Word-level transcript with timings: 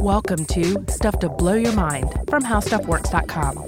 Welcome 0.00 0.44
to 0.46 0.84
Stuff 0.90 1.18
to 1.20 1.30
Blow 1.30 1.54
Your 1.54 1.72
Mind 1.72 2.12
from 2.28 2.44
HowStuffWorks.com. 2.44 3.64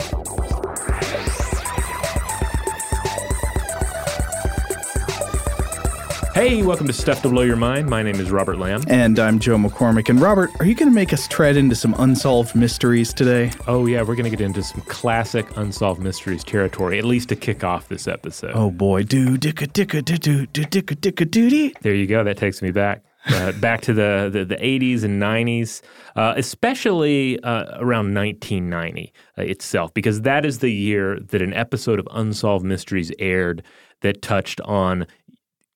Hey, 6.35 6.63
welcome 6.63 6.87
to 6.87 6.93
Stuff 6.93 7.23
to 7.23 7.31
Blow 7.31 7.41
Your 7.41 7.57
Mind. 7.57 7.89
My 7.89 8.03
name 8.03 8.17
is 8.17 8.31
Robert 8.31 8.59
Lamb. 8.59 8.83
And 8.89 9.19
I'm 9.19 9.39
Joe 9.39 9.57
McCormick. 9.57 10.11
And 10.11 10.21
Robert, 10.21 10.51
are 10.61 10.67
you 10.67 10.75
going 10.75 10.91
to 10.91 10.95
make 10.95 11.15
us 11.15 11.27
tread 11.27 11.57
into 11.57 11.75
some 11.75 11.95
unsolved 11.97 12.55
mysteries 12.55 13.15
today? 13.15 13.53
Oh, 13.67 13.87
yeah, 13.87 14.03
we're 14.03 14.17
going 14.17 14.25
to 14.25 14.37
get 14.37 14.43
into 14.43 14.63
some 14.63 14.83
classic 14.83 15.47
unsolved 15.57 16.03
mysteries 16.03 16.45
territory, 16.45 16.99
at 16.99 17.07
least 17.07 17.31
to 17.31 17.37
kick 17.37 17.65
off 17.65 17.89
this 17.89 18.07
episode. 18.07 18.53
Oh, 18.55 18.71
boy. 18.71 19.05
Do, 19.05 19.39
dicka, 19.39 19.67
dicka, 19.69 20.05
do, 20.05 20.19
do, 20.19 20.45
do, 20.45 20.65
dicka, 20.65 20.95
dicka, 20.97 21.31
doody. 21.31 21.75
There 21.81 21.95
you 21.95 22.07
go. 22.07 22.23
That 22.23 22.37
takes 22.37 22.61
me 22.61 22.71
back. 22.71 23.03
Uh, 23.29 23.53
back 23.53 23.81
to 23.81 23.93
the, 23.93 24.31
the, 24.33 24.45
the, 24.45 24.57
80s 24.57 25.03
and 25.03 25.21
90s, 25.21 25.83
uh, 26.15 26.35
especially 26.37 27.41
uh, 27.43 27.65
around 27.81 28.15
1990 28.15 29.13
uh, 29.37 29.43
itself, 29.43 29.93
because 29.95 30.21
that 30.23 30.45
is 30.45 30.61
the 30.61 30.71
year 30.71 31.19
that 31.19 31.43
an 31.43 31.53
episode 31.53 31.99
of 31.99 32.07
Unsolved 32.13 32.65
Mysteries 32.65 33.11
aired 33.19 33.65
that 34.03 34.23
touched 34.23 34.61
on 34.61 35.07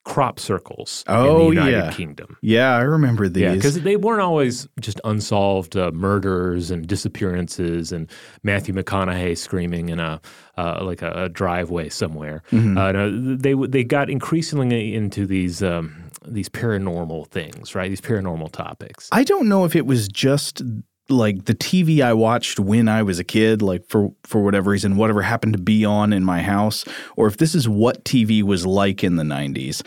crop 0.05 0.41
circles 0.41 1.05
oh, 1.09 1.51
in 1.51 1.55
the 1.55 1.61
United 1.61 1.85
yeah. 1.85 1.93
Kingdom. 1.93 2.37
Yeah, 2.41 2.75
I 2.75 2.81
remember 2.81 3.29
these. 3.29 3.43
Yeah, 3.43 3.55
because 3.55 3.81
they 3.83 3.97
weren't 3.97 4.23
always 4.23 4.67
just 4.81 5.01
unsolved 5.05 5.77
uh, 5.77 5.91
murders 5.93 6.71
and 6.71 6.87
disappearances 6.87 7.93
and 7.93 8.11
Matthew 8.43 8.75
McConaughey 8.75 9.37
screaming 9.37 9.91
in 9.91 10.01
a 10.01 10.21
uh, 10.57 10.83
like 10.83 11.03
a, 11.03 11.25
a, 11.25 11.29
driveway 11.29 11.89
somewhere. 11.89 12.43
Mm-hmm. 12.51 12.77
Uh, 12.77 12.93
no, 12.93 13.37
they 13.37 13.55
they 13.55 13.85
got 13.85 14.11
increasingly 14.11 14.95
into 14.95 15.27
these. 15.27 15.63
Um, 15.63 16.10
these 16.27 16.49
paranormal 16.49 17.29
things, 17.29 17.75
right? 17.75 17.89
These 17.89 18.01
paranormal 18.01 18.53
topics. 18.53 19.09
I 19.13 19.25
don't 19.25 19.49
know 19.49 19.65
if 19.65 19.75
it 19.75 19.87
was 19.87 20.09
just 20.09 20.63
like 21.09 21.47
the 21.47 21.55
TV 21.55 22.03
I 22.03 22.13
watched 22.13 22.61
when 22.61 22.89
I 22.89 23.03
was 23.03 23.19
a 23.19 23.25
kid, 23.25 23.63
like 23.63 23.87
for 23.89 24.11
for 24.25 24.43
whatever 24.43 24.71
reason, 24.71 24.97
whatever 24.97 25.23
happened 25.23 25.55
to 25.55 25.59
be 25.59 25.85
on 25.85 26.13
in 26.13 26.25
my 26.25 26.43
house, 26.43 26.85
or 27.17 27.27
if 27.27 27.37
this 27.37 27.55
is 27.55 27.69
what 27.69 28.05
TV 28.05 28.43
was 28.43 28.65
like 28.65 29.03
in 29.03 29.17
the 29.17 29.25
90s. 29.25 29.83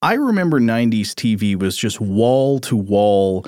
I 0.00 0.14
remember 0.14 0.60
90s 0.60 1.08
TV 1.08 1.58
was 1.60 1.76
just 1.76 2.00
wall 2.00 2.60
to 2.60 2.76
wall 2.76 3.44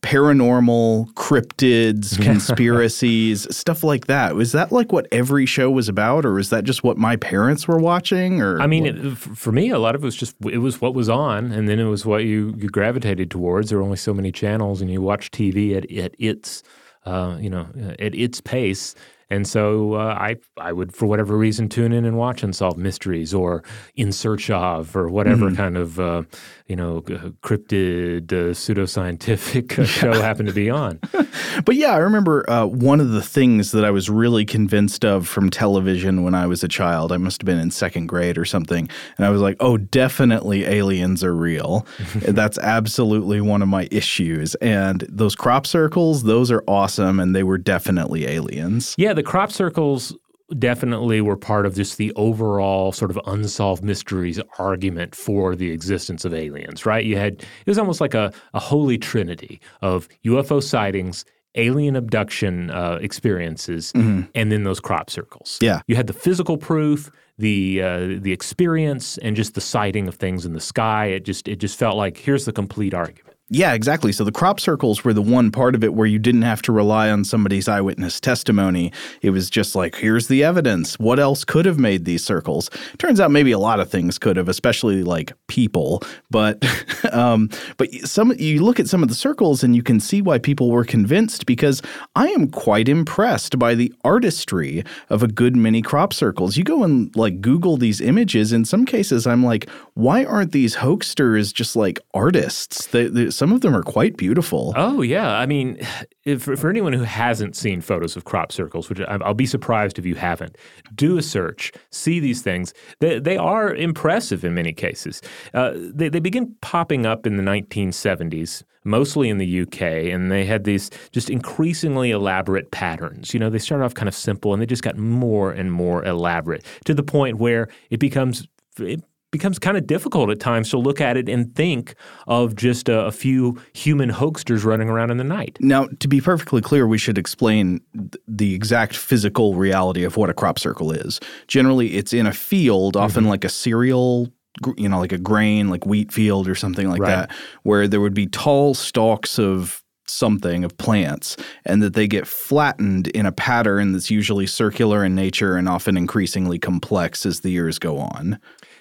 paranormal, 0.00 1.12
cryptids, 1.14 2.20
conspiracies, 2.22 3.46
stuff 3.54 3.82
like 3.82 4.06
that. 4.06 4.36
Was 4.36 4.52
that 4.52 4.70
like 4.70 4.92
what 4.92 5.08
every 5.10 5.44
show 5.44 5.70
was 5.70 5.88
about, 5.88 6.24
or 6.24 6.38
is 6.38 6.50
that 6.50 6.64
just 6.64 6.84
what 6.84 6.98
my 6.98 7.16
parents 7.16 7.66
were 7.66 7.78
watching? 7.78 8.40
Or 8.40 8.60
I 8.60 8.66
mean, 8.66 8.86
it, 8.86 9.16
for 9.16 9.50
me, 9.52 9.70
a 9.70 9.78
lot 9.78 9.94
of 9.94 10.02
it 10.02 10.04
was 10.04 10.16
just 10.16 10.36
it 10.44 10.58
was 10.58 10.80
what 10.80 10.94
was 10.94 11.08
on, 11.08 11.50
and 11.50 11.68
then 11.68 11.78
it 11.78 11.84
was 11.84 12.06
what 12.06 12.24
you 12.24 12.54
you 12.56 12.68
gravitated 12.68 13.30
towards. 13.30 13.70
There 13.70 13.78
were 13.78 13.84
only 13.84 13.96
so 13.96 14.14
many 14.14 14.30
channels, 14.30 14.80
and 14.80 14.90
you 14.90 15.02
watch 15.02 15.30
TV 15.30 15.76
at 15.76 15.90
at 15.92 16.14
its 16.18 16.62
uh, 17.04 17.36
you 17.40 17.50
know 17.50 17.66
at 17.98 18.14
its 18.14 18.40
pace. 18.40 18.94
And 19.30 19.46
so 19.46 19.94
uh, 19.94 20.16
I 20.18 20.36
I 20.56 20.72
would 20.72 20.94
for 20.94 21.06
whatever 21.06 21.36
reason 21.36 21.68
tune 21.68 21.92
in 21.92 22.04
and 22.04 22.16
watch 22.16 22.42
Unsolved 22.42 22.78
Mysteries 22.78 23.34
or 23.34 23.62
In 23.94 24.10
Search 24.10 24.50
of 24.50 24.96
or 24.96 25.08
whatever 25.08 25.46
mm-hmm. 25.46 25.56
kind 25.56 25.76
of 25.76 26.00
uh, 26.00 26.22
you 26.66 26.76
know 26.76 27.02
cryptid 27.02 28.32
uh, 28.32 28.54
pseudoscientific 28.54 29.78
uh, 29.78 29.84
show 29.84 30.12
happened 30.12 30.48
to 30.48 30.54
be 30.54 30.70
on. 30.70 30.98
but 31.64 31.74
yeah, 31.74 31.92
I 31.92 31.98
remember 31.98 32.48
uh, 32.48 32.64
one 32.66 33.00
of 33.00 33.10
the 33.10 33.22
things 33.22 33.72
that 33.72 33.84
I 33.84 33.90
was 33.90 34.08
really 34.08 34.46
convinced 34.46 35.04
of 35.04 35.28
from 35.28 35.50
television 35.50 36.22
when 36.22 36.34
I 36.34 36.46
was 36.46 36.64
a 36.64 36.68
child. 36.68 37.12
I 37.12 37.18
must 37.18 37.42
have 37.42 37.46
been 37.46 37.58
in 37.58 37.70
second 37.70 38.06
grade 38.06 38.38
or 38.38 38.46
something, 38.46 38.88
and 39.18 39.26
I 39.26 39.30
was 39.30 39.42
like, 39.42 39.56
oh, 39.60 39.76
definitely 39.76 40.64
aliens 40.64 41.22
are 41.22 41.34
real. 41.34 41.86
That's 42.22 42.58
absolutely 42.58 43.42
one 43.42 43.60
of 43.60 43.68
my 43.68 43.88
issues. 43.90 44.54
And 44.56 45.04
those 45.08 45.34
crop 45.34 45.66
circles, 45.66 46.22
those 46.22 46.50
are 46.50 46.64
awesome, 46.66 47.20
and 47.20 47.36
they 47.36 47.42
were 47.42 47.58
definitely 47.58 48.26
aliens. 48.26 48.94
Yeah, 48.96 49.17
the 49.18 49.22
crop 49.24 49.50
circles 49.50 50.16
definitely 50.60 51.20
were 51.20 51.36
part 51.36 51.66
of 51.66 51.74
just 51.74 51.98
the 51.98 52.12
overall 52.14 52.92
sort 52.92 53.10
of 53.10 53.18
unsolved 53.26 53.82
mysteries 53.82 54.40
argument 54.60 55.12
for 55.12 55.56
the 55.56 55.72
existence 55.72 56.24
of 56.24 56.32
aliens, 56.32 56.86
right? 56.86 57.04
You 57.04 57.16
had 57.16 57.34
it 57.40 57.66
was 57.66 57.78
almost 57.78 58.00
like 58.00 58.14
a, 58.14 58.32
a 58.54 58.60
holy 58.60 58.96
trinity 58.96 59.60
of 59.82 60.08
UFO 60.24 60.62
sightings, 60.62 61.24
alien 61.56 61.96
abduction 61.96 62.70
uh, 62.70 63.00
experiences, 63.02 63.92
mm-hmm. 63.92 64.22
and 64.36 64.52
then 64.52 64.62
those 64.62 64.78
crop 64.78 65.10
circles. 65.10 65.58
Yeah, 65.60 65.80
you 65.88 65.96
had 65.96 66.06
the 66.06 66.12
physical 66.12 66.56
proof, 66.56 67.10
the 67.38 67.82
uh, 67.82 68.06
the 68.20 68.32
experience, 68.32 69.18
and 69.18 69.34
just 69.34 69.56
the 69.56 69.60
sighting 69.60 70.06
of 70.06 70.14
things 70.14 70.46
in 70.46 70.52
the 70.52 70.60
sky. 70.60 71.06
It 71.06 71.24
just 71.24 71.48
it 71.48 71.56
just 71.56 71.76
felt 71.76 71.96
like 71.96 72.16
here's 72.16 72.44
the 72.44 72.52
complete 72.52 72.94
argument. 72.94 73.27
Yeah, 73.50 73.72
exactly. 73.72 74.12
So 74.12 74.24
the 74.24 74.32
crop 74.32 74.60
circles 74.60 75.04
were 75.04 75.14
the 75.14 75.22
one 75.22 75.50
part 75.50 75.74
of 75.74 75.82
it 75.82 75.94
where 75.94 76.06
you 76.06 76.18
didn't 76.18 76.42
have 76.42 76.60
to 76.62 76.72
rely 76.72 77.10
on 77.10 77.24
somebody's 77.24 77.66
eyewitness 77.66 78.20
testimony. 78.20 78.92
It 79.22 79.30
was 79.30 79.48
just 79.48 79.74
like, 79.74 79.96
here's 79.96 80.28
the 80.28 80.44
evidence. 80.44 80.98
What 80.98 81.18
else 81.18 81.44
could 81.44 81.64
have 81.64 81.78
made 81.78 82.04
these 82.04 82.22
circles? 82.22 82.68
Turns 82.98 83.20
out 83.20 83.30
maybe 83.30 83.52
a 83.52 83.58
lot 83.58 83.80
of 83.80 83.90
things 83.90 84.18
could 84.18 84.36
have, 84.36 84.50
especially 84.50 85.02
like 85.02 85.32
people. 85.46 86.02
But 86.30 86.62
um, 87.12 87.48
but 87.78 87.90
some 88.04 88.34
you 88.38 88.62
look 88.62 88.78
at 88.78 88.86
some 88.86 89.02
of 89.02 89.08
the 89.08 89.14
circles 89.14 89.64
and 89.64 89.74
you 89.74 89.82
can 89.82 89.98
see 89.98 90.20
why 90.20 90.38
people 90.38 90.70
were 90.70 90.84
convinced 90.84 91.46
because 91.46 91.80
I 92.14 92.28
am 92.28 92.50
quite 92.50 92.86
impressed 92.86 93.58
by 93.58 93.74
the 93.74 93.94
artistry 94.04 94.84
of 95.08 95.22
a 95.22 95.28
good 95.28 95.56
many 95.56 95.80
crop 95.80 96.12
circles. 96.12 96.58
You 96.58 96.64
go 96.64 96.84
and 96.84 97.16
like 97.16 97.40
Google 97.40 97.78
these 97.78 98.02
images. 98.02 98.52
In 98.52 98.66
some 98.66 98.84
cases, 98.84 99.26
I'm 99.26 99.42
like, 99.42 99.70
why 99.94 100.26
aren't 100.26 100.52
these 100.52 100.76
hoaxsters 100.76 101.54
just 101.54 101.76
like 101.76 101.98
artists? 102.12 102.86
They, 102.88 103.30
some 103.38 103.52
of 103.52 103.60
them 103.60 103.76
are 103.76 103.84
quite 103.84 104.16
beautiful. 104.16 104.74
Oh 104.76 105.00
yeah, 105.00 105.38
I 105.38 105.46
mean, 105.46 105.78
if, 106.24 106.42
for 106.42 106.68
anyone 106.68 106.92
who 106.92 107.04
hasn't 107.04 107.54
seen 107.54 107.80
photos 107.80 108.16
of 108.16 108.24
crop 108.24 108.50
circles, 108.50 108.88
which 108.88 109.00
I'll 109.00 109.32
be 109.32 109.46
surprised 109.46 109.98
if 109.98 110.04
you 110.04 110.16
haven't, 110.16 110.56
do 110.94 111.16
a 111.16 111.22
search, 111.22 111.72
see 111.92 112.18
these 112.18 112.42
things. 112.42 112.74
They, 112.98 113.20
they 113.20 113.36
are 113.36 113.72
impressive 113.72 114.44
in 114.44 114.54
many 114.54 114.72
cases. 114.72 115.22
Uh, 115.54 115.72
they, 115.76 116.08
they 116.08 116.18
begin 116.18 116.56
popping 116.62 117.06
up 117.06 117.26
in 117.26 117.36
the 117.36 117.42
1970s 117.44 118.64
mostly 118.84 119.28
in 119.28 119.38
the 119.38 119.60
UK, 119.60 119.82
and 119.82 120.32
they 120.32 120.44
had 120.44 120.64
these 120.64 120.90
just 121.12 121.28
increasingly 121.28 122.10
elaborate 122.10 122.70
patterns. 122.70 123.34
You 123.34 123.40
know, 123.40 123.50
they 123.50 123.58
started 123.58 123.84
off 123.84 123.94
kind 123.94 124.08
of 124.08 124.14
simple 124.14 124.52
and 124.52 124.60
they 124.62 124.66
just 124.66 124.82
got 124.82 124.96
more 124.96 125.52
and 125.52 125.70
more 125.70 126.04
elaborate 126.04 126.64
to 126.86 126.94
the 126.94 127.02
point 127.02 127.38
where 127.38 127.68
it 127.90 128.00
becomes 128.00 128.48
it 128.78 129.02
becomes 129.30 129.58
kind 129.58 129.76
of 129.76 129.86
difficult 129.86 130.30
at 130.30 130.40
times 130.40 130.70
to 130.70 130.78
look 130.78 131.00
at 131.00 131.16
it 131.16 131.28
and 131.28 131.54
think 131.54 131.94
of 132.26 132.56
just 132.56 132.88
a, 132.88 133.06
a, 133.06 133.12
few 133.12 133.60
human 133.74 134.10
hoaxsters 134.10 134.64
running 134.64 134.88
around 134.88 135.10
in 135.10 135.18
the 135.18 135.24
night. 135.24 135.58
Now, 135.60 135.86
to 136.00 136.08
be 136.08 136.20
perfectly 136.20 136.62
clear, 136.62 136.86
we 136.86 136.98
should 136.98 137.18
explain 137.18 137.80
th- 137.94 138.14
the 138.26 138.54
exact 138.54 138.96
physical 138.96 139.54
reality 139.54 140.04
of 140.04 140.16
what 140.16 140.30
a 140.30 140.34
crop 140.34 140.58
circle 140.58 140.92
is. 140.92 141.20
Generally, 141.46 141.96
it's 141.96 142.12
in 142.12 142.26
a 142.26 142.32
field, 142.32 142.96
often 142.96 143.24
mm-hmm. 143.24 143.30
like 143.30 143.44
a 143.44 143.48
cereal 143.48 144.32
you 144.76 144.88
know, 144.88 144.98
like 144.98 145.12
a 145.12 145.18
grain, 145.18 145.68
like 145.68 145.86
wheat 145.86 146.10
field 146.10 146.48
or 146.48 146.54
something 146.56 146.90
like 146.90 147.00
right. 147.00 147.28
that, 147.28 147.30
where 147.62 147.86
there 147.86 148.00
would 148.00 148.14
be 148.14 148.26
tall 148.26 148.74
stalks 148.74 149.38
of 149.38 149.84
something 150.10 150.64
of 150.64 150.76
plants 150.78 151.36
and 151.64 151.82
that 151.82 151.94
they 151.94 152.06
get 152.06 152.26
flattened 152.26 153.08
in 153.08 153.26
a 153.26 153.32
pattern 153.32 153.92
that's 153.92 154.10
usually 154.10 154.46
circular 154.46 155.04
in 155.04 155.14
nature 155.14 155.56
and 155.56 155.68
often 155.68 155.96
increasingly 155.96 156.58
complex 156.58 157.26
as 157.26 157.40
the 157.40 157.50
years 157.50 157.78
go 157.78 157.98
on. 157.98 158.38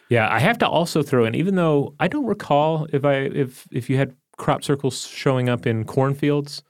Yeah, 0.10 0.32
I 0.32 0.40
have 0.40 0.58
to 0.60 0.68
also 0.68 1.04
throw 1.04 1.26
in, 1.26 1.36
even 1.36 1.56
though 1.56 1.96
I 2.00 2.08
don't 2.08 2.26
recall 2.26 2.88
if 2.94 3.04
I 3.04 3.16
if 3.16 3.68
if 3.72 3.90
you 3.90 3.98
had 3.98 4.16
crop 4.38 4.64
circles 4.64 5.06
showing 5.06 5.50
up 5.50 5.66
in 5.66 5.84
cornfields. 5.84 6.64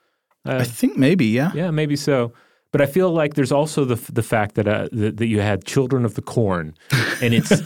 Uh, 0.45 0.57
I 0.61 0.63
think 0.63 0.97
maybe, 0.97 1.25
yeah. 1.25 1.51
Yeah, 1.53 1.71
maybe 1.71 1.95
so. 1.95 2.33
But 2.71 2.81
I 2.81 2.85
feel 2.85 3.11
like 3.11 3.35
there's 3.35 3.51
also 3.51 3.85
the 3.85 3.95
the 4.11 4.21
fact 4.21 4.55
that 4.55 4.67
uh, 4.67 4.89
that, 4.91 5.17
that 5.17 5.27
you 5.27 5.39
had 5.39 5.63
Children 5.63 6.03
of 6.03 6.15
the 6.15 6.21
Corn, 6.21 6.75
and 7.21 7.33
it's 7.33 7.51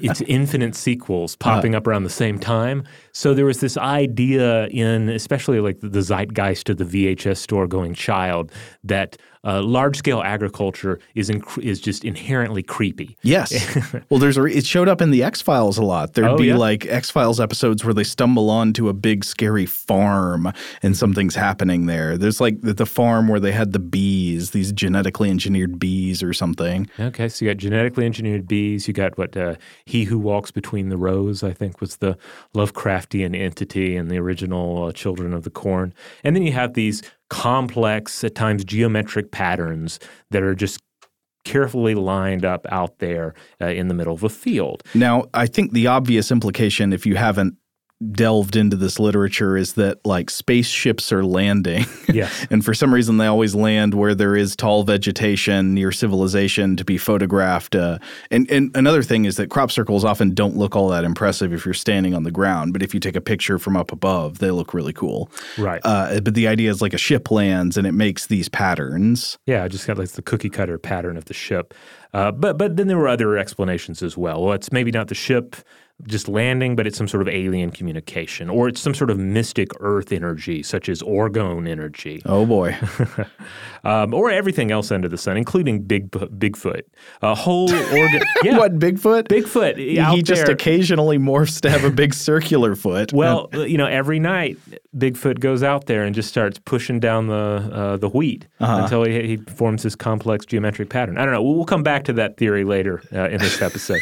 it's 0.00 0.20
infinite 0.22 0.76
sequels 0.76 1.34
popping 1.36 1.74
uh, 1.74 1.78
up 1.78 1.86
around 1.86 2.04
the 2.04 2.10
same 2.10 2.38
time. 2.38 2.84
So 3.12 3.34
there 3.34 3.44
was 3.44 3.58
this 3.58 3.76
idea 3.76 4.68
in, 4.68 5.08
especially 5.08 5.58
like 5.58 5.80
the, 5.80 5.88
the 5.88 6.00
zeitgeist 6.00 6.70
of 6.70 6.76
the 6.76 6.84
VHS 6.84 7.38
store 7.38 7.66
going 7.66 7.94
child, 7.94 8.52
that 8.84 9.16
uh, 9.46 9.62
large 9.62 9.96
scale 9.96 10.22
agriculture 10.22 10.98
is 11.14 11.30
inc- 11.30 11.62
is 11.62 11.80
just 11.80 12.04
inherently 12.04 12.62
creepy. 12.62 13.16
Yes. 13.22 13.54
well, 14.10 14.18
there's 14.18 14.36
a, 14.36 14.44
it 14.44 14.66
showed 14.66 14.88
up 14.88 15.00
in 15.00 15.12
the 15.12 15.22
X 15.22 15.40
Files 15.40 15.78
a 15.78 15.84
lot. 15.84 16.14
There'd 16.14 16.32
oh, 16.32 16.36
be 16.36 16.46
yeah? 16.46 16.56
like 16.56 16.84
X 16.86 17.10
Files 17.10 17.40
episodes 17.40 17.84
where 17.84 17.94
they 17.94 18.04
stumble 18.04 18.50
onto 18.50 18.88
a 18.88 18.92
big 18.92 19.24
scary 19.24 19.64
farm 19.64 20.52
and 20.82 20.96
something's 20.96 21.36
happening 21.36 21.86
there. 21.86 22.18
There's 22.18 22.40
like 22.40 22.60
the, 22.62 22.74
the 22.74 22.86
farm 22.86 23.28
where 23.28 23.38
they 23.38 23.52
had 23.52 23.72
the 23.72 23.78
bees, 23.78 24.50
these 24.50 24.72
genetically 24.72 25.30
engineered 25.30 25.78
bees 25.78 26.22
or 26.22 26.32
something. 26.32 26.90
Okay, 26.98 27.28
so 27.28 27.44
you 27.44 27.50
got 27.50 27.58
genetically 27.58 28.04
engineered 28.04 28.48
bees. 28.48 28.88
You 28.88 28.94
got 28.94 29.16
what 29.16 29.36
uh, 29.36 29.54
He 29.84 30.04
Who 30.04 30.18
Walks 30.18 30.50
Between 30.50 30.88
the 30.88 30.96
Rows, 30.96 31.44
I 31.44 31.52
think, 31.52 31.80
was 31.80 31.96
the 31.96 32.18
Lovecraftian 32.54 33.38
entity 33.38 33.96
in 33.96 34.08
the 34.08 34.18
original 34.18 34.86
uh, 34.86 34.92
Children 34.92 35.32
of 35.32 35.44
the 35.44 35.50
Corn, 35.50 35.94
and 36.24 36.34
then 36.34 36.42
you 36.42 36.52
have 36.52 36.74
these 36.74 37.02
complex, 37.28 38.22
at 38.24 38.34
times 38.34 38.64
geometric 38.64 39.30
patterns 39.30 39.98
that 40.30 40.42
are 40.42 40.54
just 40.54 40.80
carefully 41.44 41.94
lined 41.94 42.44
up 42.44 42.66
out 42.70 42.98
there 42.98 43.34
uh, 43.60 43.66
in 43.66 43.88
the 43.88 43.94
middle 43.94 44.14
of 44.14 44.24
a 44.24 44.28
field. 44.28 44.82
Now, 44.94 45.26
I 45.32 45.46
think 45.46 45.72
the 45.72 45.86
obvious 45.86 46.30
implication, 46.30 46.92
if 46.92 47.06
you 47.06 47.14
haven't 47.14 47.54
delved 48.12 48.56
into 48.56 48.76
this 48.76 48.98
literature 48.98 49.56
is 49.56 49.72
that 49.74 50.04
like 50.04 50.28
spaceships 50.28 51.12
are 51.12 51.24
landing. 51.24 51.84
Yes. 52.16 52.46
and 52.50 52.64
for 52.64 52.72
some 52.72 52.94
reason, 52.94 53.18
they 53.18 53.26
always 53.26 53.54
land 53.54 53.92
where 53.92 54.14
there 54.14 54.36
is 54.36 54.56
tall 54.56 54.84
vegetation 54.84 55.74
near 55.74 55.92
civilization 55.92 56.74
to 56.76 56.84
be 56.84 56.96
photographed. 56.96 57.74
Uh, 57.74 57.98
and, 58.30 58.50
and 58.50 58.74
another 58.74 59.02
thing 59.02 59.26
is 59.26 59.36
that 59.36 59.50
crop 59.50 59.70
circles 59.70 60.02
often 60.02 60.32
don't 60.32 60.56
look 60.56 60.74
all 60.74 60.88
that 60.88 61.04
impressive 61.04 61.52
if 61.52 61.66
you're 61.66 61.74
standing 61.74 62.14
on 62.14 62.22
the 62.22 62.30
ground, 62.30 62.72
but 62.72 62.82
if 62.82 62.94
you 62.94 63.00
take 63.00 63.16
a 63.16 63.20
picture 63.20 63.58
from 63.58 63.76
up 63.76 63.92
above, 63.92 64.38
they 64.38 64.50
look 64.50 64.72
really 64.72 64.94
cool. 64.94 65.30
Right. 65.58 65.82
Uh, 65.84 66.20
but 66.20 66.34
the 66.34 66.48
idea 66.48 66.70
is 66.70 66.80
like 66.80 66.94
a 66.94 66.98
ship 66.98 67.30
lands 67.30 67.76
and 67.76 67.86
it 67.86 67.92
makes 67.92 68.28
these 68.28 68.48
patterns. 68.48 69.36
Yeah, 69.44 69.62
I 69.64 69.68
just 69.68 69.86
got 69.86 69.98
like 69.98 70.10
the 70.10 70.22
cookie 70.22 70.48
cutter 70.48 70.78
pattern 70.78 71.18
of 71.18 71.26
the 71.26 71.34
ship. 71.34 71.74
Uh, 72.14 72.32
but 72.32 72.56
but 72.56 72.76
then 72.76 72.86
there 72.86 72.96
were 72.96 73.08
other 73.08 73.36
explanations 73.36 74.02
as 74.02 74.16
well. 74.16 74.42
Well, 74.42 74.54
it's 74.54 74.72
maybe 74.72 74.90
not 74.90 75.08
the 75.08 75.14
ship 75.14 75.56
just 76.04 76.28
landing, 76.28 76.76
but 76.76 76.86
it's 76.86 76.96
some 76.98 77.08
sort 77.08 77.22
of 77.22 77.28
alien 77.28 77.70
communication, 77.70 78.50
or 78.50 78.68
it's 78.68 78.80
some 78.80 78.92
sort 78.94 79.10
of 79.10 79.18
mystic 79.18 79.68
Earth 79.80 80.12
energy, 80.12 80.62
such 80.62 80.88
as 80.90 81.02
orgone 81.02 81.66
energy, 81.68 82.20
Oh 82.26 82.44
boy. 82.44 82.76
um, 83.84 84.12
or 84.12 84.30
everything 84.30 84.70
else 84.70 84.90
under 84.90 85.08
the 85.08 85.16
sun, 85.18 85.36
including 85.36 85.82
Big 85.82 86.10
Bigfoot. 86.10 86.82
A 87.22 87.34
whole 87.34 87.72
organ. 87.98 88.22
Yeah, 88.42 88.58
what, 88.58 88.78
Bigfoot? 88.78 89.28
Bigfoot. 89.28 89.76
he 90.14 90.22
just 90.22 90.46
there. 90.46 90.54
occasionally 90.54 91.18
morphs 91.18 91.60
to 91.62 91.70
have 91.70 91.84
a 91.84 91.90
big 91.90 92.14
circular 92.14 92.74
foot. 92.76 93.12
Well, 93.16 93.48
you 93.52 93.78
know, 93.78 93.86
every 93.86 94.18
night 94.20 94.58
Bigfoot 94.96 95.40
goes 95.40 95.62
out 95.62 95.86
there 95.86 96.04
and 96.04 96.14
just 96.14 96.28
starts 96.28 96.58
pushing 96.58 97.00
down 97.00 97.26
the 97.28 97.34
uh, 97.34 97.96
the 97.96 98.08
wheat 98.10 98.46
Uh-huh. 98.60 98.82
until 98.82 99.04
he, 99.04 99.26
he 99.26 99.36
forms 99.38 99.82
this 99.82 99.94
complex 99.96 100.44
geometric 100.44 100.90
pattern. 100.90 101.16
I 101.18 101.24
don't 101.24 101.32
know. 101.32 101.42
We'll, 101.42 101.54
we'll 101.54 101.64
come 101.64 101.82
back 101.82 102.04
to 102.04 102.12
that 102.14 102.36
theory 102.36 102.64
later 102.64 103.02
uh, 103.12 103.28
in 103.30 103.38
this 103.38 103.62
episode. 103.62 104.00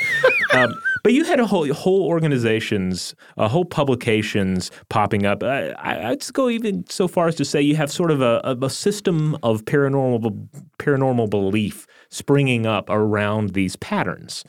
um, 0.52 0.74
but 1.04 1.12
you 1.12 1.22
had 1.24 1.38
a 1.38 1.46
whole 1.46 1.72
whole 1.72 2.06
organizations, 2.06 3.14
uh, 3.36 3.46
whole 3.46 3.66
publications 3.66 4.72
popping 4.88 5.26
up. 5.26 5.44
I, 5.44 5.68
I, 5.72 6.08
I'd 6.10 6.32
go 6.32 6.48
even 6.48 6.84
so 6.88 7.06
far 7.06 7.28
as 7.28 7.36
to 7.36 7.44
say 7.44 7.60
you 7.60 7.76
have 7.76 7.92
sort 7.92 8.10
of 8.10 8.22
a, 8.22 8.40
a, 8.42 8.56
a 8.64 8.70
system 8.70 9.36
of 9.44 9.64
paranormal 9.66 10.48
paranormal 10.78 11.30
belief 11.30 11.86
springing 12.08 12.66
up 12.66 12.88
around 12.88 13.50
these 13.50 13.76
patterns. 13.76 14.44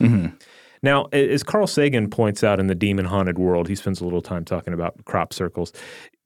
Now, 0.82 1.06
as 1.12 1.44
Carl 1.44 1.68
Sagan 1.68 2.10
points 2.10 2.44
out 2.44 2.60
in 2.60 2.68
The 2.68 2.76
Demon 2.76 3.06
Haunted 3.06 3.38
World, 3.38 3.68
he 3.68 3.76
spends 3.76 4.00
a 4.02 4.04
little 4.04 4.22
time 4.22 4.46
talking 4.46 4.74
about 4.74 5.04
crop 5.06 5.34
circles. 5.34 5.74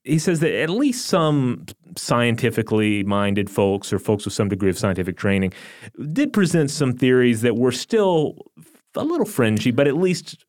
He 0.04 0.20
says 0.20 0.42
that 0.42 0.54
at 0.54 0.70
least 0.70 1.06
some 1.06 1.66
scientifically 1.96 3.04
minded 3.04 3.50
folks 3.50 3.92
or 3.92 4.00
folks 4.00 4.26
with 4.26 4.34
some 4.34 4.50
degree 4.50 4.70
of 4.70 4.78
scientific 4.78 5.18
training 5.18 5.54
did 6.14 6.34
present 6.34 6.72
some 6.72 6.94
theories 6.94 7.42
that 7.42 7.56
were 7.56 7.72
still 7.72 8.36
a 8.96 9.04
little 9.04 9.26
fringy, 9.26 9.72
but 9.72 9.88
at 9.88 9.96
least 9.98 10.46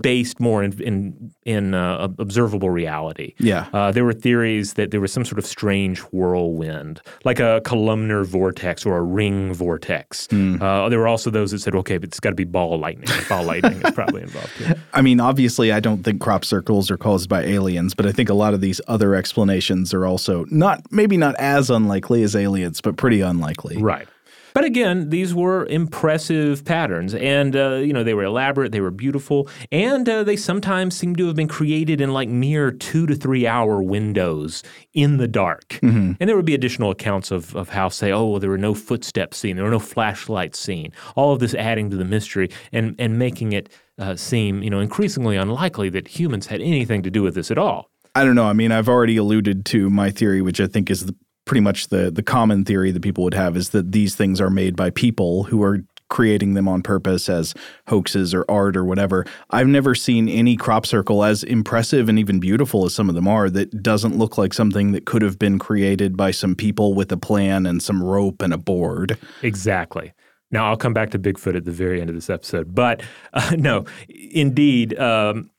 based 0.00 0.40
more 0.40 0.62
in 0.62 0.80
in, 0.80 1.32
in 1.44 1.74
uh, 1.74 2.08
observable 2.18 2.70
reality. 2.70 3.34
Yeah. 3.38 3.68
Uh, 3.72 3.92
there 3.92 4.04
were 4.04 4.12
theories 4.12 4.74
that 4.74 4.90
there 4.90 5.00
was 5.00 5.12
some 5.12 5.24
sort 5.24 5.38
of 5.38 5.46
strange 5.46 6.00
whirlwind, 6.00 7.00
like 7.24 7.40
a 7.40 7.60
columnar 7.64 8.24
vortex 8.24 8.86
or 8.86 8.96
a 8.96 9.02
ring 9.02 9.52
vortex. 9.52 10.28
Uh, 10.32 10.88
there 10.88 10.98
were 10.98 11.08
also 11.08 11.30
those 11.30 11.50
that 11.50 11.60
said, 11.60 11.74
okay, 11.74 11.98
but 11.98 12.08
it's 12.08 12.20
got 12.20 12.30
to 12.30 12.36
be 12.36 12.44
ball 12.44 12.78
lightning. 12.78 13.08
Ball 13.28 13.44
lightning 13.44 13.80
is 13.82 13.90
probably 13.92 14.22
involved. 14.22 14.50
Here. 14.52 14.76
I 14.94 15.02
mean, 15.02 15.20
obviously, 15.20 15.72
I 15.72 15.80
don't 15.80 16.02
think 16.02 16.20
crop 16.20 16.44
circles 16.44 16.90
are 16.90 16.96
caused 16.98 17.28
by 17.28 17.42
aliens, 17.42 17.94
but 17.94 18.06
I 18.06 18.12
think 18.12 18.28
a 18.28 18.34
lot 18.34 18.54
of 18.54 18.60
these 18.60 18.80
other 18.88 19.14
explanations 19.14 19.92
are 19.92 20.06
also 20.06 20.46
not, 20.50 20.80
maybe 20.90 21.16
not 21.16 21.34
as 21.36 21.70
unlikely 21.70 22.22
as 22.22 22.34
aliens, 22.34 22.80
but 22.80 22.96
pretty 22.96 23.20
unlikely. 23.20 23.76
Right. 23.76 24.08
But 24.56 24.64
again, 24.64 25.10
these 25.10 25.34
were 25.34 25.66
impressive 25.66 26.64
patterns, 26.64 27.14
and 27.14 27.54
uh, 27.54 27.74
you 27.74 27.92
know 27.92 28.02
they 28.02 28.14
were 28.14 28.24
elaborate, 28.24 28.72
they 28.72 28.80
were 28.80 28.90
beautiful, 28.90 29.50
and 29.70 30.08
uh, 30.08 30.24
they 30.24 30.36
sometimes 30.36 30.96
seem 30.96 31.14
to 31.16 31.26
have 31.26 31.36
been 31.36 31.46
created 31.46 32.00
in 32.00 32.14
like 32.14 32.30
mere 32.30 32.70
two 32.70 33.06
to 33.06 33.14
three 33.14 33.46
hour 33.46 33.82
windows 33.82 34.62
in 34.94 35.18
the 35.18 35.28
dark. 35.28 35.78
And 36.18 36.26
there 36.26 36.36
would 36.36 36.46
be 36.46 36.54
additional 36.54 36.90
accounts 36.90 37.30
of, 37.30 37.54
of 37.54 37.68
how, 37.68 37.90
say, 37.90 38.10
oh, 38.12 38.24
well, 38.28 38.40
there 38.40 38.48
were 38.48 38.56
no 38.56 38.72
footsteps 38.72 39.36
seen, 39.36 39.56
there 39.56 39.64
were 39.66 39.70
no 39.70 39.78
flashlights 39.78 40.58
seen. 40.58 40.90
All 41.16 41.34
of 41.34 41.40
this 41.40 41.52
adding 41.52 41.90
to 41.90 41.96
the 41.96 42.06
mystery 42.06 42.48
and 42.72 42.94
and 42.98 43.18
making 43.18 43.52
it 43.52 43.68
uh, 43.98 44.16
seem 44.16 44.62
you 44.62 44.70
know 44.70 44.80
increasingly 44.80 45.36
unlikely 45.36 45.90
that 45.90 46.08
humans 46.08 46.46
had 46.46 46.62
anything 46.62 47.02
to 47.02 47.10
do 47.10 47.22
with 47.22 47.34
this 47.34 47.50
at 47.50 47.58
all. 47.58 47.90
I 48.14 48.24
don't 48.24 48.34
know. 48.34 48.46
I 48.46 48.54
mean, 48.54 48.72
I've 48.72 48.88
already 48.88 49.18
alluded 49.18 49.66
to 49.66 49.90
my 49.90 50.10
theory, 50.10 50.40
which 50.40 50.62
I 50.62 50.66
think 50.66 50.90
is 50.90 51.04
the, 51.04 51.14
pretty 51.46 51.62
much 51.62 51.88
the 51.88 52.10
the 52.10 52.22
common 52.22 52.64
theory 52.64 52.90
that 52.90 53.02
people 53.02 53.24
would 53.24 53.34
have 53.34 53.56
is 53.56 53.70
that 53.70 53.92
these 53.92 54.14
things 54.14 54.40
are 54.40 54.50
made 54.50 54.76
by 54.76 54.90
people 54.90 55.44
who 55.44 55.62
are 55.62 55.82
creating 56.08 56.54
them 56.54 56.68
on 56.68 56.82
purpose 56.82 57.28
as 57.28 57.54
hoaxes 57.88 58.32
or 58.32 58.44
art 58.48 58.76
or 58.76 58.84
whatever. 58.84 59.24
I've 59.50 59.66
never 59.66 59.94
seen 59.94 60.28
any 60.28 60.56
crop 60.56 60.86
circle 60.86 61.24
as 61.24 61.42
impressive 61.42 62.08
and 62.08 62.18
even 62.18 62.38
beautiful 62.38 62.84
as 62.84 62.94
some 62.94 63.08
of 63.08 63.14
them 63.14 63.26
are 63.26 63.50
that 63.50 63.82
doesn't 63.82 64.16
look 64.16 64.38
like 64.38 64.54
something 64.54 64.92
that 64.92 65.04
could 65.04 65.22
have 65.22 65.38
been 65.38 65.58
created 65.58 66.16
by 66.16 66.30
some 66.30 66.54
people 66.54 66.94
with 66.94 67.10
a 67.10 67.16
plan 67.16 67.66
and 67.66 67.82
some 67.82 68.02
rope 68.02 68.40
and 68.40 68.52
a 68.52 68.58
board. 68.58 69.18
Exactly. 69.42 70.12
Now 70.50 70.68
I'll 70.68 70.76
come 70.76 70.92
back 70.92 71.10
to 71.10 71.18
Bigfoot 71.18 71.56
at 71.56 71.64
the 71.64 71.72
very 71.72 72.00
end 72.00 72.08
of 72.08 72.14
this 72.14 72.30
episode, 72.30 72.74
but 72.74 73.02
uh, 73.32 73.54
no, 73.58 73.84
indeed, 74.08 74.96
um, 74.98 75.50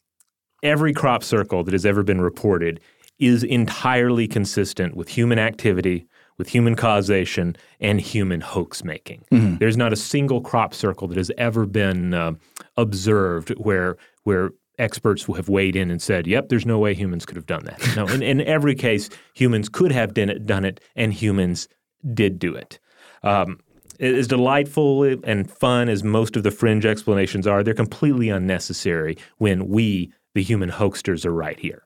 every 0.64 0.94
crop 0.94 1.24
circle 1.24 1.64
that 1.64 1.74
has 1.74 1.86
ever 1.86 2.04
been 2.04 2.22
reported 2.22 2.80
is 3.20 3.44
entirely 3.44 4.28
consistent 4.28 4.96
with 4.96 5.10
human 5.10 5.40
activity, 5.40 6.06
with 6.38 6.50
human 6.50 6.76
causation, 6.76 7.56
and 7.80 8.00
human 8.00 8.42
hoax 8.42 8.84
making. 8.84 9.24
There's 9.58 9.78
not 9.78 9.92
a 9.94 9.96
single 9.96 10.42
crop 10.42 10.74
circle 10.74 11.08
that 11.08 11.18
has 11.18 11.32
ever 11.38 11.66
been 11.66 12.14
uh, 12.14 12.34
observed 12.76 13.50
where 13.58 13.98
where 14.24 14.52
experts 14.80 15.24
have 15.26 15.50
weighed 15.50 15.76
in 15.76 15.90
and 15.90 16.02
said, 16.02 16.28
"Yep, 16.28 16.50
there's 16.50 16.66
no 16.66 16.78
way 16.78 16.94
humans 16.94 17.26
could 17.26 17.36
have 17.36 17.48
done 17.48 17.66
that." 17.66 17.82
No, 17.96 18.08
in, 18.08 18.22
in 18.22 18.42
every 18.42 18.76
case, 18.76 19.10
humans 19.34 19.70
could 19.70 19.92
have 19.92 20.14
done 20.14 20.30
it, 20.30 20.46
done 20.46 20.66
it, 20.66 20.80
and 20.96 21.14
humans 21.14 21.68
did 22.14 22.38
do 22.38 22.54
it. 22.56 22.80
Um, 23.24 23.60
as 24.00 24.28
delightful 24.28 25.04
and 25.04 25.50
fun 25.50 25.90
as 25.90 26.04
most 26.04 26.36
of 26.36 26.44
the 26.44 26.52
fringe 26.52 26.86
explanations 26.86 27.48
are, 27.48 27.64
they're 27.64 27.74
completely 27.74 28.30
unnecessary 28.30 29.18
when 29.38 29.68
we, 29.68 30.12
the 30.36 30.44
human 30.44 30.70
hoaxsters, 30.70 31.26
are 31.26 31.34
right 31.34 31.60
here. 31.60 31.84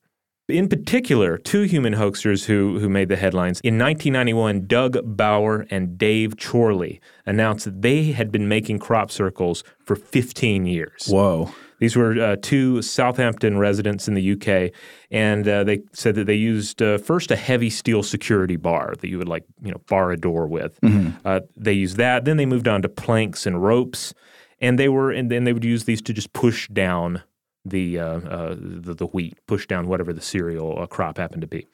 In 0.51 0.67
particular, 0.67 1.37
two 1.37 1.63
human 1.63 1.93
hoaxers 1.93 2.45
who, 2.45 2.79
who 2.79 2.89
made 2.89 3.09
the 3.09 3.15
headlines. 3.15 3.61
In 3.61 3.77
1991, 3.77 4.67
Doug 4.67 4.97
Bower 5.15 5.65
and 5.69 5.97
Dave 5.97 6.35
Chorley 6.37 6.99
announced 7.25 7.65
that 7.65 7.81
they 7.81 8.11
had 8.11 8.31
been 8.31 8.47
making 8.47 8.79
crop 8.79 9.11
circles 9.11 9.63
for 9.85 9.95
15 9.95 10.65
years. 10.65 11.07
Whoa. 11.07 11.51
These 11.79 11.95
were 11.95 12.19
uh, 12.19 12.35
two 12.41 12.81
Southampton 12.83 13.57
residents 13.57 14.07
in 14.07 14.13
the 14.13 14.33
UK, 14.33 14.71
and 15.09 15.47
uh, 15.47 15.63
they 15.63 15.81
said 15.93 16.13
that 16.13 16.25
they 16.25 16.35
used 16.35 16.79
uh, 16.81 16.99
first 16.99 17.31
a 17.31 17.35
heavy 17.35 17.71
steel 17.71 18.03
security 18.03 18.55
bar 18.55 18.93
that 18.99 19.07
you 19.07 19.17
would 19.17 19.27
like, 19.27 19.45
you 19.63 19.71
know, 19.71 19.81
bar 19.87 20.11
a 20.11 20.17
door 20.17 20.45
with. 20.45 20.77
Uh, 21.25 21.39
they 21.57 21.73
used 21.73 21.97
that. 21.97 22.25
Then 22.25 22.37
they 22.37 22.45
moved 22.45 22.67
on 22.67 22.83
to 22.83 22.89
planks 22.89 23.47
and 23.47 23.63
ropes, 23.63 24.13
and 24.59 24.77
they 24.77 24.89
were, 24.89 25.11
and 25.11 25.31
then 25.31 25.43
they 25.45 25.53
would 25.53 25.65
use 25.65 25.85
these 25.85 26.03
to 26.03 26.13
just 26.13 26.33
push 26.33 26.67
down 26.67 27.23
the 27.63 27.99
uh, 27.99 28.19
uh, 28.21 28.55
the, 28.57 28.93
the 28.95 29.05
wheat, 29.07 29.37
push 29.47 29.67
down 29.67 29.87
whatever 29.87 30.13
the 30.13 30.21
cereal 30.21 30.79
uh, 30.79 30.87
crop 30.87 31.17
happened 31.17 31.41
to 31.41 31.47
be. 31.47 31.67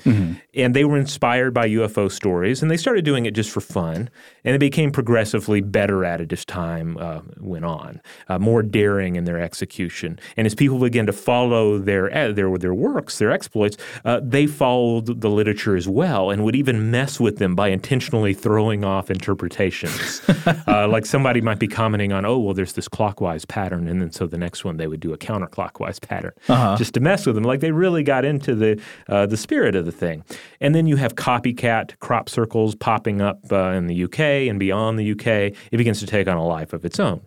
And 0.54 0.76
they 0.76 0.84
were 0.84 0.98
inspired 0.98 1.54
by 1.54 1.70
UFO 1.70 2.12
stories, 2.12 2.62
and 2.62 2.70
they 2.70 2.78
started 2.78 3.06
doing 3.06 3.26
it 3.26 3.32
just 3.32 3.50
for 3.50 3.62
fun. 3.62 4.10
And 4.44 4.54
they 4.54 4.58
became 4.58 4.92
progressively 4.92 5.62
better 5.62 6.04
at 6.04 6.20
it 6.20 6.32
as 6.34 6.44
time 6.44 6.98
uh, 6.98 7.22
went 7.40 7.66
on, 7.66 8.02
uh, 8.28 8.40
more 8.40 8.64
daring 8.64 9.16
in 9.16 9.24
their 9.24 9.40
execution. 9.40 10.20
And 10.36 10.46
as 10.46 10.56
people 10.56 10.80
began 10.80 11.06
to 11.06 11.14
follow 11.14 11.78
their 11.78 12.14
uh, 12.14 12.34
their 12.34 12.58
their 12.58 12.74
works, 12.74 13.18
their 13.18 13.32
exploits, 13.32 13.78
uh, 14.04 14.20
they 14.22 14.46
followed 14.46 15.22
the 15.22 15.30
literature 15.30 15.78
as 15.78 15.88
well, 15.88 16.32
and 16.32 16.44
would 16.44 16.56
even 16.56 16.92
mess 16.92 17.20
with 17.20 17.38
them 17.38 17.56
by 17.56 17.70
intentionally 17.70 18.34
throwing 18.34 18.84
off 18.84 19.10
interpretations. 19.10 20.22
uh, 20.68 20.88
like 20.90 21.06
somebody 21.06 21.40
might 21.40 21.60
be 21.60 21.68
commenting 21.68 22.12
on, 22.12 22.26
"Oh, 22.26 22.40
well, 22.40 22.54
there's 22.54 22.74
this 22.74 22.90
clockwise 22.90 23.46
pattern," 23.46 23.88
and 23.88 24.02
then 24.02 24.12
so 24.12 24.28
the 24.28 24.38
next 24.38 24.66
one 24.66 24.76
they 24.76 24.88
would 24.88 25.00
do 25.00 25.14
a 25.14 25.18
counterclockwise 25.18 25.77
pattern 26.02 26.34
just 26.78 26.94
to 26.96 27.00
mess 27.00 27.26
with 27.26 27.36
them. 27.36 27.44
Like 27.44 27.60
they 27.60 27.72
really 27.72 28.04
got 28.04 28.26
into 28.26 28.56
the 28.56 28.82
uh, 29.08 29.26
the 29.26 29.38
spirit 29.38 29.76
of 29.76 29.86
the 29.86 29.92
thing. 29.92 30.24
And 30.60 30.74
then 30.76 30.88
you 30.88 30.96
have 30.98 31.16
copycat 31.16 32.00
crop 32.00 32.30
circles 32.30 32.76
popping 32.76 33.22
up 33.22 33.40
uh, 33.52 33.72
in 33.72 33.88
the 33.88 34.04
UK 34.04 34.20
and 34.50 34.60
beyond 34.60 35.00
the 35.00 35.12
UK. 35.12 35.56
It 35.72 35.78
begins 35.78 36.00
to 36.00 36.08
take 36.08 36.28
on 36.28 36.38
a 36.38 36.46
life 36.46 36.74
of 36.74 36.86
its 36.86 37.00
own. 37.00 37.22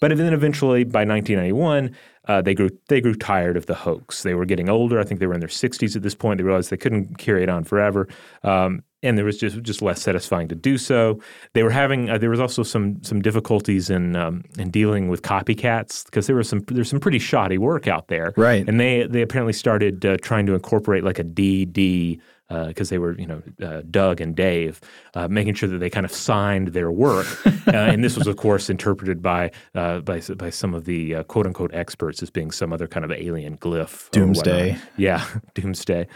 But 0.00 0.16
then 0.16 0.32
eventually, 0.32 0.84
by 0.84 1.04
1991, 1.04 1.96
uh, 2.26 2.42
they 2.42 2.54
grew 2.54 2.70
they 2.88 3.00
grew 3.00 3.14
tired 3.14 3.56
of 3.56 3.66
the 3.66 3.74
hoax. 3.74 4.22
They 4.22 4.34
were 4.34 4.44
getting 4.44 4.68
older. 4.68 5.00
I 5.00 5.04
think 5.04 5.18
they 5.18 5.26
were 5.26 5.34
in 5.34 5.40
their 5.40 5.48
60s 5.48 5.96
at 5.96 6.02
this 6.02 6.14
point. 6.14 6.38
They 6.38 6.44
realized 6.44 6.70
they 6.70 6.76
couldn't 6.76 7.18
carry 7.18 7.42
it 7.42 7.48
on 7.48 7.64
forever. 7.64 8.06
Um, 8.42 8.82
and 9.02 9.16
there 9.16 9.24
was 9.24 9.38
just 9.38 9.62
just 9.62 9.82
less 9.82 10.02
satisfying 10.02 10.48
to 10.48 10.54
do 10.54 10.78
so. 10.78 11.20
They 11.54 11.62
were 11.62 11.70
having 11.70 12.10
uh, 12.10 12.18
there 12.18 12.30
was 12.30 12.40
also 12.40 12.62
some 12.62 13.02
some 13.02 13.22
difficulties 13.22 13.90
in 13.90 14.16
um, 14.16 14.44
in 14.58 14.70
dealing 14.70 15.08
with 15.08 15.22
copycats 15.22 16.04
because 16.04 16.26
there 16.26 16.36
was 16.36 16.48
some 16.48 16.60
there's 16.68 16.90
some 16.90 17.00
pretty 17.00 17.18
shoddy 17.18 17.58
work 17.58 17.86
out 17.86 18.08
there, 18.08 18.32
Right. 18.36 18.68
And 18.68 18.80
they 18.80 19.06
they 19.06 19.22
apparently 19.22 19.52
started 19.52 20.04
uh, 20.04 20.16
trying 20.20 20.46
to 20.46 20.54
incorporate 20.54 21.04
like 21.04 21.18
a 21.18 21.24
DD 21.24 22.20
because 22.48 22.88
they 22.88 22.98
were 22.98 23.18
you 23.18 23.26
know 23.26 23.42
uh, 23.62 23.82
Doug 23.90 24.20
and 24.20 24.34
Dave 24.34 24.80
uh, 25.14 25.28
making 25.28 25.54
sure 25.54 25.68
that 25.68 25.78
they 25.78 25.90
kind 25.90 26.06
of 26.06 26.12
signed 26.12 26.68
their 26.68 26.90
work, 26.90 27.26
uh, 27.46 27.72
and 27.72 28.02
this 28.02 28.16
was 28.16 28.26
of 28.26 28.36
course 28.36 28.70
interpreted 28.70 29.22
by 29.22 29.50
uh, 29.74 30.00
by 30.00 30.20
by 30.36 30.50
some 30.50 30.74
of 30.74 30.84
the 30.84 31.16
uh, 31.16 31.22
quote 31.24 31.46
unquote 31.46 31.74
experts 31.74 32.22
as 32.22 32.30
being 32.30 32.50
some 32.50 32.72
other 32.72 32.86
kind 32.86 33.04
of 33.04 33.12
alien 33.12 33.58
glyph, 33.58 34.10
Doomsday. 34.10 34.78
Yeah, 34.96 35.26
doomsday. 35.54 36.06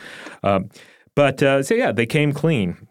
Um, 0.42 0.70
but 1.14 1.42
uh, 1.42 1.62
so 1.62 1.74
yeah, 1.74 1.92
they 1.92 2.06
came 2.06 2.32
clean. 2.32 2.88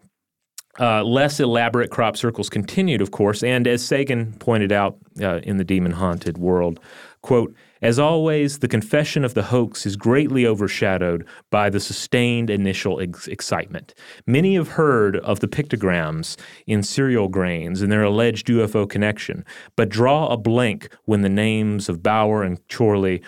Uh, 0.80 1.04
less 1.04 1.38
elaborate 1.38 1.90
crop 1.90 2.16
circles 2.16 2.48
continued, 2.48 3.02
of 3.02 3.10
course, 3.10 3.42
and 3.42 3.66
as 3.66 3.84
Sagan 3.84 4.32
pointed 4.38 4.72
out 4.72 4.96
uh, 5.20 5.40
in 5.42 5.58
the 5.58 5.64
demon 5.64 5.92
haunted 5.92 6.38
world, 6.38 6.80
quote, 7.20 7.54
as 7.82 7.98
always, 7.98 8.60
the 8.60 8.68
confession 8.68 9.24
of 9.24 9.34
the 9.34 9.42
hoax 9.42 9.84
is 9.86 9.96
greatly 9.96 10.46
overshadowed 10.46 11.26
by 11.50 11.68
the 11.68 11.80
sustained 11.80 12.48
initial 12.48 13.00
ex- 13.00 13.26
excitement. 13.26 13.92
Many 14.24 14.54
have 14.54 14.68
heard 14.68 15.16
of 15.16 15.40
the 15.40 15.48
pictograms 15.48 16.36
in 16.68 16.84
cereal 16.84 17.26
grains 17.26 17.82
and 17.82 17.90
their 17.90 18.04
alleged 18.04 18.46
UFO 18.46 18.88
connection, 18.88 19.44
but 19.76 19.88
draw 19.88 20.28
a 20.28 20.36
blank 20.36 20.94
when 21.06 21.22
the 21.22 21.28
names 21.28 21.88
of 21.88 22.04
Bower 22.04 22.44
and 22.44 22.60
Chorley 22.68 23.20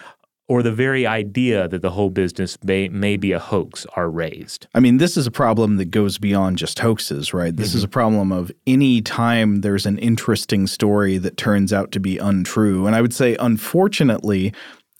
or 0.47 0.63
the 0.63 0.73
very 0.73 1.07
idea 1.07 1.69
that 1.69 1.81
the 1.81 1.91
whole 1.91 2.11
business 2.11 2.59
may, 2.63 2.89
may 2.89 3.17
be 3.17 3.33
a 3.33 3.39
hoax 3.39 3.87
are 3.97 4.11
raised. 4.11 4.67
I 4.75 4.81
mean, 4.81 4.99
this 4.99 5.17
is 5.17 5.27
a 5.27 5.31
problem 5.31 5.77
that 5.77 5.87
goes 5.87 6.19
beyond 6.19 6.59
just 6.59 6.79
hoaxes, 6.79 7.33
right? 7.33 7.57
This 7.57 7.75
is 7.75 7.81
mm-hmm. 7.81 7.89
a 7.89 7.89
problem 7.89 8.33
of 8.33 8.53
any 8.67 9.01
time 9.01 9.63
there's 9.63 9.87
an 9.87 9.99
interesting 9.99 10.67
story 10.67 11.17
that 11.19 11.37
turns 11.37 11.73
out 11.73 11.93
to 11.93 12.01
be 12.01 12.19
untrue. 12.19 12.87
And 12.87 12.95
I 12.95 13.01
would 13.01 13.15
say, 13.15 13.37
unfortunately, 13.41 14.53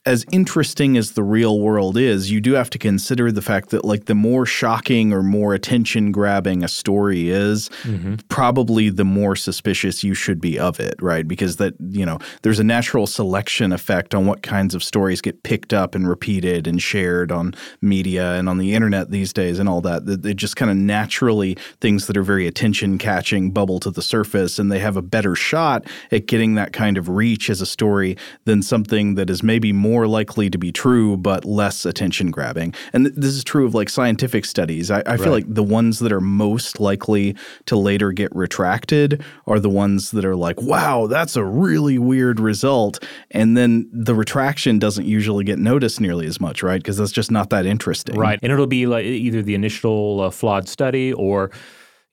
as 0.07 0.27
interesting 0.31 0.99
as 0.99 1.13
the 1.13 1.23
real 1.23 1.61
world 1.61 1.97
is, 1.97 2.31
you 2.31 2.39
do 2.39 2.53
have 2.53 2.69
to 2.69 2.79
consider 2.79 3.33
the 3.33 3.41
fact 3.41 3.71
that, 3.71 3.87
like, 3.87 4.05
the 4.05 4.15
more 4.15 4.45
shocking 4.45 5.15
or 5.15 5.23
more 5.23 5.55
attention 5.55 6.13
grabbing 6.13 6.63
a 6.63 6.69
story 6.69 7.31
is, 7.31 7.71
mm-hmm. 7.85 8.17
probably 8.29 8.91
the 8.91 9.05
more 9.05 9.35
suspicious 9.35 10.05
you 10.05 10.13
should 10.13 10.43
be 10.43 10.59
of 10.59 10.79
it, 10.79 10.95
right? 11.01 11.27
Because 11.27 11.57
that, 11.57 11.75
you 11.81 12.05
know, 12.05 12.19
there's 12.43 12.59
a 12.59 12.65
natural 12.65 13.07
selection 13.07 13.73
effect 13.73 14.15
on 14.15 14.27
what 14.27 14.43
kinds 14.43 14.75
of 14.75 14.85
stories 14.85 15.23
get 15.23 15.43
picked 15.43 15.73
up 15.73 15.95
and 15.95 16.07
repeated 16.07 16.67
and 16.67 16.83
shared 16.83 17.33
on 17.33 17.55
media 17.81 18.35
and 18.35 18.47
on 18.47 18.59
the 18.59 18.75
internet 18.75 19.11
these 19.11 19.33
days 19.33 19.59
and 19.59 19.71
all 19.71 19.81
that. 19.81 20.05
That 20.05 20.23
They 20.23 20.35
just 20.35 20.57
kind 20.57 20.71
of 20.71 20.77
naturally, 20.77 21.57
things 21.81 22.09
that 22.09 22.17
are 22.19 22.23
very 22.23 22.47
attention 22.47 22.99
catching 22.99 23.53
bubble 23.53 23.81
to 23.81 23.91
the 23.91 24.03
surface 24.03 24.59
and 24.59 24.71
they 24.71 24.81
have 24.81 24.99
a 24.99 25.03
better 25.03 25.35
shot 25.35 25.87
at 26.13 26.27
getting 26.27 26.57
that 26.57 26.75
kind 26.75 26.99
of 26.99 27.09
reach 27.09 27.49
as 27.49 27.63
a 27.63 27.67
story 27.67 28.19
than 28.45 28.61
something 28.61 29.15
that 29.15 29.31
is 29.31 29.43
maybe 29.43 29.73
more 29.73 29.94
likely 30.09 30.51
to 30.51 30.59
be 30.59 30.73
true 30.73 31.17
but 31.17 31.45
less 31.45 31.87
attention 31.87 32.31
grabbing. 32.31 32.75
And 32.93 33.07
th- 33.07 33.17
this 33.17 33.33
is 33.35 33.45
true 33.45 33.65
of 33.67 33.75
like 33.75 33.89
scientific 33.89 34.45
studies. 34.45 34.91
I, 34.91 35.03
I 35.07 35.17
feel 35.17 35.27
Right. 35.27 35.45
like 35.45 35.55
the 35.55 35.63
ones 35.63 36.01
that 36.01 36.13
are 36.13 36.21
most 36.21 36.81
likely 36.81 37.37
to 37.67 37.77
later 37.77 38.13
get 38.13 38.35
retracted 38.35 39.23
are 39.47 39.59
the 39.61 39.71
ones 39.71 40.11
that 40.11 40.25
are 40.25 40.37
like, 40.37 40.61
wow, 40.61 41.07
that's 41.07 41.37
a 41.37 41.45
really 41.45 41.99
weird 41.99 42.41
result. 42.41 43.03
And 43.31 43.57
then 43.57 43.89
the 43.93 44.15
retraction 44.15 44.79
doesn't 44.79 45.07
usually 45.07 45.45
get 45.45 45.59
noticed 45.59 46.01
nearly 46.01 46.27
as 46.27 46.41
much, 46.41 46.63
right? 46.63 46.81
Because 46.83 46.99
that's 46.99 47.13
just 47.13 47.31
not 47.31 47.51
that 47.51 47.65
interesting. 47.67 48.17
Right. 48.17 48.39
And 48.43 48.53
it'll 48.53 48.67
be 48.67 48.87
like 48.87 49.05
either 49.05 49.41
the 49.43 49.55
initial 49.55 50.21
uh, 50.21 50.31
flawed 50.31 50.69
study 50.69 51.13
or 51.13 51.51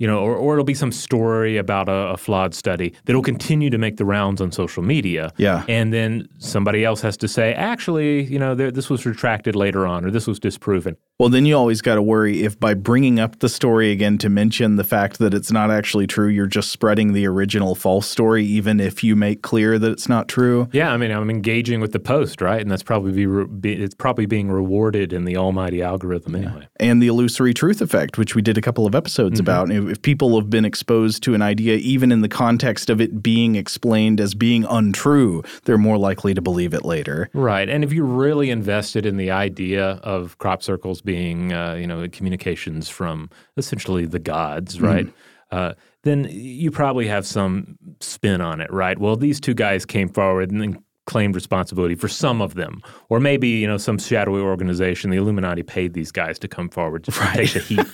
you 0.01 0.08
know, 0.08 0.17
or, 0.17 0.36
or 0.36 0.53
it'll 0.55 0.65
be 0.65 0.74
some 0.74 0.91
story 0.91 1.58
about 1.58 1.88
a, 1.88 2.13
a 2.13 2.17
flawed 2.17 2.55
study 2.55 2.91
that'll 3.05 3.22
continue 3.22 3.70
to 3.70 3.77
make 3.77 3.98
the 3.98 4.05
rounds 4.05 4.41
on 4.41 4.51
social 4.51 4.81
media. 4.81 5.31
Yeah. 5.38 5.63
And 5.70 5.93
then 5.93 6.27
somebody 6.39 6.84
else 6.84 7.01
has 7.01 7.15
to 7.17 7.27
say, 7.27 7.53
actually, 7.53 8.24
you 8.24 8.39
know, 8.39 8.55
there, 8.55 8.72
this 8.72 8.89
was 8.89 9.05
retracted 9.05 9.55
later 9.55 9.86
on 9.86 10.03
or 10.03 10.10
this 10.10 10.25
was 10.25 10.39
disproven. 10.39 10.98
Well, 11.20 11.29
then 11.29 11.46
you 11.46 11.55
always 11.55 11.81
got 11.84 11.96
to 11.96 12.01
worry 12.01 12.41
if 12.41 12.60
by 12.60 12.74
bringing 12.74 13.20
up 13.20 13.39
the 13.39 13.50
story 13.50 13.91
again 13.91 14.17
to 14.20 14.29
mention 14.29 14.75
the 14.77 14.84
fact 14.84 15.20
that 15.20 15.36
it's 15.36 15.51
not 15.51 15.70
actually 15.70 16.08
true, 16.08 16.27
you're 16.29 16.48
just 16.48 16.72
spreading 16.72 17.13
the 17.13 17.27
original 17.27 17.75
false 17.75 18.08
story, 18.08 18.43
even 18.43 18.79
if 18.79 19.03
you 19.03 19.15
make 19.15 19.43
clear 19.43 19.77
that 19.77 19.91
it's 19.91 20.10
not 20.10 20.27
true. 20.27 20.67
Yeah, 20.72 20.91
I 20.91 20.98
mean, 20.98 21.12
I'm 21.12 21.29
engaging 21.29 21.79
with 21.79 21.91
the 21.91 22.00
post, 22.00 22.41
right? 22.41 22.60
And 22.60 22.72
that's 22.72 22.81
probably 22.81 23.12
be, 23.12 23.27
re- 23.27 23.46
be 23.46 23.74
it's 23.74 23.93
probably 23.93 24.25
being 24.25 24.50
rewarded 24.50 25.13
in 25.13 25.25
the 25.25 25.38
almighty 25.38 25.84
algorithm 25.84 26.34
anyway. 26.34 26.67
and 26.79 27.03
the 27.03 27.08
illusory 27.08 27.53
truth 27.53 27.81
effect, 27.84 28.17
which 28.17 28.34
we 28.34 28.41
did 28.41 28.58
a 28.58 28.62
couple 28.62 28.88
of 28.88 28.96
episodes 28.96 29.12
Mm-hmm. 29.39 29.41
about. 29.41 29.90
If, 29.91 30.01
people 30.01 30.36
have 30.39 30.50
been 30.50 30.65
exposed 30.65 31.24
to 31.24 31.33
an 31.33 31.41
idea, 31.41 31.75
even 31.77 32.12
in 32.12 32.21
the 32.21 32.29
context 32.29 32.89
of 32.89 33.00
it 33.00 33.21
being 33.21 33.55
explained 33.55 34.19
as 34.19 34.33
being 34.33 34.65
untrue, 34.65 35.43
they're 35.65 35.77
more 35.77 35.98
likely 35.98 36.33
to 36.33 36.41
believe 36.41 36.74
it 36.74 36.83
later. 36.83 37.29
Right, 37.33 37.69
and 37.69 37.83
if 37.83 37.93
you're 37.93 38.05
really 38.05 38.50
invested 38.50 39.05
in 39.05 39.17
the 39.17 39.31
idea 39.31 40.00
of 40.03 40.38
crop 40.38 40.63
circles 40.63 41.01
being, 41.01 41.53
uh, 41.53 41.75
you 41.75 41.88
know, 41.88 42.07
communications 42.10 42.89
from 42.89 43.29
essentially 43.57 44.05
the 44.05 44.19
gods, 44.19 44.81
right? 44.81 45.07
Uh, 45.51 45.74
then 46.03 46.27
you 46.29 46.71
probably 46.71 47.07
have 47.07 47.27
some 47.27 47.77
spin 48.00 48.41
on 48.41 48.62
it, 48.62 48.71
right? 48.71 48.98
Well, 48.98 49.15
these 49.15 49.39
two 49.39 49.53
guys 49.53 49.86
came 49.86 50.07
forward 50.07 50.50
and 50.50 50.62
then 50.62 50.81
claimed 51.05 51.36
responsibility 51.36 51.95
for 51.95 52.07
some 52.07 52.41
of 52.41 52.55
them, 52.55 52.81
or 53.10 53.19
maybe 53.19 53.50
you 53.50 53.67
know 53.67 53.77
some 53.77 53.98
shadowy 53.98 54.41
organization, 54.41 55.10
the 55.10 55.17
Illuminati, 55.17 55.63
paid 55.63 55.93
these 55.93 56.12
guys 56.12 56.39
to 56.39 56.48
come 56.48 56.69
forward 56.69 57.03
to 57.03 57.12
take 57.33 57.53
the 57.53 57.60
heat 57.60 57.88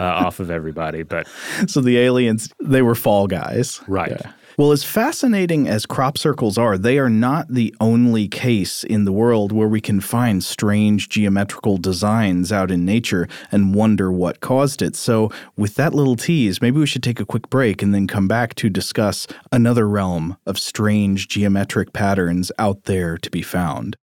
uh, 0.00 0.04
off 0.26 0.40
of 0.40 0.50
everybody. 0.50 1.02
But 1.02 1.26
So 1.66 1.80
the 1.80 1.98
aliens, 1.98 2.50
they 2.60 2.82
were 2.82 2.94
fall 2.94 3.26
guys. 3.26 3.80
right. 3.86 4.20
Well, 4.56 4.72
as 4.72 4.82
fascinating 4.82 5.68
as 5.68 5.86
crop 5.86 6.18
circles 6.18 6.58
are, 6.58 6.76
they 6.76 6.98
are 6.98 7.08
not 7.08 7.46
the 7.48 7.72
only 7.80 8.26
case 8.26 8.82
in 8.82 9.04
the 9.04 9.12
world 9.12 9.52
where 9.52 9.68
we 9.68 9.80
can 9.80 10.00
find 10.00 10.42
strange 10.42 11.08
geometrical 11.08 11.76
designs 11.76 12.50
out 12.50 12.72
in 12.72 12.84
nature 12.84 13.28
and 13.52 13.72
wonder 13.72 14.10
what 14.10 14.40
caused 14.40 14.82
it. 14.82 14.96
So, 14.96 15.30
with 15.56 15.76
that 15.76 15.94
little 15.94 16.16
tease, 16.16 16.60
maybe 16.60 16.80
we 16.80 16.86
should 16.88 17.04
take 17.04 17.20
a 17.20 17.24
quick 17.24 17.48
break 17.50 17.82
and 17.82 17.94
then 17.94 18.08
come 18.08 18.26
back 18.26 18.56
to 18.56 18.68
discuss 18.68 19.28
another 19.52 19.88
realm 19.88 20.36
of 20.44 20.58
strange 20.58 21.28
geometric 21.28 21.92
patterns 21.92 22.50
out 22.58 22.82
there 22.86 23.16
to 23.16 23.30
be 23.30 23.42
found. 23.42 23.96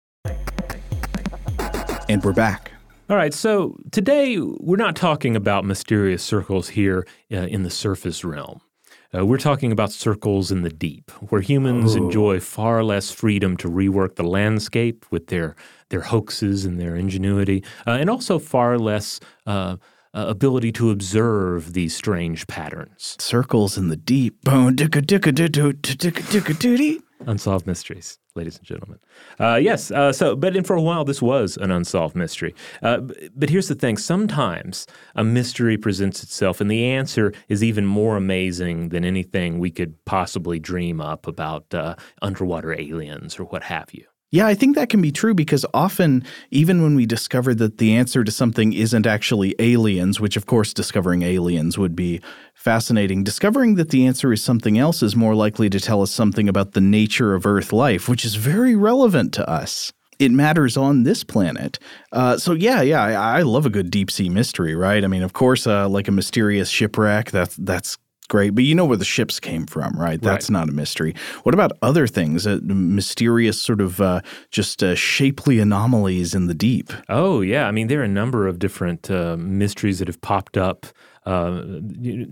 And 2.08 2.22
we're 2.22 2.32
back. 2.32 2.73
All 3.10 3.16
right, 3.16 3.34
so 3.34 3.76
today 3.92 4.38
we're 4.38 4.76
not 4.76 4.96
talking 4.96 5.36
about 5.36 5.66
mysterious 5.66 6.22
circles 6.22 6.70
here 6.70 7.06
uh, 7.30 7.36
in 7.36 7.62
the 7.62 7.68
surface 7.68 8.24
realm. 8.24 8.62
Uh, 9.14 9.26
we're 9.26 9.36
talking 9.36 9.70
about 9.72 9.92
circles 9.92 10.50
in 10.50 10.62
the 10.62 10.70
deep, 10.70 11.10
where 11.28 11.42
humans 11.42 11.96
enjoy 11.96 12.40
far 12.40 12.82
less 12.82 13.10
freedom 13.10 13.58
to 13.58 13.68
rework 13.68 14.14
the 14.16 14.22
landscape 14.22 15.04
with 15.10 15.26
their 15.26 15.54
their 15.90 16.00
hoaxes 16.00 16.64
and 16.64 16.80
their 16.80 16.96
ingenuity, 16.96 17.62
uh, 17.86 17.90
and 17.90 18.08
also 18.08 18.38
far 18.38 18.78
less 18.78 19.20
uh, 19.46 19.76
uh, 20.14 20.24
ability 20.26 20.72
to 20.72 20.90
observe 20.90 21.74
these 21.74 21.94
strange 21.94 22.46
patterns. 22.46 23.16
Circles 23.20 23.76
in 23.76 23.88
the 23.88 23.96
deep. 23.96 24.42
Unsolved 27.26 27.66
mysteries, 27.66 28.18
ladies 28.34 28.56
and 28.56 28.66
gentlemen. 28.66 28.98
Uh, 29.38 29.56
yes. 29.56 29.90
Uh, 29.90 30.12
so, 30.12 30.34
but 30.34 30.66
for 30.66 30.74
a 30.74 30.82
while, 30.82 31.04
this 31.04 31.22
was 31.22 31.56
an 31.56 31.70
unsolved 31.70 32.16
mystery. 32.16 32.54
Uh, 32.82 33.00
but 33.34 33.48
here's 33.48 33.68
the 33.68 33.74
thing: 33.74 33.96
sometimes 33.96 34.86
a 35.14 35.24
mystery 35.24 35.76
presents 35.76 36.22
itself, 36.22 36.60
and 36.60 36.70
the 36.70 36.84
answer 36.84 37.32
is 37.48 37.62
even 37.62 37.86
more 37.86 38.16
amazing 38.16 38.88
than 38.90 39.04
anything 39.04 39.58
we 39.58 39.70
could 39.70 40.02
possibly 40.04 40.58
dream 40.58 41.00
up 41.00 41.26
about 41.26 41.72
uh, 41.74 41.94
underwater 42.22 42.72
aliens 42.78 43.38
or 43.38 43.44
what 43.44 43.62
have 43.64 43.92
you. 43.92 44.04
Yeah, 44.34 44.48
I 44.48 44.54
think 44.56 44.74
that 44.74 44.88
can 44.88 45.00
be 45.00 45.12
true 45.12 45.32
because 45.32 45.64
often, 45.72 46.24
even 46.50 46.82
when 46.82 46.96
we 46.96 47.06
discover 47.06 47.54
that 47.54 47.78
the 47.78 47.94
answer 47.94 48.24
to 48.24 48.32
something 48.32 48.72
isn't 48.72 49.06
actually 49.06 49.54
aliens, 49.60 50.18
which 50.18 50.36
of 50.36 50.46
course 50.46 50.74
discovering 50.74 51.22
aliens 51.22 51.78
would 51.78 51.94
be 51.94 52.20
fascinating, 52.52 53.22
discovering 53.22 53.76
that 53.76 53.90
the 53.90 54.04
answer 54.04 54.32
is 54.32 54.42
something 54.42 54.76
else 54.76 55.04
is 55.04 55.14
more 55.14 55.36
likely 55.36 55.70
to 55.70 55.78
tell 55.78 56.02
us 56.02 56.10
something 56.10 56.48
about 56.48 56.72
the 56.72 56.80
nature 56.80 57.32
of 57.36 57.46
Earth 57.46 57.72
life, 57.72 58.08
which 58.08 58.24
is 58.24 58.34
very 58.34 58.74
relevant 58.74 59.32
to 59.34 59.48
us. 59.48 59.92
It 60.18 60.32
matters 60.32 60.76
on 60.76 61.04
this 61.04 61.22
planet. 61.22 61.78
Uh, 62.10 62.36
so 62.36 62.54
yeah, 62.54 62.82
yeah, 62.82 63.04
I, 63.04 63.38
I 63.38 63.42
love 63.42 63.66
a 63.66 63.70
good 63.70 63.88
deep 63.88 64.10
sea 64.10 64.28
mystery, 64.28 64.74
right? 64.74 65.04
I 65.04 65.06
mean, 65.06 65.22
of 65.22 65.32
course, 65.32 65.64
uh, 65.64 65.88
like 65.88 66.08
a 66.08 66.12
mysterious 66.12 66.68
shipwreck. 66.68 67.30
That's 67.30 67.54
that's 67.54 67.98
great, 68.28 68.54
but 68.54 68.64
you 68.64 68.74
know 68.74 68.84
where 68.84 68.96
the 68.96 69.04
ships 69.04 69.40
came 69.40 69.66
from, 69.66 69.92
right? 69.98 70.20
That's 70.20 70.50
not 70.50 70.68
a 70.68 70.72
mystery. 70.72 71.14
What 71.42 71.54
about 71.54 71.72
other 71.82 72.06
things? 72.06 72.46
Uh, 72.46 72.58
mysterious 72.62 73.60
sort 73.60 73.80
of 73.80 74.00
uh, 74.00 74.20
just 74.50 74.82
uh, 74.82 74.94
shapely 74.94 75.58
anomalies 75.58 76.34
in 76.34 76.46
the 76.46 76.54
deep. 76.54 76.92
Oh, 77.08 77.40
yeah. 77.40 77.66
I 77.66 77.70
mean, 77.70 77.88
there 77.88 78.00
are 78.00 78.04
a 78.04 78.08
number 78.08 78.46
of 78.46 78.58
different 78.58 79.10
uh, 79.10 79.36
mysteries 79.36 79.98
that 79.98 80.08
have 80.08 80.20
popped 80.20 80.56
up 80.56 80.86
uh, 81.26 81.62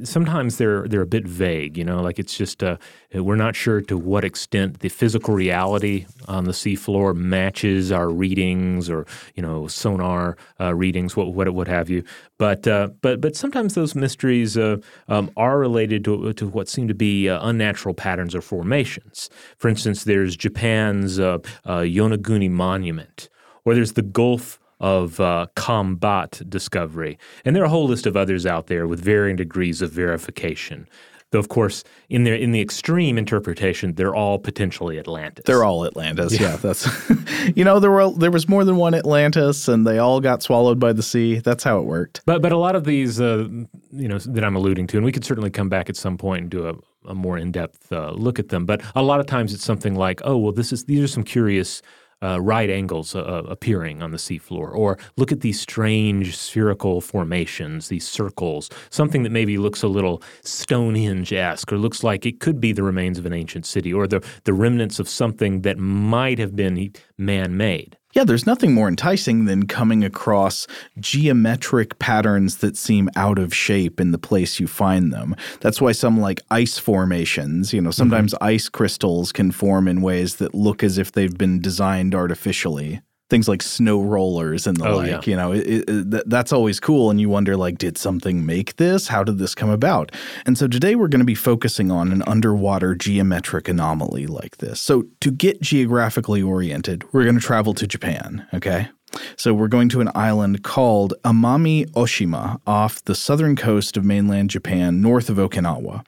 sometimes 0.04 0.58
they're 0.58 0.86
they're 0.86 1.00
a 1.00 1.06
bit 1.06 1.26
vague. 1.26 1.78
You 1.78 1.84
know, 1.84 2.02
like 2.02 2.18
it's 2.18 2.36
just 2.36 2.62
uh, 2.62 2.76
we're 3.14 3.36
not 3.36 3.56
sure 3.56 3.80
to 3.80 3.96
what 3.96 4.24
extent 4.24 4.80
the 4.80 4.90
physical 4.90 5.34
reality 5.34 6.06
on 6.28 6.44
the 6.44 6.52
seafloor 6.52 7.14
matches 7.14 7.90
our 7.90 8.10
readings 8.10 8.90
or 8.90 9.06
you 9.34 9.42
know 9.42 9.66
sonar 9.66 10.36
uh, 10.60 10.74
readings, 10.74 11.16
what 11.16 11.32
what 11.32 11.52
what 11.54 11.68
have 11.68 11.88
you. 11.88 12.04
But 12.38 12.66
uh, 12.68 12.88
but 13.00 13.22
but 13.22 13.34
sometimes 13.34 13.74
those 13.74 13.94
mysteries 13.94 14.58
uh, 14.58 14.76
um, 15.08 15.30
are 15.36 15.58
related 15.58 16.04
to 16.04 16.34
to 16.34 16.46
what 16.46 16.68
seem 16.68 16.86
to 16.88 16.94
be 16.94 17.28
unnatural 17.28 17.94
patterns 17.94 18.34
or 18.34 18.42
formations. 18.42 19.30
For 19.56 19.68
instance, 19.68 20.04
there's 20.04 20.36
Japan's 20.36 21.18
Yonaguni 21.18 22.50
Monument, 22.50 23.30
or 23.64 23.74
there's 23.74 23.94
the 23.94 24.02
Gulf 24.02 24.58
of 24.82 25.20
uh, 25.20 25.46
Khambhat 25.54 26.50
discovery. 26.50 27.16
And 27.44 27.54
there 27.56 27.62
are 27.62 27.66
a 27.66 27.70
whole 27.70 27.86
list 27.86 28.04
of 28.04 28.16
others 28.16 28.44
out 28.44 28.66
there 28.66 28.86
with 28.86 29.00
varying 29.00 29.36
degrees 29.36 29.80
of 29.80 29.92
verification. 29.92 30.88
Though, 31.30 31.38
of 31.38 31.48
course, 31.48 31.82
in 32.10 32.24
the 32.24 32.38
in 32.38 32.52
the 32.52 32.60
extreme 32.60 33.16
interpretation, 33.16 33.94
they're 33.94 34.14
all 34.14 34.38
potentially 34.38 34.98
Atlantis. 34.98 35.44
They're 35.46 35.64
all 35.64 35.86
Atlantis. 35.86 36.38
Yeah, 36.38 36.50
yeah 36.50 36.56
that's 36.56 37.10
you 37.56 37.64
know 37.64 37.80
there 37.80 37.90
were 37.90 38.10
there 38.10 38.30
was 38.30 38.50
more 38.50 38.66
than 38.66 38.76
one 38.76 38.92
Atlantis, 38.92 39.66
and 39.66 39.86
they 39.86 39.96
all 39.96 40.20
got 40.20 40.42
swallowed 40.42 40.78
by 40.78 40.92
the 40.92 41.02
sea. 41.02 41.38
That's 41.38 41.64
how 41.64 41.78
it 41.78 41.84
worked. 41.84 42.20
But 42.26 42.42
but 42.42 42.52
a 42.52 42.58
lot 42.58 42.76
of 42.76 42.84
these, 42.84 43.18
uh, 43.18 43.48
you 43.92 44.08
know, 44.08 44.18
that 44.18 44.44
I'm 44.44 44.56
alluding 44.56 44.88
to, 44.88 44.98
and 44.98 45.06
we 45.06 45.12
could 45.12 45.24
certainly 45.24 45.48
come 45.48 45.70
back 45.70 45.88
at 45.88 45.96
some 45.96 46.18
point 46.18 46.42
and 46.42 46.50
do 46.50 46.68
a, 46.68 46.74
a 47.08 47.14
more 47.14 47.38
in 47.38 47.50
depth 47.50 47.90
uh, 47.90 48.10
look 48.10 48.38
at 48.38 48.50
them. 48.50 48.66
But 48.66 48.82
a 48.94 49.02
lot 49.02 49.18
of 49.18 49.24
times 49.24 49.54
it's 49.54 49.64
something 49.64 49.94
like, 49.94 50.20
oh 50.24 50.36
well, 50.36 50.52
this 50.52 50.70
is 50.70 50.84
these 50.84 51.02
are 51.02 51.08
some 51.08 51.24
curious 51.24 51.80
uh, 52.22 52.40
right 52.40 52.70
angles 52.70 53.14
uh, 53.14 53.20
uh, 53.20 53.42
appearing 53.48 54.02
on 54.02 54.10
the 54.10 54.16
seafloor, 54.16 54.74
or 54.74 54.98
look 55.16 55.32
at 55.32 55.40
these 55.40 55.60
strange 55.60 56.36
spherical 56.36 57.00
formations, 57.00 57.88
these 57.88 58.06
circles, 58.06 58.70
something 58.90 59.22
that 59.22 59.30
maybe 59.30 59.58
looks 59.58 59.82
a 59.82 59.88
little 59.88 60.22
Stonehenge 60.42 61.32
esque, 61.32 61.72
or 61.72 61.78
looks 61.78 62.04
like 62.04 62.24
it 62.26 62.40
could 62.40 62.60
be 62.60 62.72
the 62.72 62.82
remains 62.82 63.18
of 63.18 63.26
an 63.26 63.32
ancient 63.32 63.66
city, 63.66 63.92
or 63.92 64.06
the, 64.06 64.24
the 64.44 64.52
remnants 64.52 64.98
of 64.98 65.08
something 65.08 65.62
that 65.62 65.78
might 65.78 66.38
have 66.38 66.54
been 66.54 66.92
man 67.18 67.56
made. 67.56 67.96
Yeah, 68.12 68.24
there's 68.24 68.46
nothing 68.46 68.74
more 68.74 68.88
enticing 68.88 69.46
than 69.46 69.66
coming 69.66 70.04
across 70.04 70.66
geometric 71.00 71.98
patterns 71.98 72.58
that 72.58 72.76
seem 72.76 73.08
out 73.16 73.38
of 73.38 73.54
shape 73.54 74.00
in 74.00 74.12
the 74.12 74.18
place 74.18 74.60
you 74.60 74.66
find 74.66 75.12
them. 75.12 75.34
That's 75.60 75.80
why 75.80 75.92
some 75.92 76.20
like 76.20 76.40
ice 76.50 76.78
formations, 76.78 77.72
you 77.72 77.80
know, 77.80 77.90
sometimes 77.90 78.34
mm-hmm. 78.34 78.44
ice 78.44 78.68
crystals 78.68 79.32
can 79.32 79.50
form 79.50 79.88
in 79.88 80.02
ways 80.02 80.36
that 80.36 80.54
look 80.54 80.84
as 80.84 80.98
if 80.98 81.12
they've 81.12 81.36
been 81.36 81.60
designed 81.60 82.14
artificially 82.14 83.00
things 83.32 83.48
like 83.48 83.62
snow 83.62 84.02
rollers 84.02 84.66
and 84.66 84.76
the 84.76 84.86
oh, 84.86 84.96
like. 84.98 85.26
Yeah. 85.26 85.30
You 85.30 85.36
know, 85.36 85.52
it, 85.52 85.84
it, 85.88 86.28
that's 86.28 86.52
always 86.52 86.78
cool. 86.78 87.10
And 87.10 87.18
you 87.18 87.30
wonder, 87.30 87.56
like, 87.56 87.78
did 87.78 87.96
something 87.96 88.44
make 88.44 88.76
this? 88.76 89.08
How 89.08 89.24
did 89.24 89.38
this 89.38 89.54
come 89.54 89.70
about? 89.70 90.12
And 90.44 90.58
so 90.58 90.68
today 90.68 90.96
we're 90.96 91.08
going 91.08 91.20
to 91.20 91.24
be 91.24 91.34
focusing 91.34 91.90
on 91.90 92.12
an 92.12 92.22
underwater 92.26 92.94
geometric 92.94 93.68
anomaly 93.68 94.26
like 94.26 94.58
this. 94.58 94.82
So 94.82 95.04
to 95.22 95.30
get 95.30 95.62
geographically 95.62 96.42
oriented, 96.42 97.10
we're 97.14 97.22
going 97.22 97.36
to 97.36 97.40
travel 97.40 97.72
to 97.72 97.86
Japan. 97.86 98.46
Okay. 98.52 98.90
So 99.36 99.54
we're 99.54 99.68
going 99.68 99.88
to 99.90 100.00
an 100.00 100.10
island 100.14 100.62
called 100.62 101.14
Amami 101.24 101.90
Oshima 101.92 102.60
off 102.66 103.04
the 103.04 103.14
southern 103.14 103.56
coast 103.56 103.96
of 103.96 104.04
mainland 104.04 104.50
Japan, 104.50 105.00
north 105.00 105.28
of 105.28 105.36
Okinawa. 105.36 106.04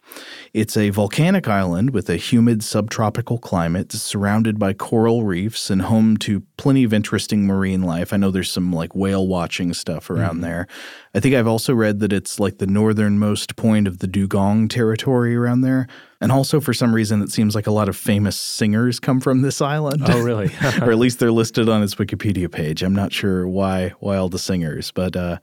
It's 0.53 0.77
a 0.77 0.91
volcanic 0.91 1.49
island 1.49 1.91
with 1.91 2.09
a 2.09 2.17
humid 2.17 2.63
subtropical 2.63 3.39
climate 3.39 3.93
surrounded 3.93 4.59
by 4.59 4.73
coral 4.73 5.25
reefs 5.25 5.71
and 5.71 5.83
home 5.83 6.17
to 6.19 6.43
plenty 6.57 6.85
of 6.85 6.93
interesting 6.93 7.47
marine 7.47 7.83
life. 7.83 8.13
I 8.13 8.17
know 8.17 8.31
there's 8.31 8.51
some 8.51 8.73
like 8.73 8.95
whale 8.95 9.27
watching 9.27 9.75
stuff 9.75 10.11
around 10.11 10.37
mm-hmm. 10.37 10.43
there. 10.43 10.67
I 11.15 11.21
think 11.21 11.35
I've 11.35 11.47
also 11.47 11.75
read 11.75 12.01
that 12.01 12.13
it's 12.13 12.39
like 12.41 12.59
the 12.59 12.67
northernmost 12.67 13.57
point 13.57 13.87
of 13.89 13.99
the 13.99 14.07
dugong 14.07 14.69
territory 14.69 15.35
around 15.35 15.63
there. 15.63 15.89
And 16.25 16.33
also, 16.33 16.59
for 16.59 16.73
some 16.73 16.95
reason, 16.95 17.21
it 17.21 17.31
seems 17.31 17.55
like 17.55 17.67
a 17.67 17.71
lot 17.71 17.87
of 17.87 17.99
famous 17.99 18.35
singers 18.35 18.99
come 18.99 19.21
from 19.21 19.43
this 19.43 19.61
island. 19.61 20.01
Oh, 20.07 20.23
really? 20.23 20.47
or 20.81 20.91
at 20.91 20.97
least 20.97 21.19
they're 21.19 21.31
listed 21.31 21.69
on 21.69 21.83
its 21.83 21.97
Wikipedia 21.97 22.51
page. 22.51 22.83
I'm 22.83 22.95
not 22.95 23.13
sure 23.13 23.47
why 23.47 23.91
why 24.01 24.17
all 24.17 24.31
the 24.31 24.39
singers, 24.39 24.91
but 24.91 25.17
uh, 25.17 25.41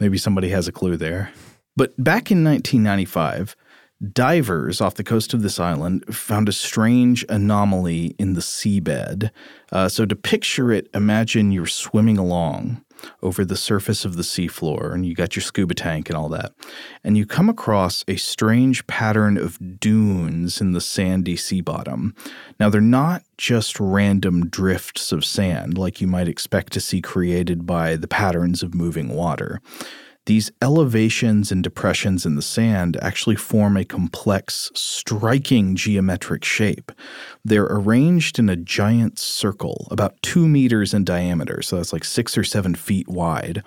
maybe 0.00 0.16
somebody 0.16 0.48
has 0.48 0.66
a 0.66 0.72
clue 0.72 0.96
there. 0.96 1.30
But 1.76 1.90
back 2.02 2.30
in 2.30 2.42
1995, 2.42 3.54
divers 4.10 4.80
off 4.80 4.94
the 4.94 5.04
coast 5.04 5.34
of 5.34 5.42
this 5.42 5.60
island 5.60 6.02
found 6.14 6.48
a 6.48 6.52
strange 6.52 7.26
anomaly 7.28 8.16
in 8.18 8.32
the 8.32 8.40
seabed. 8.40 9.30
Uh, 9.70 9.90
so, 9.90 10.06
to 10.06 10.16
picture 10.16 10.72
it, 10.72 10.88
imagine 10.94 11.52
you're 11.52 11.66
swimming 11.66 12.16
along 12.16 12.82
over 13.22 13.44
the 13.44 13.56
surface 13.56 14.04
of 14.04 14.16
the 14.16 14.22
seafloor 14.22 14.92
and 14.92 15.06
you 15.06 15.14
got 15.14 15.36
your 15.36 15.42
scuba 15.42 15.74
tank 15.74 16.08
and 16.08 16.16
all 16.16 16.28
that. 16.28 16.52
And 17.04 17.16
you 17.16 17.26
come 17.26 17.48
across 17.48 18.04
a 18.08 18.16
strange 18.16 18.86
pattern 18.86 19.36
of 19.36 19.80
dunes 19.80 20.60
in 20.60 20.72
the 20.72 20.80
sandy 20.80 21.36
sea 21.36 21.60
bottom. 21.60 22.14
Now, 22.58 22.68
they're 22.68 22.80
not 22.80 23.22
just 23.36 23.80
random 23.80 24.48
drifts 24.48 25.12
of 25.12 25.24
sand 25.24 25.76
like 25.76 26.00
you 26.00 26.06
might 26.06 26.28
expect 26.28 26.72
to 26.74 26.80
see 26.80 27.00
created 27.00 27.66
by 27.66 27.96
the 27.96 28.08
patterns 28.08 28.62
of 28.62 28.74
moving 28.74 29.08
water. 29.08 29.60
These 30.26 30.52
elevations 30.62 31.50
and 31.50 31.64
depressions 31.64 32.24
in 32.24 32.36
the 32.36 32.42
sand 32.42 32.96
actually 33.02 33.34
form 33.34 33.76
a 33.76 33.84
complex, 33.84 34.70
striking 34.72 35.74
geometric 35.74 36.44
shape. 36.44 36.92
They're 37.44 37.66
arranged 37.66 38.38
in 38.38 38.48
a 38.48 38.54
giant 38.54 39.18
circle, 39.18 39.88
about 39.90 40.22
two 40.22 40.46
meters 40.46 40.94
in 40.94 41.04
diameter, 41.04 41.60
so 41.60 41.76
that's 41.76 41.92
like 41.92 42.04
six 42.04 42.38
or 42.38 42.44
seven 42.44 42.76
feet 42.76 43.08
wide. 43.08 43.64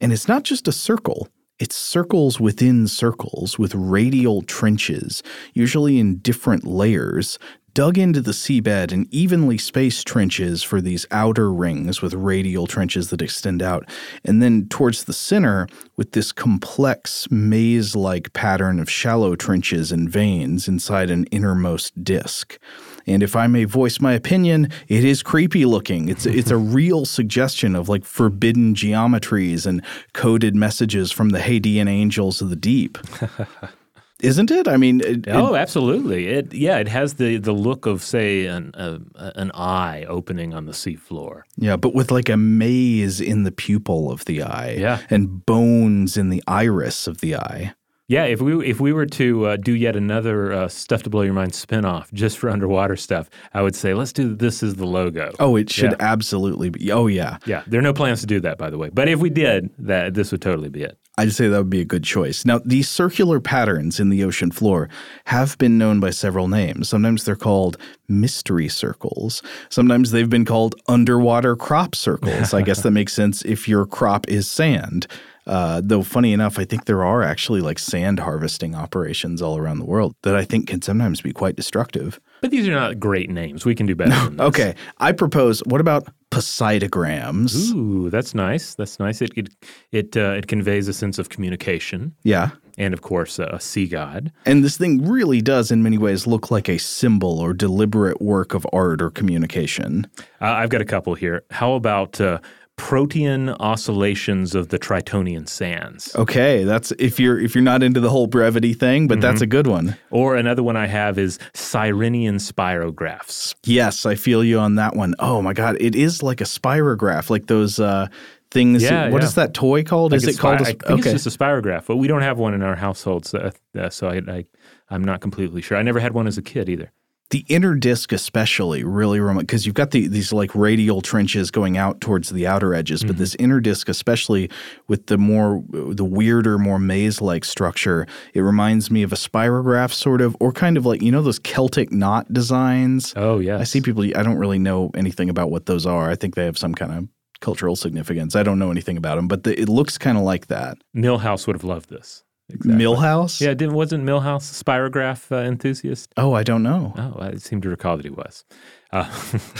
And 0.00 0.10
it's 0.10 0.26
not 0.26 0.44
just 0.44 0.66
a 0.66 0.72
circle, 0.72 1.28
it's 1.58 1.76
circles 1.76 2.40
within 2.40 2.88
circles 2.88 3.58
with 3.58 3.74
radial 3.74 4.40
trenches, 4.40 5.22
usually 5.52 5.98
in 5.98 6.16
different 6.16 6.64
layers, 6.64 7.38
dug 7.74 7.98
into 7.98 8.20
the 8.20 8.32
seabed 8.32 8.92
in 8.92 9.06
evenly 9.10 9.58
spaced 9.58 10.06
trenches 10.06 10.62
for 10.62 10.80
these 10.80 11.06
outer 11.10 11.52
rings 11.52 12.02
with 12.02 12.14
radial 12.14 12.66
trenches 12.66 13.10
that 13.10 13.22
extend 13.22 13.62
out, 13.62 13.88
and 14.24 14.42
then 14.42 14.68
towards 14.68 15.04
the 15.04 15.12
center 15.12 15.68
with 15.96 16.12
this 16.12 16.32
complex 16.32 17.30
maze 17.30 17.94
like 17.96 18.32
pattern 18.32 18.78
of 18.78 18.90
shallow 18.90 19.36
trenches 19.36 19.92
and 19.92 20.08
veins 20.08 20.68
inside 20.68 21.10
an 21.10 21.24
innermost 21.26 22.02
disk. 22.02 22.58
And 23.06 23.22
if 23.22 23.34
I 23.34 23.46
may 23.46 23.64
voice 23.64 24.00
my 24.00 24.12
opinion, 24.12 24.68
it 24.88 25.04
is 25.04 25.22
creepy 25.22 25.64
looking. 25.64 26.08
It's 26.08 26.26
it's 26.40 26.50
a 26.50 26.56
real 26.56 27.04
suggestion 27.04 27.74
of 27.74 27.88
like 27.88 28.04
forbidden 28.04 28.74
geometries 28.74 29.66
and 29.66 29.82
coded 30.12 30.54
messages 30.54 31.12
from 31.12 31.30
the 31.30 31.38
Hadean 31.38 31.88
angels 31.88 32.40
of 32.40 32.50
the 32.50 32.56
deep. 32.56 32.98
isn't 34.22 34.50
it? 34.50 34.68
I 34.68 34.76
mean, 34.76 35.00
it, 35.00 35.28
oh, 35.28 35.54
it, 35.54 35.58
absolutely. 35.58 36.28
It 36.28 36.52
yeah, 36.52 36.78
it 36.78 36.88
has 36.88 37.14
the 37.14 37.38
the 37.38 37.52
look 37.52 37.86
of 37.86 38.02
say 38.02 38.46
an 38.46 38.72
an 38.74 39.50
eye 39.54 40.04
opening 40.08 40.54
on 40.54 40.66
the 40.66 40.72
seafloor. 40.72 41.42
Yeah, 41.56 41.76
but 41.76 41.94
with 41.94 42.10
like 42.10 42.28
a 42.28 42.36
maze 42.36 43.20
in 43.20 43.44
the 43.44 43.52
pupil 43.52 44.10
of 44.10 44.24
the 44.24 44.42
eye. 44.42 44.76
Yeah, 44.78 45.00
and 45.10 45.44
bones 45.44 46.16
in 46.16 46.30
the 46.30 46.42
iris 46.46 47.06
of 47.06 47.20
the 47.20 47.36
eye. 47.36 47.74
Yeah, 48.10 48.24
if 48.24 48.40
we 48.40 48.68
if 48.68 48.80
we 48.80 48.92
were 48.92 49.06
to 49.06 49.46
uh, 49.46 49.56
do 49.56 49.72
yet 49.72 49.94
another 49.94 50.52
uh, 50.52 50.66
stuff 50.66 51.04
to 51.04 51.10
blow 51.10 51.22
your 51.22 51.32
mind 51.32 51.52
spinoff 51.52 52.12
just 52.12 52.38
for 52.38 52.50
underwater 52.50 52.96
stuff, 52.96 53.30
I 53.54 53.62
would 53.62 53.76
say 53.76 53.94
let's 53.94 54.12
do 54.12 54.34
this 54.34 54.64
as 54.64 54.74
the 54.74 54.84
logo. 54.84 55.30
Oh, 55.38 55.54
it 55.54 55.70
should 55.70 55.92
yeah. 55.92 55.96
absolutely 56.00 56.70
be. 56.70 56.90
Oh 56.90 57.06
yeah, 57.06 57.38
yeah. 57.46 57.62
There 57.68 57.78
are 57.78 57.84
no 57.84 57.92
plans 57.92 58.18
to 58.22 58.26
do 58.26 58.40
that, 58.40 58.58
by 58.58 58.68
the 58.68 58.78
way. 58.78 58.88
But 58.88 59.08
if 59.08 59.20
we 59.20 59.30
did, 59.30 59.70
that 59.78 60.14
this 60.14 60.32
would 60.32 60.42
totally 60.42 60.68
be 60.68 60.82
it. 60.82 60.98
I'd 61.18 61.32
say 61.32 61.46
that 61.46 61.56
would 61.56 61.70
be 61.70 61.82
a 61.82 61.84
good 61.84 62.02
choice. 62.02 62.44
Now, 62.44 62.60
these 62.64 62.88
circular 62.88 63.38
patterns 63.38 64.00
in 64.00 64.08
the 64.08 64.24
ocean 64.24 64.50
floor 64.50 64.88
have 65.26 65.56
been 65.58 65.78
known 65.78 66.00
by 66.00 66.10
several 66.10 66.48
names. 66.48 66.88
Sometimes 66.88 67.24
they're 67.24 67.36
called 67.36 67.76
mystery 68.08 68.68
circles. 68.68 69.40
Sometimes 69.68 70.10
they've 70.10 70.30
been 70.30 70.44
called 70.44 70.74
underwater 70.88 71.54
crop 71.54 71.94
circles. 71.94 72.54
I 72.54 72.62
guess 72.62 72.82
that 72.82 72.90
makes 72.90 73.12
sense 73.12 73.44
if 73.44 73.68
your 73.68 73.86
crop 73.86 74.26
is 74.28 74.50
sand. 74.50 75.06
Uh, 75.46 75.80
though 75.82 76.02
funny 76.02 76.32
enough, 76.32 76.58
I 76.58 76.64
think 76.64 76.84
there 76.84 77.04
are 77.04 77.22
actually 77.22 77.60
like 77.60 77.78
sand 77.78 78.20
harvesting 78.20 78.74
operations 78.74 79.42
all 79.42 79.56
around 79.56 79.78
the 79.78 79.84
world 79.84 80.14
that 80.22 80.36
I 80.36 80.44
think 80.44 80.68
can 80.68 80.82
sometimes 80.82 81.20
be 81.20 81.32
quite 81.32 81.56
destructive. 81.56 82.20
But 82.40 82.50
these 82.50 82.68
are 82.68 82.72
not 82.72 82.98
great 82.98 83.30
names. 83.30 83.64
We 83.64 83.74
can 83.74 83.86
do 83.86 83.94
better. 83.94 84.10
Okay, 84.40 84.74
I 84.98 85.12
propose. 85.12 85.60
What 85.66 85.80
about 85.80 86.08
Poseidograms? 86.30 87.72
Ooh, 87.74 88.10
that's 88.10 88.34
nice. 88.34 88.74
That's 88.74 88.98
nice. 88.98 89.20
It 89.20 89.32
it 89.36 89.48
it, 89.92 90.16
uh, 90.16 90.34
it 90.36 90.46
conveys 90.46 90.88
a 90.88 90.92
sense 90.92 91.18
of 91.18 91.28
communication. 91.28 92.14
Yeah, 92.22 92.50
and 92.78 92.94
of 92.94 93.02
course 93.02 93.38
uh, 93.38 93.50
a 93.52 93.60
sea 93.60 93.86
god. 93.86 94.32
And 94.46 94.64
this 94.64 94.76
thing 94.76 95.06
really 95.06 95.40
does, 95.40 95.70
in 95.70 95.82
many 95.82 95.98
ways, 95.98 96.26
look 96.26 96.50
like 96.50 96.68
a 96.68 96.78
symbol 96.78 97.38
or 97.38 97.52
deliberate 97.52 98.20
work 98.22 98.54
of 98.54 98.66
art 98.72 99.02
or 99.02 99.10
communication. 99.10 100.06
Uh, 100.40 100.46
I've 100.46 100.70
got 100.70 100.80
a 100.80 100.86
couple 100.86 101.14
here. 101.14 101.42
How 101.50 101.74
about 101.74 102.20
uh, 102.20 102.38
protean 102.80 103.50
oscillations 103.50 104.54
of 104.54 104.68
the 104.68 104.78
Tritonian 104.78 105.46
sands. 105.46 106.16
Okay, 106.16 106.64
that's 106.64 106.92
if 106.92 107.20
you're 107.20 107.38
if 107.38 107.54
you're 107.54 107.62
not 107.62 107.82
into 107.82 108.00
the 108.00 108.08
whole 108.08 108.26
brevity 108.26 108.72
thing, 108.72 109.06
but 109.06 109.16
mm-hmm. 109.16 109.20
that's 109.20 109.42
a 109.42 109.46
good 109.46 109.66
one. 109.66 109.96
Or 110.10 110.34
another 110.34 110.62
one 110.62 110.78
I 110.78 110.86
have 110.86 111.18
is 111.18 111.38
Sirenian 111.52 112.36
spirographs. 112.36 113.54
Yes, 113.64 114.06
I 114.06 114.14
feel 114.14 114.42
you 114.42 114.58
on 114.58 114.76
that 114.76 114.96
one. 114.96 115.14
Oh 115.18 115.42
my 115.42 115.52
god, 115.52 115.76
it 115.78 115.94
is 115.94 116.22
like 116.22 116.40
a 116.40 116.44
spirograph, 116.44 117.28
like 117.28 117.48
those 117.48 117.78
uh 117.78 118.08
things. 118.50 118.82
Yeah, 118.82 119.10
what 119.10 119.20
yeah. 119.20 119.28
is 119.28 119.34
that 119.34 119.52
toy 119.52 119.84
called? 119.84 120.12
Like 120.12 120.22
is 120.22 120.28
it 120.28 120.38
called? 120.38 120.62
a, 120.62 120.64
I 120.64 120.64
think 120.64 120.84
okay. 120.86 121.10
it's 121.10 121.22
just 121.22 121.36
a 121.36 121.38
spirograph, 121.38 121.86
but 121.86 121.96
we 121.96 122.08
don't 122.08 122.22
have 122.22 122.38
one 122.38 122.54
in 122.54 122.62
our 122.62 122.76
household, 122.76 123.26
so, 123.26 123.52
uh, 123.78 123.90
so 123.90 124.08
I, 124.08 124.22
I, 124.26 124.44
I'm 124.88 125.04
not 125.04 125.20
completely 125.20 125.60
sure. 125.60 125.76
I 125.76 125.82
never 125.82 126.00
had 126.00 126.14
one 126.14 126.26
as 126.26 126.38
a 126.38 126.42
kid 126.42 126.70
either. 126.70 126.92
The 127.30 127.44
inner 127.48 127.76
disc 127.76 128.12
especially 128.12 128.82
really 128.82 129.20
remote 129.20 129.42
because 129.42 129.64
you've 129.64 129.76
got 129.76 129.92
the, 129.92 130.08
these 130.08 130.32
like 130.32 130.52
radial 130.54 131.00
trenches 131.00 131.52
going 131.52 131.76
out 131.76 132.00
towards 132.00 132.30
the 132.30 132.46
outer 132.46 132.74
edges 132.74 133.02
but 133.02 133.12
mm-hmm. 133.12 133.18
this 133.18 133.36
inner 133.36 133.60
disc 133.60 133.88
especially 133.88 134.50
with 134.88 135.06
the 135.06 135.16
more 135.16 135.62
the 135.70 136.04
weirder 136.04 136.58
more 136.58 136.80
maze-like 136.80 137.44
structure 137.44 138.06
it 138.34 138.40
reminds 138.40 138.90
me 138.90 139.04
of 139.04 139.12
a 139.12 139.16
spirograph 139.16 139.92
sort 139.92 140.20
of 140.20 140.36
or 140.40 140.52
kind 140.52 140.76
of 140.76 140.84
like 140.84 141.02
you 141.02 141.12
know 141.12 141.22
those 141.22 141.38
celtic 141.38 141.92
knot 141.92 142.30
designs? 142.32 143.12
Oh 143.16 143.38
yeah 143.38 143.58
i 143.58 143.64
see 143.64 143.80
people 143.80 144.02
i 144.16 144.22
don't 144.24 144.38
really 144.38 144.58
know 144.58 144.90
anything 144.96 145.30
about 145.30 145.50
what 145.50 145.66
those 145.66 145.86
are. 145.86 146.10
I 146.10 146.16
think 146.16 146.34
they 146.34 146.44
have 146.44 146.58
some 146.58 146.74
kind 146.74 146.92
of 146.92 147.08
cultural 147.40 147.76
significance. 147.76 148.34
I 148.34 148.42
don't 148.42 148.58
know 148.58 148.72
anything 148.72 148.96
about 148.96 149.16
them 149.16 149.28
but 149.28 149.44
the, 149.44 149.58
it 149.58 149.68
looks 149.68 149.98
kind 149.98 150.18
of 150.18 150.24
like 150.24 150.48
that. 150.48 150.78
Milhouse 150.96 151.46
would 151.46 151.54
have 151.54 151.64
loved 151.64 151.90
this. 151.90 152.24
Exactly. 152.52 152.84
milhouse 152.84 153.40
Yeah, 153.40 153.54
didn't 153.54 153.74
wasn't 153.74 154.04
Milhouse 154.04 154.50
a 154.60 154.64
spirograph 154.64 155.30
uh, 155.32 155.36
enthusiast? 155.46 156.12
oh 156.16 156.32
i 156.34 156.42
don't 156.42 156.62
know 156.62 156.92
Oh, 156.96 157.16
I 157.20 157.36
seem 157.36 157.60
to 157.62 157.68
recall 157.68 157.96
that 157.96 158.04
he 158.04 158.10
was. 158.10 158.44
Uh, 158.92 159.08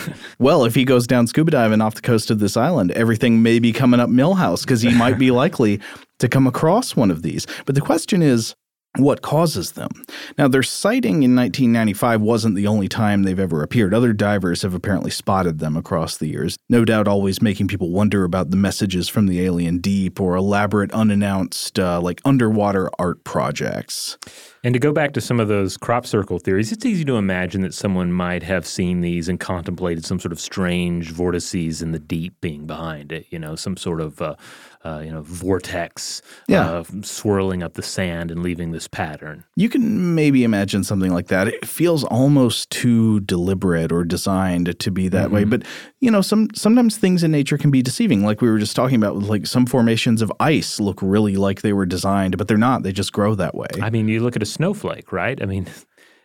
Well, 0.39 0.65
if 0.65 0.75
he 0.75 0.85
goes 0.85 1.07
down 1.07 1.27
scuba 1.27 1.51
diving 1.53 1.81
off 1.81 1.95
the 1.95 2.01
coast 2.03 2.31
of 2.31 2.39
this 2.41 2.57
island, 2.57 2.91
everything 2.93 3.43
may 3.43 3.59
be 3.61 3.73
coming 3.73 4.01
up 4.01 4.11
Milhouse 4.11 4.63
because 4.63 4.83
he 4.83 4.93
might 4.95 5.19
be 5.19 5.31
likely 5.45 5.81
to 6.19 6.29
come 6.29 6.47
across 6.47 6.97
one 6.97 7.11
of 7.11 7.23
these. 7.23 7.47
But 7.67 7.75
the 7.77 7.81
question 7.81 8.23
is, 8.23 8.55
what 8.97 9.23
causes 9.23 9.73
them? 9.73 9.91
Now, 10.37 10.49
their 10.49 10.65
sighting 10.65 11.23
in 11.23 11.37
1995 11.37 12.21
wasn't 12.21 12.57
the 12.57 12.67
only 12.67 12.89
time 12.89 13.23
they've 13.23 13.39
ever 13.39 13.63
appeared. 13.63 13.95
Other 13.95 14.13
divers 14.13 14.63
have 14.63 14.75
apparently 14.75 15.13
spotted 15.13 15.61
them 15.61 15.77
across 15.77 16.17
the 16.17 16.27
years, 16.27 16.57
no 16.69 16.85
doubt 16.85 17.07
always 17.07 17.41
making 17.41 17.69
people 17.69 17.91
wonder 17.91 18.25
about 18.25 18.51
the 18.51 18.57
messages 18.57 19.09
from 19.09 19.27
the 19.27 19.41
alien 19.43 19.79
deep 19.79 20.21
or 20.21 20.35
elaborate, 20.35 20.91
unannounced, 20.93 21.79
uh, 21.79 22.01
like 22.01 22.21
underwater 22.25 22.91
art 22.99 23.23
projects. 23.23 24.19
And 24.63 24.75
to 24.75 24.81
go 24.81 24.93
back 24.93 25.13
to 25.13 25.21
some 25.21 25.41
of 25.41 25.49
those 25.49 25.77
crop 25.77 26.05
circle 26.05 26.39
theories, 26.39 26.71
it's 26.71 26.85
easy 26.85 27.05
to 27.07 27.17
imagine 27.17 27.63
that 27.63 27.73
someone 27.73 28.13
might 28.13 28.43
have 28.43 28.67
seen 28.67 29.01
these 29.01 29.29
and 29.29 29.41
contemplated 29.41 30.05
some 30.05 30.21
sort 30.21 30.33
of 30.33 30.41
strange 30.41 31.13
vortices 31.13 31.81
in 31.81 31.93
the 31.93 31.99
deep 31.99 32.39
being 32.41 32.67
behind 32.67 33.13
it. 33.13 33.27
You 33.31 33.39
know, 33.39 33.55
some 33.55 33.77
sort 33.77 34.01
of 34.01 34.21
uh, 34.21 34.35
uh, 34.85 35.03
you 35.05 35.11
know 35.13 35.23
vortex 35.23 36.23
Yeah. 36.49 36.69
uh, 36.71 36.85
swirling 37.03 37.63
up 37.63 37.75
the 37.75 37.83
sand 37.83 38.31
and 38.31 38.43
leaving 38.43 38.71
this 38.73 38.89
pattern. 38.89 39.45
You 39.57 39.69
can 39.69 40.15
maybe 40.15 40.45
imagine 40.45 40.85
something 40.85 41.13
like 41.13 41.27
that. 41.29 41.49
It 41.49 41.67
feels 41.67 42.05
almost 42.05 42.71
too 42.71 43.21
deliberate 43.21 43.93
or 43.93 44.05
designed 44.05 44.79
to 44.79 44.91
be 44.91 45.09
that 45.09 45.31
way. 45.31 45.45
But 45.45 45.65
you 46.01 46.11
know, 46.11 46.23
some 46.23 46.49
sometimes 46.55 46.97
things 46.97 47.23
in 47.23 47.31
nature 47.31 47.59
can 47.59 47.71
be 47.71 47.83
deceiving. 47.83 48.25
Like 48.25 48.41
we 48.41 48.49
were 48.51 48.59
just 48.59 48.75
talking 48.77 48.97
about, 48.97 49.17
like 49.17 49.47
some 49.47 49.67
formations 49.67 50.23
of 50.23 50.33
ice 50.41 50.81
look 50.81 51.01
really 51.03 51.37
like 51.37 51.63
they 51.63 51.73
were 51.73 51.87
designed, 51.87 52.39
but 52.39 52.49
they're 52.49 52.57
not. 52.57 52.83
They 52.83 52.93
just 52.93 53.13
grow 53.13 53.35
that 53.35 53.55
way. 53.55 53.69
I 53.83 53.91
mean, 53.91 54.09
you 54.09 54.21
look 54.21 54.37
at 54.37 54.43
a 54.43 54.47
snowflake, 54.47 55.13
right? 55.13 55.41
I 55.43 55.47
mean. 55.47 55.67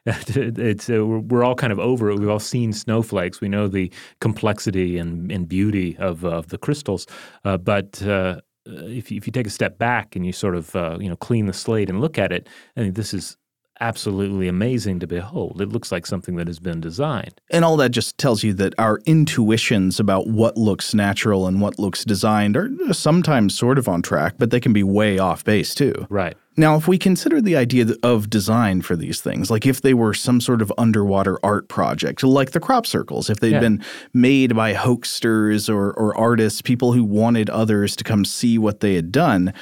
It's 0.27 0.89
uh, 0.89 1.05
we're 1.05 1.43
all 1.43 1.55
kind 1.55 1.73
of 1.73 1.79
over 1.79 2.09
it. 2.09 2.19
We've 2.19 2.29
all 2.29 2.39
seen 2.39 2.73
snowflakes. 2.73 3.41
We 3.41 3.49
know 3.49 3.67
the 3.67 3.91
complexity 4.21 4.97
and, 4.97 5.31
and 5.31 5.47
beauty 5.47 5.97
of, 5.97 6.23
of 6.23 6.49
the 6.49 6.57
crystals, 6.57 7.07
uh, 7.43 7.57
but 7.57 8.01
uh, 8.03 8.41
if 8.65 9.11
you, 9.11 9.17
if 9.17 9.25
you 9.25 9.31
take 9.31 9.47
a 9.47 9.51
step 9.51 9.77
back 9.77 10.15
and 10.15 10.25
you 10.25 10.31
sort 10.31 10.55
of 10.55 10.75
uh, 10.75 10.97
you 10.99 11.09
know 11.09 11.15
clean 11.15 11.47
the 11.47 11.53
slate 11.53 11.89
and 11.89 12.01
look 12.01 12.19
at 12.19 12.31
it, 12.31 12.47
I 12.77 12.81
mean, 12.81 12.93
this 12.93 13.13
is 13.13 13.37
absolutely 13.79 14.47
amazing 14.47 14.99
to 14.99 15.07
behold. 15.07 15.61
It 15.61 15.69
looks 15.69 15.91
like 15.91 16.05
something 16.05 16.35
that 16.37 16.47
has 16.47 16.59
been 16.59 16.79
designed. 16.81 17.39
And 17.49 17.65
all 17.65 17.77
that 17.77 17.89
just 17.91 18.17
tells 18.17 18.43
you 18.43 18.53
that 18.53 18.73
our 18.77 18.99
intuitions 19.05 19.99
about 19.99 20.27
what 20.27 20.57
looks 20.57 20.93
natural 20.93 21.47
and 21.47 21.61
what 21.61 21.77
looks 21.79 22.03
designed 22.05 22.55
are 22.57 22.69
sometimes 22.91 23.57
sort 23.57 23.77
of 23.77 23.87
on 23.87 24.01
track, 24.01 24.35
but 24.37 24.51
they 24.51 24.59
can 24.59 24.73
be 24.73 24.83
way 24.83 25.19
off 25.19 25.43
base 25.43 25.75
too. 25.75 25.93
Right. 26.09 26.37
Now, 26.57 26.77
if 26.77 26.87
we 26.87 26.97
consider 26.97 27.41
the 27.41 27.57
idea 27.57 27.85
of 28.01 28.29
design 28.29 28.81
for 28.81 28.95
these 28.95 29.19
things, 29.19 29.51
like 29.51 29.65
if 29.65 29.81
they 29.81 29.93
were 29.93 30.13
some 30.13 30.39
sort 30.39 30.61
of 30.61 30.71
underwater 30.77 31.37
art 31.43 31.67
project, 31.67 32.23
like 32.23 32.51
the 32.51 32.61
crop 32.61 32.85
circles, 32.87 33.29
if 33.29 33.41
they'd 33.41 33.51
Yeah. 33.51 33.59
been 33.59 33.83
made 34.13 34.55
by 34.55 34.73
hoaxsters 34.73 35.67
or, 35.67 35.91
or 35.91 36.17
artists, 36.17 36.61
people 36.61 36.93
who 36.93 37.03
wanted 37.03 37.49
others 37.49 37.93
to 37.97 38.05
come 38.05 38.23
see 38.23 38.57
what 38.57 38.79
they 38.79 38.95
had 38.95 39.11
done, 39.11 39.53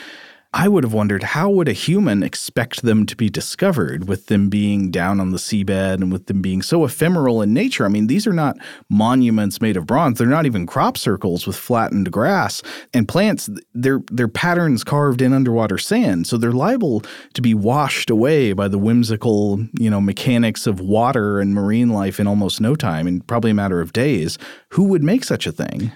I 0.55 0.67
would 0.67 0.83
have 0.83 0.93
wondered 0.93 1.23
how 1.23 1.49
would 1.49 1.67
a 1.67 1.73
human 1.73 2.21
expect 2.21 2.83
them 2.83 3.07
to 3.07 3.15
be 3.15 3.27
discovered 3.27 4.07
with 4.07 4.27
them 4.27 4.49
being 4.49 4.91
down 4.91 5.19
on 5.19 5.31
the 5.31 5.39
seabed 5.39 5.95
and 5.95 6.11
with 6.11 6.27
them 6.27 6.43
being 6.43 6.61
so 6.61 6.85
ephemeral 6.85 7.41
in 7.41 7.55
nature? 7.55 7.85
I 7.85 7.89
mean, 7.89 8.05
these 8.05 8.27
are 8.27 8.33
not 8.33 8.57
monuments 8.87 9.61
made 9.61 9.77
of 9.77 9.87
bronze. 9.87 10.19
They're 10.19 10.27
not 10.27 10.45
even 10.45 10.67
crop 10.67 10.95
circles 10.95 11.47
with 11.47 11.55
flattened 11.55 12.11
grass 12.11 12.61
and 12.93 13.07
plants. 13.07 13.49
They're 13.73 14.01
they're 14.11 14.27
patterns 14.27 14.83
carved 14.83 15.23
in 15.23 15.33
underwater 15.33 15.79
sand, 15.79 16.27
so 16.27 16.37
they're 16.37 16.51
liable 16.51 17.01
to 17.33 17.41
be 17.41 17.55
washed 17.55 18.11
away 18.11 18.53
by 18.53 18.67
the 18.67 18.77
whimsical, 18.77 19.59
you 19.79 19.89
know, 19.89 20.01
mechanics 20.01 20.67
of 20.67 20.79
water 20.79 21.39
and 21.39 21.55
marine 21.55 21.89
life 21.89 22.19
in 22.19 22.27
almost 22.27 22.61
no 22.61 22.75
time, 22.75 23.07
in 23.07 23.21
probably 23.21 23.51
a 23.51 23.55
matter 23.55 23.81
of 23.81 23.91
days. 23.91 24.37
Who 24.69 24.83
would 24.83 25.03
make 25.03 25.23
such 25.23 25.47
a 25.47 25.51
thing? 25.51 25.91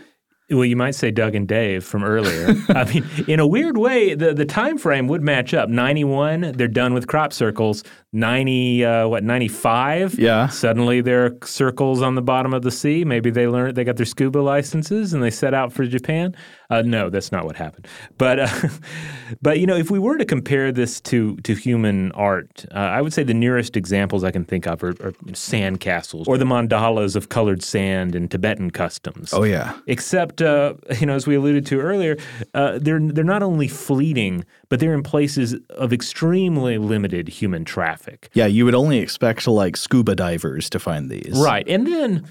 Well, 0.50 0.64
you 0.64 0.78
might 0.78 0.96
say 0.96 1.12
Doug 1.12 1.36
and 1.36 1.46
Dave 1.46 1.84
from 1.84 2.06
earlier. 2.06 2.56
I 2.70 2.86
mean, 2.86 3.06
in 3.28 3.42
a 3.42 3.46
weird 3.48 3.78
way, 3.78 4.16
the, 4.16 4.34
the 4.34 4.46
time 4.46 4.78
frame 4.78 5.08
would 5.10 5.22
match 5.22 5.54
up. 5.54 5.68
91, 5.68 6.54
they're 6.54 6.70
done 6.70 6.94
with 6.94 7.06
crop 7.08 7.34
circles. 7.34 7.84
90, 8.14 8.86
uh, 8.86 9.08
what, 9.10 9.26
95? 9.26 10.18
Yeah. 10.18 10.48
Suddenly 10.48 11.02
there 11.02 11.26
are 11.26 11.38
circles 11.44 12.02
on 12.02 12.16
the 12.16 12.22
bottom 12.22 12.54
of 12.54 12.62
the 12.62 12.72
sea. 12.72 13.04
Maybe 13.04 13.30
they 13.30 13.48
learned, 13.48 13.76
they 13.76 13.84
got 13.84 13.98
their 13.98 14.06
scuba 14.06 14.40
licenses 14.40 15.14
and 15.14 15.22
they 15.22 15.32
set 15.32 15.54
out 15.54 15.74
for 15.74 15.86
Japan. 15.86 16.34
Uh, 16.70 16.82
no, 16.82 17.10
that's 17.10 17.32
not 17.32 17.46
what 17.46 17.56
happened. 17.56 17.88
But, 18.18 18.40
uh, 18.40 18.70
but 19.42 19.60
you 19.60 19.66
know, 19.66 19.76
if 19.76 19.90
we 19.90 20.00
were 20.00 20.18
to 20.18 20.26
compare 20.26 20.72
this 20.72 21.00
to, 21.02 21.38
to 21.38 21.54
human 21.54 22.12
art, 22.12 22.66
uh, 22.72 22.78
I 22.78 23.02
would 23.02 23.14
say 23.14 23.24
the 23.24 23.34
nearest 23.34 23.78
examples 23.78 24.24
I 24.24 24.32
can 24.32 24.44
think 24.44 24.68
of 24.68 24.84
are, 24.84 24.96
are 25.02 25.14
sand 25.34 25.80
castles 25.80 26.28
or 26.28 26.38
the 26.38 26.46
mandalas 26.46 27.16
of 27.16 27.30
colored 27.30 27.64
sand 27.64 28.16
in 28.16 28.28
Tibetan 28.28 28.72
customs. 28.72 29.34
Oh 29.34 29.44
yeah. 29.44 29.78
Except, 29.88 30.42
uh, 30.42 30.74
you 31.00 31.06
know, 31.06 31.14
as 31.14 31.26
we 31.26 31.36
alluded 31.36 31.66
to 31.68 31.80
earlier, 31.80 32.18
uh, 32.54 32.80
they're 32.80 33.00
they're 33.00 33.24
not 33.24 33.44
only 33.44 33.68
fleeting, 33.68 34.46
but 34.70 34.80
they're 34.80 34.94
in 34.94 35.04
places 35.04 35.56
of 35.70 35.94
extremely 35.94 36.78
limited 36.78 37.28
human 37.28 37.64
traffic. 37.64 38.30
Yeah, 38.34 38.48
you 38.48 38.66
would 38.66 38.76
only 38.76 39.00
expect 39.00 39.48
like 39.48 39.78
scuba 39.78 40.16
divers 40.16 40.70
to 40.72 40.80
find 40.80 41.10
these. 41.10 41.34
Right, 41.38 41.68
and 41.68 41.88
then. 41.88 42.28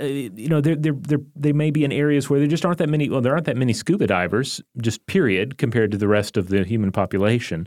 Uh, 0.00 0.04
you 0.04 0.48
know, 0.48 0.60
they're, 0.60 0.76
they're, 0.76 1.20
they 1.36 1.52
may 1.52 1.70
be 1.70 1.84
in 1.84 1.92
areas 1.92 2.28
where 2.30 2.38
there 2.40 2.48
just 2.48 2.64
aren't 2.64 2.78
that 2.78 2.88
many. 2.88 3.08
Well, 3.10 3.20
there 3.20 3.32
aren't 3.32 3.46
that 3.46 3.56
many 3.56 3.72
scuba 3.72 4.06
divers, 4.06 4.60
just 4.80 5.04
period, 5.06 5.58
compared 5.58 5.90
to 5.92 5.98
the 5.98 6.08
rest 6.08 6.36
of 6.36 6.48
the 6.48 6.64
human 6.64 6.90
population. 6.92 7.66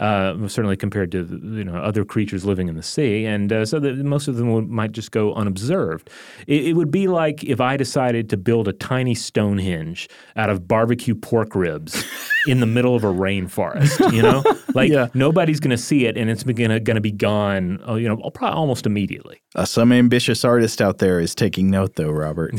Uh, 0.00 0.48
certainly 0.48 0.76
compared 0.76 1.12
to 1.12 1.18
you 1.42 1.64
know 1.64 1.76
other 1.76 2.04
creatures 2.04 2.44
living 2.44 2.68
in 2.68 2.76
the 2.76 2.82
sea, 2.82 3.24
and 3.26 3.52
uh, 3.52 3.64
so 3.64 3.78
that 3.80 3.96
most 3.98 4.28
of 4.28 4.36
them 4.36 4.52
would, 4.52 4.68
might 4.68 4.92
just 4.92 5.10
go 5.12 5.34
unobserved. 5.34 6.10
It, 6.46 6.68
it 6.68 6.72
would 6.74 6.90
be 6.90 7.06
like 7.08 7.44
if 7.44 7.60
I 7.60 7.76
decided 7.76 8.30
to 8.30 8.36
build 8.36 8.66
a 8.68 8.72
tiny 8.72 9.14
Stonehenge 9.14 10.08
out 10.36 10.50
of 10.50 10.66
barbecue 10.66 11.14
pork 11.14 11.54
ribs 11.54 12.04
in 12.46 12.60
the 12.60 12.66
middle 12.66 12.94
of 12.94 13.04
a 13.04 13.12
rainforest. 13.12 14.12
You 14.12 14.22
know, 14.22 14.42
like 14.74 14.90
Yeah. 14.90 15.08
nobody's 15.14 15.34
nobody's 15.34 15.60
going 15.60 15.70
to 15.76 15.82
see 15.82 16.06
it, 16.06 16.16
and 16.16 16.30
it's 16.30 16.44
going 16.44 16.80
to 16.94 17.00
be 17.00 17.10
gone. 17.12 17.80
uh, 17.88 17.94
You 17.94 18.08
know, 18.08 18.16
probably 18.32 18.56
almost 18.56 18.86
immediately. 18.86 19.40
Uh, 19.56 19.64
some 19.64 19.90
ambitious 19.92 20.44
artist 20.44 20.80
out 20.80 20.98
there 20.98 21.18
is 21.20 21.34
taking 21.34 21.70
note, 21.74 21.96
though, 21.96 22.10
Robert. 22.10 22.54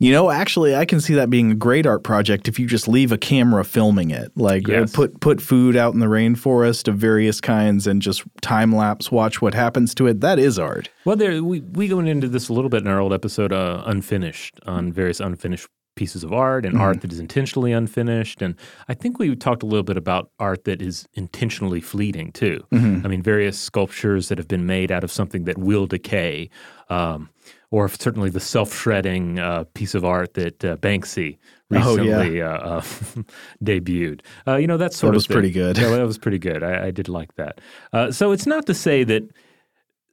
you 0.00 0.12
know, 0.12 0.30
actually, 0.30 0.76
I 0.76 0.84
can 0.84 1.00
see 1.00 1.14
that 1.14 1.28
being 1.28 1.50
a 1.50 1.54
great 1.56 1.84
art 1.86 2.04
project 2.04 2.46
if 2.46 2.58
you 2.58 2.66
just 2.66 2.86
leave 2.86 3.10
a 3.10 3.18
camera 3.18 3.64
filming 3.64 4.10
it. 4.10 4.30
Like, 4.36 4.68
Yes. 4.68 4.92
put 4.92 5.20
put 5.20 5.40
food 5.42 5.74
out 5.76 5.92
in 5.92 5.98
the 6.00 6.06
rainforest 6.06 6.86
of 6.86 6.96
various 6.96 7.40
kinds 7.40 7.86
and 7.86 8.00
just 8.00 8.22
time 8.40 8.72
lapse 8.74 9.10
watch 9.10 9.42
what 9.42 9.54
happens 9.54 9.94
to 9.96 10.06
it. 10.06 10.20
That 10.20 10.38
is 10.38 10.58
art. 10.58 10.88
Well, 11.04 11.16
there 11.16 11.42
we 11.42 11.60
we 11.60 11.92
went 11.92 12.08
into 12.08 12.28
this 12.28 12.48
a 12.48 12.52
little 12.52 12.70
bit 12.70 12.82
in 12.82 12.88
our 12.88 13.00
old 13.00 13.12
episode, 13.12 13.52
uh, 13.52 13.82
unfinished, 13.86 14.60
on 14.66 14.92
various 14.92 15.18
unfinished 15.20 15.66
pieces 15.96 16.22
of 16.22 16.32
art 16.32 16.64
and 16.64 16.78
art 16.78 17.00
that 17.00 17.10
is 17.12 17.18
intentionally 17.18 17.72
unfinished, 17.72 18.40
and 18.40 18.54
I 18.88 18.94
think 18.94 19.18
we 19.18 19.34
talked 19.34 19.64
a 19.64 19.66
little 19.66 19.82
bit 19.82 19.96
about 19.96 20.30
art 20.38 20.62
that 20.62 20.80
is 20.80 21.08
intentionally 21.14 21.80
fleeting 21.80 22.30
too. 22.30 22.62
I 22.70 23.08
mean, 23.08 23.20
various 23.20 23.58
sculptures 23.58 24.28
that 24.28 24.38
have 24.38 24.46
been 24.46 24.64
made 24.64 24.92
out 24.92 25.02
of 25.02 25.10
something 25.10 25.42
that 25.46 25.58
will 25.58 25.86
decay. 25.88 26.50
Um, 26.90 27.30
or 27.70 27.86
certainly 27.88 28.30
the 28.30 28.40
self-shredding 28.40 29.38
uh, 29.38 29.64
piece 29.74 29.94
of 29.94 30.02
art 30.04 30.32
that 30.34 30.64
uh, 30.64 30.76
Banksy 30.78 31.36
Oh, 31.70 31.96
yeah. 31.98 32.16
recently 32.16 32.40
uh, 32.42 32.48
uh, 32.48 32.80
debuted. 33.62 34.20
Uh, 34.46 34.56
you 34.56 34.66
know, 34.66 34.78
that 34.78 34.94
sort 34.94 35.12
was 35.12 35.24
of 35.24 35.28
thing. 35.28 35.34
pretty 35.34 35.50
good. 35.50 35.76
Yeah, 35.76 35.90
that 35.90 36.06
was 36.06 36.16
pretty 36.16 36.38
good. 36.38 36.62
I, 36.62 36.86
I 36.86 36.90
did 36.90 37.10
like 37.10 37.34
that. 37.34 37.60
Uh, 37.92 38.10
so 38.10 38.32
it's 38.32 38.46
not 38.46 38.64
to 38.66 38.74
say 38.74 39.04
that 39.04 39.22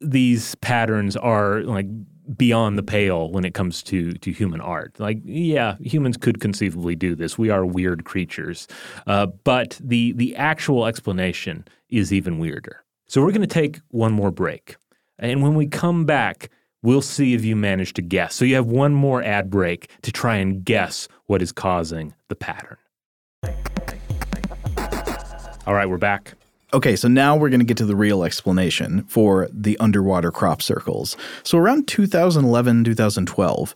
these 0.01 0.55
patterns 0.55 1.15
are 1.15 1.61
like 1.61 1.87
beyond 2.35 2.77
the 2.77 2.83
pale 2.83 3.31
when 3.31 3.45
it 3.45 3.53
comes 3.53 3.81
to 3.83 4.11
to 4.13 4.31
human 4.33 4.59
art. 4.59 4.99
Like, 4.99 5.19
yeah, 5.23 5.77
humans 5.79 6.17
could 6.17 6.41
conceivably 6.41 6.95
do 6.95 7.15
this. 7.15 7.37
We 7.37 7.49
are 7.49 7.65
weird 7.65 8.03
creatures, 8.03 8.67
uh, 9.07 9.27
but 9.45 9.79
the 9.81 10.11
the 10.13 10.35
actual 10.35 10.85
explanation 10.85 11.65
is 11.89 12.11
even 12.11 12.37
weirder. 12.39 12.83
So 13.07 13.21
we're 13.21 13.31
going 13.31 13.41
to 13.41 13.47
take 13.47 13.79
one 13.89 14.11
more 14.11 14.31
break, 14.31 14.75
and 15.17 15.41
when 15.41 15.55
we 15.55 15.67
come 15.67 16.05
back. 16.05 16.49
We'll 16.85 17.01
see 17.01 17.33
if 17.33 17.43
you 17.43 17.55
manage 17.55 17.93
to 17.93 18.03
guess. 18.03 18.35
So 18.35 18.45
you 18.45 18.53
have 18.53 18.67
one 18.67 18.93
more 18.93 19.23
ad 19.23 19.49
break 19.49 19.89
to 20.03 20.11
try 20.11 20.35
and 20.35 20.63
guess 20.63 21.07
what 21.25 21.41
is 21.41 21.51
causing 21.51 22.13
the 22.27 22.35
pattern. 22.35 22.77
All 25.65 25.73
right, 25.73 25.89
we're 25.89 25.97
back. 25.97 26.35
Okay, 26.75 26.95
so 26.95 27.07
now 27.07 27.35
we're 27.35 27.49
going 27.49 27.59
to 27.59 27.65
get 27.65 27.77
to 27.77 27.87
the 27.87 27.95
real 27.95 28.23
explanation 28.23 29.03
for 29.05 29.49
the 29.51 29.75
underwater 29.79 30.31
crop 30.31 30.61
circles. 30.61 31.17
So 31.41 31.57
around 31.57 31.87
2011, 31.87 32.83
2012, 32.83 33.73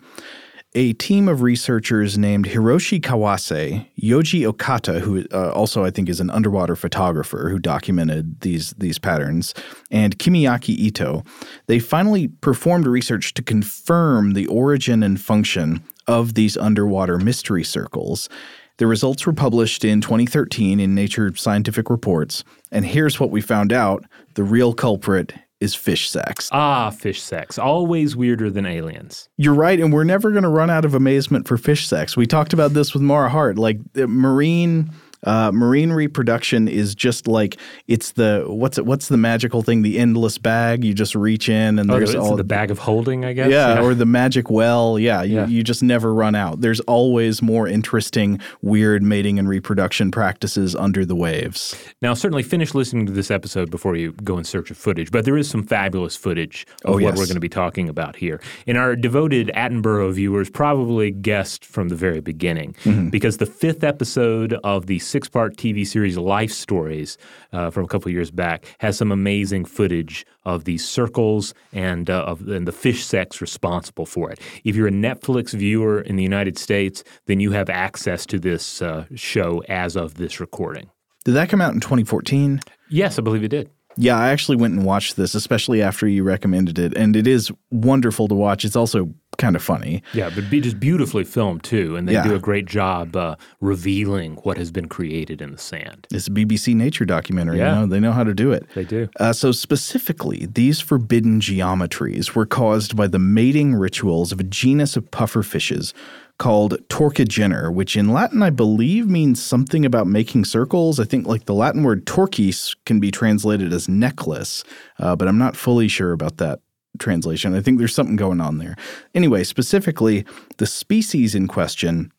a 0.75 0.93
team 0.93 1.27
of 1.27 1.41
researchers 1.41 2.17
named 2.17 2.45
Hiroshi 2.45 3.01
Kawase, 3.01 3.88
Yoji 3.99 4.51
Okata, 4.51 4.99
who 4.99 5.25
uh, 5.34 5.51
also 5.51 5.84
I 5.84 5.89
think 5.89 6.10
is 6.10 6.19
an 6.19 6.29
underwater 6.29 6.75
photographer 6.75 7.49
who 7.49 7.58
documented 7.58 8.41
these 8.41 8.71
these 8.77 8.99
patterns, 8.99 9.55
and 9.89 10.19
Kimiaki 10.19 10.69
Ito, 10.77 11.23
they 11.67 11.79
finally 11.79 12.27
performed 12.27 12.86
research 12.86 13.34
to 13.36 13.41
confirm 13.41 14.34
the 14.34 14.45
origin 14.47 15.01
and 15.01 15.19
function 15.19 15.84
of 16.08 16.36
these 16.36 16.55
underwater 16.55 17.17
mystery 17.17 17.63
circles. 17.63 18.29
The 18.77 18.88
results 18.88 19.25
were 19.25 19.34
published 19.34 19.84
in 19.84 19.99
2013 20.01 20.79
in 20.79 20.95
Nature 20.95 21.36
Scientific 21.36 21.89
Reports, 21.89 22.43
and 22.71 22.86
here's 22.86 23.19
what 23.19 23.32
we 23.32 23.41
found 23.41 23.73
out: 23.73 24.05
the 24.36 24.43
real 24.43 24.73
culprit 24.73 25.34
is 25.59 25.75
fish 25.75 26.09
sex. 26.09 26.49
Ah, 26.51 26.89
fish 26.89 27.21
sex. 27.21 27.57
Always 27.57 28.15
weirder 28.15 28.49
than 28.49 28.65
aliens. 28.65 29.29
You're 29.37 29.53
right, 29.53 29.79
and 29.79 29.91
we're 29.91 30.03
never 30.05 30.31
going 30.31 30.43
to 30.43 30.49
run 30.49 30.69
out 30.69 30.85
of 30.85 30.93
amazement 30.93 31.47
for 31.47 31.57
fish 31.57 31.87
sex. 31.87 32.15
We 32.15 32.25
talked 32.25 32.53
about 32.53 32.73
this 32.73 32.93
with 32.93 33.03
Mara 33.03 33.29
Hart. 33.29 33.57
Like 33.57 33.79
marine 33.95 34.91
uh, 35.23 35.51
marine 35.53 35.91
reproduction 35.91 36.67
is 36.67 36.95
just 36.95 37.27
like 37.27 37.58
it's 37.88 38.13
the 38.13 38.43
what's 38.47 38.77
it? 38.77 38.86
What's 38.86 39.08
the 39.08 39.17
magical 39.17 39.62
thing? 39.62 39.82
The 39.82 39.99
endless 39.99 40.38
bag. 40.38 40.84
You 40.84 40.93
just 40.93 41.15
reach 41.15 41.49
in 41.49 41.77
and 41.79 41.89
Oh, 41.91 41.95
there's 41.97 42.15
all 42.15 42.36
the 42.36 42.43
bag 42.43 42.71
of 42.71 42.79
holding, 42.79 43.25
I 43.25 43.34
guess. 43.34 43.51
yeah, 43.51 43.82
or 43.82 43.93
the 43.93 44.05
magic 44.05 44.49
well. 44.49 44.97
Yeah, 44.99 45.23
you, 45.23 45.36
Yeah. 45.36 45.47
you 45.47 45.63
just 45.63 45.84
never 45.84 46.13
run 46.13 46.36
out. 46.36 46.62
There's 46.62 46.79
always 46.82 47.41
more 47.41 47.67
interesting, 47.67 48.39
weird 48.62 49.03
mating 49.03 49.39
and 49.39 49.49
reproduction 49.49 50.12
practices 50.12 50.75
under 50.75 51.05
the 51.05 51.15
waves. 51.15 51.75
Now, 52.01 52.13
certainly 52.13 52.43
finish 52.43 52.73
listening 52.73 53.05
to 53.08 53.12
this 53.12 53.29
episode 53.32 53.69
before 53.69 53.95
you 53.95 54.13
go 54.23 54.38
in 54.38 54.43
search 54.43 54.71
of 54.71 54.77
footage, 54.77 55.12
but 55.12 55.25
there 55.25 55.38
is 55.38 55.49
some 55.49 55.63
fabulous 55.63 56.15
footage 56.15 56.65
of 56.86 56.91
Oh, 56.91 56.93
what 56.93 57.01
yes. 57.01 57.17
we're 57.17 57.25
going 57.25 57.36
to 57.36 57.39
be 57.41 57.49
talking 57.49 57.89
about 57.89 58.15
here. 58.15 58.39
And 58.67 58.77
our 58.77 58.95
devoted 58.95 59.51
Attenborough 59.55 60.13
viewers 60.13 60.49
probably 60.49 61.12
guessed 61.12 61.65
from 61.65 61.89
the 61.89 61.95
very 61.95 62.21
beginning 62.21 62.75
Mm-hmm. 62.84 63.10
because 63.10 63.38
the 63.38 63.45
fifth 63.45 63.84
episode 63.84 64.53
of 64.63 64.86
the 64.88 64.99
six 65.09 65.27
part 65.27 65.57
TV 65.57 65.85
series 65.85 66.17
Life 66.17 66.51
Stories 66.51 67.17
uh, 67.51 67.69
from 67.69 67.85
a 67.85 67.87
couple 67.87 68.11
years 68.11 68.31
back 68.31 68.65
has 68.79 68.97
some 68.97 69.11
amazing 69.11 69.65
footage 69.65 70.25
of 70.45 70.65
these 70.65 70.87
circles 70.87 71.53
and, 71.73 72.09
uh, 72.09 72.23
of, 72.23 72.47
and 72.47 72.67
the 72.67 72.71
fish 72.71 73.03
sex 73.03 73.41
responsible 73.41 74.05
for 74.05 74.31
it. 74.31 74.39
If 74.63 74.75
you're 74.75 74.87
a 74.87 74.91
Netflix 74.91 75.51
viewer 75.53 76.01
in 76.01 76.15
the 76.15 76.23
United 76.23 76.57
States, 76.57 77.03
then 77.25 77.39
you 77.39 77.51
have 77.51 77.69
access 77.69 78.25
to 78.27 78.39
this 78.39 78.81
uh, 78.81 79.05
show 79.15 79.63
as 79.67 79.95
of 79.95 80.15
this 80.15 80.39
recording. 80.39 80.89
Did 81.25 81.33
that 81.33 81.49
come 81.49 81.61
out 81.61 81.73
in 81.73 81.79
2014? 81.79 82.61
Yes, 82.89 83.19
I 83.19 83.21
believe 83.21 83.43
it 83.43 83.49
did. 83.49 83.69
Yeah, 84.01 84.17
I 84.17 84.29
actually 84.29 84.55
went 84.55 84.73
and 84.75 84.85
watched 84.85 85.17
this, 85.17 85.35
especially 85.35 85.81
after 85.81 86.07
you 86.07 86.23
recommended 86.23 86.79
it, 86.79 86.95
and 86.95 87.17
it 87.17 87.27
is 87.27 87.51
wonderful 87.69 88.29
to 88.29 88.33
watch. 88.35 88.63
It's 88.63 88.77
also 88.77 89.13
kind 89.38 89.57
of 89.57 89.62
funny. 89.62 90.01
Yeah, 90.13 90.29
but 90.33 90.49
be 90.49 90.62
just 90.62 90.79
beautifully 90.79 91.25
filmed 91.25 91.63
too, 91.63 91.97
and 91.97 92.07
they 92.07 92.13
Yeah. 92.13 92.23
do 92.23 92.33
a 92.33 92.39
great 92.39 92.65
job 92.65 93.15
uh, 93.17 93.35
revealing 93.59 94.35
what 94.43 94.57
has 94.57 94.71
been 94.71 94.88
created 94.88 95.41
in 95.41 95.51
the 95.51 95.57
sand. 95.57 96.07
It's 96.12 96.27
a 96.27 96.31
BBC 96.31 96.73
Nature 96.75 97.03
documentary. 97.05 97.57
Yeah. 97.57 97.75
You 97.75 97.81
know, 97.81 97.85
they 97.88 97.99
know 97.99 98.13
how 98.13 98.23
to 98.23 98.33
do 98.33 98.53
it. 98.53 98.65
They 98.73 98.85
do. 98.85 99.09
Uh, 99.19 99.33
so, 99.33 99.51
specifically, 99.51 100.47
these 100.49 100.79
forbidden 100.79 101.41
geometries 101.41 102.35
were 102.35 102.45
caused 102.45 102.95
by 102.95 103.07
the 103.07 103.19
mating 103.19 103.75
rituals 103.75 104.31
of 104.31 104.39
a 104.39 104.43
genus 104.43 104.95
of 104.95 105.12
pufferfishes 105.12 105.91
called 106.39 106.78
Torquigener, 106.88 107.71
which 107.71 107.95
in 107.95 108.10
Latin 108.10 108.41
I 108.41 108.49
believe 108.49 109.08
means 109.08 109.43
something 109.43 109.86
about 109.86 110.08
making 110.08 110.45
circles. 110.45 110.99
I 110.99 111.04
think 111.04 111.28
like 111.28 111.45
the 111.45 111.54
Latin 111.54 111.84
word 111.84 112.08
torquis 112.08 112.75
can 112.86 112.99
be 112.99 113.12
translated 113.12 113.71
as 113.71 113.88
necklace, 113.88 114.63
uh, 114.97 115.15
but 115.15 115.28
I'm 115.28 115.38
not 115.38 115.56
fully 115.56 115.88
sure 115.88 116.12
about 116.12 116.38
that 116.38 116.62
translation. 116.97 117.54
I 117.54 117.62
think 117.62 117.78
there's 117.78 117.93
something 117.93 118.15
going 118.15 118.41
on 118.41 118.58
there. 118.58 118.75
Anyway, 119.13 119.43
specifically, 119.43 120.25
the 120.58 120.65
species 120.65 121.36
in 121.36 121.47
question 121.47 122.12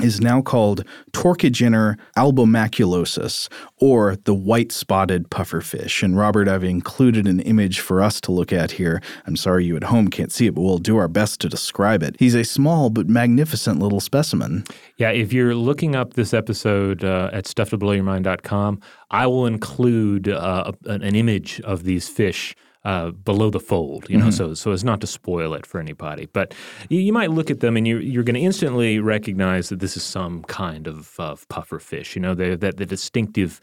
is 0.00 0.20
now 0.20 0.40
called 0.40 0.84
Torquigener 1.12 1.96
albomaculosus, 2.16 3.48
or 3.76 4.16
the 4.24 4.34
white 4.34 4.72
spotted 4.72 5.28
pufferfish. 5.28 6.02
And 6.02 6.16
Robert, 6.16 6.48
I've 6.48 6.64
included 6.64 7.26
an 7.26 7.40
image 7.40 7.80
for 7.80 8.02
us 8.02 8.20
to 8.22 8.32
look 8.32 8.52
at 8.52 8.72
here. 8.72 9.02
I'm 9.26 9.36
sorry 9.36 9.64
you 9.66 9.76
at 9.76 9.84
home 9.84 10.08
can't 10.08 10.32
see 10.32 10.46
it, 10.46 10.54
but 10.54 10.62
we'll 10.62 10.78
do 10.78 10.96
our 10.96 11.08
best 11.08 11.40
to 11.42 11.48
describe 11.48 12.02
it. 12.02 12.16
He's 12.18 12.34
a 12.34 12.44
small 12.44 12.88
but 12.88 13.08
magnificent 13.08 13.80
little 13.80 14.00
specimen. 14.00 14.64
Yeah, 14.96 15.10
if 15.10 15.32
you're 15.32 15.54
looking 15.54 15.94
up 15.94 16.14
this 16.14 16.32
episode 16.32 17.04
uh, 17.04 17.30
at 17.32 17.44
stufftoblowyourmind.com, 17.44 18.80
I 19.10 19.26
will 19.26 19.46
include 19.46 20.28
uh, 20.28 20.72
an 20.86 21.14
image 21.14 21.60
of 21.60 21.84
these 21.84 22.08
fish. 22.08 22.56
Uh, 22.84 23.12
below 23.12 23.48
the 23.48 23.60
fold, 23.60 24.10
you 24.10 24.18
know, 24.18 24.28
so 24.30 24.54
so 24.54 24.72
as 24.72 24.82
not 24.82 25.00
to 25.00 25.06
spoil 25.06 25.54
it 25.54 25.64
for 25.64 25.78
anybody. 25.78 26.26
But 26.32 26.52
you, 26.88 26.98
you 26.98 27.12
might 27.12 27.30
look 27.30 27.48
at 27.48 27.60
them 27.60 27.76
and 27.76 27.86
you're 27.86 28.00
you're 28.00 28.24
going 28.24 28.34
to 28.34 28.40
instantly 28.40 28.98
recognize 28.98 29.68
that 29.68 29.78
this 29.78 29.96
is 29.96 30.02
some 30.02 30.42
kind 30.42 30.88
of, 30.88 31.14
of 31.20 31.48
puffer 31.48 31.78
fish. 31.78 32.16
You 32.16 32.22
know, 32.22 32.34
they 32.34 32.56
that 32.56 32.78
the 32.78 32.86
distinctive 32.86 33.60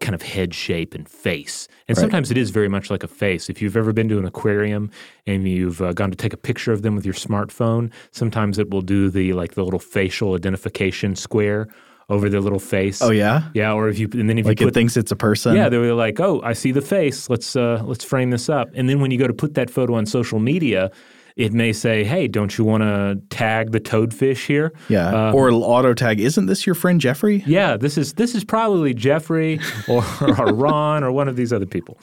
kind 0.00 0.14
of 0.14 0.22
head 0.22 0.54
shape 0.54 0.94
and 0.94 1.08
face. 1.08 1.68
And 1.88 1.96
sometimes 1.96 2.30
it 2.30 2.36
is 2.36 2.50
very 2.50 2.68
much 2.68 2.90
like 2.90 3.02
a 3.02 3.08
face. 3.08 3.48
If 3.48 3.62
you've 3.62 3.76
ever 3.76 3.92
been 3.92 4.08
to 4.08 4.18
an 4.18 4.24
aquarium 4.24 4.90
and 5.26 5.48
you've 5.48 5.80
uh, 5.80 5.92
gone 5.92 6.10
to 6.10 6.16
take 6.16 6.32
a 6.32 6.36
picture 6.36 6.72
of 6.72 6.82
them 6.82 6.96
with 6.96 7.04
your 7.04 7.14
smartphone, 7.14 7.92
sometimes 8.10 8.58
it 8.58 8.70
will 8.70 8.82
do 8.82 9.10
the 9.10 9.32
like 9.32 9.54
the 9.54 9.64
little 9.64 9.78
facial 9.78 10.34
identification 10.34 11.14
square 11.16 11.68
over 12.10 12.28
their 12.28 12.40
little 12.40 12.58
face. 12.58 13.00
Oh, 13.00 13.10
yeah? 13.10 13.48
yeah. 13.54 13.72
Or 13.72 13.88
if 13.88 13.98
you 13.98 14.08
and 14.12 14.28
then 14.28 14.36
if 14.38 14.44
Like 14.46 14.60
you 14.60 14.68
it 14.68 14.74
thinks 14.74 14.96
it's 14.96 15.12
a 15.12 15.16
person? 15.16 15.54
yeah, 15.56 15.68
they 15.70 15.78
were 15.78 15.94
like, 15.94 16.20
"Oh, 16.20 16.40
I 16.44 16.52
see 16.52 16.72
the 16.72 16.82
face. 16.82 17.30
Let's 17.30 17.56
uh, 17.56 17.82
let's 17.84 18.04
frame 18.04 18.30
this 18.30 18.48
up." 18.48 18.68
And 18.74 18.88
then 18.88 19.00
when 19.00 19.10
you 19.10 19.18
go 19.18 19.26
to 19.26 19.32
put 19.32 19.54
that 19.54 19.70
photo 19.70 19.94
on 19.94 20.04
social 20.06 20.40
media, 20.40 20.90
it 21.36 21.52
may 21.52 21.72
say, 21.72 22.02
"Hey, 22.04 22.26
don't 22.28 22.58
you 22.58 22.64
want 22.64 22.82
to 22.82 23.20
tag 23.30 23.70
the 23.72 23.80
toadfish 23.80 24.46
here?" 24.46 24.72
Yeah. 24.88 25.32
or 25.32 25.50
auto 25.52 25.94
tag, 25.94 26.20
isn't 26.20 26.46
this 26.46 26.66
your 26.66 26.74
friend 26.74 27.00
Jeffrey? 27.00 27.44
Yeah, 27.46 27.76
this 27.76 27.96
is 27.96 28.14
this 28.14 28.34
is 28.34 28.44
probably 28.44 28.92
Jeffrey 28.92 29.60
or, 29.88 30.04
or 30.38 30.52
Ron 30.52 31.04
or 31.04 31.12
one 31.12 31.28
of 31.28 31.36
these 31.36 31.52
other 31.52 31.66
people. 31.66 31.98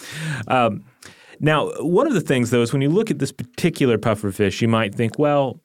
Um, 0.47 0.83
now, 1.39 1.69
one 1.83 2.07
of 2.07 2.13
the 2.13 2.21
things 2.21 2.49
though 2.49 2.61
is 2.63 2.71
when 2.73 2.81
you 2.81 2.89
look 2.89 3.11
at 3.11 3.19
this 3.19 3.31
particular 3.31 3.97
pufferfish, 3.97 4.61
you 4.61 4.67
might 4.67 4.95
think, 4.95 5.19
well, 5.19 5.59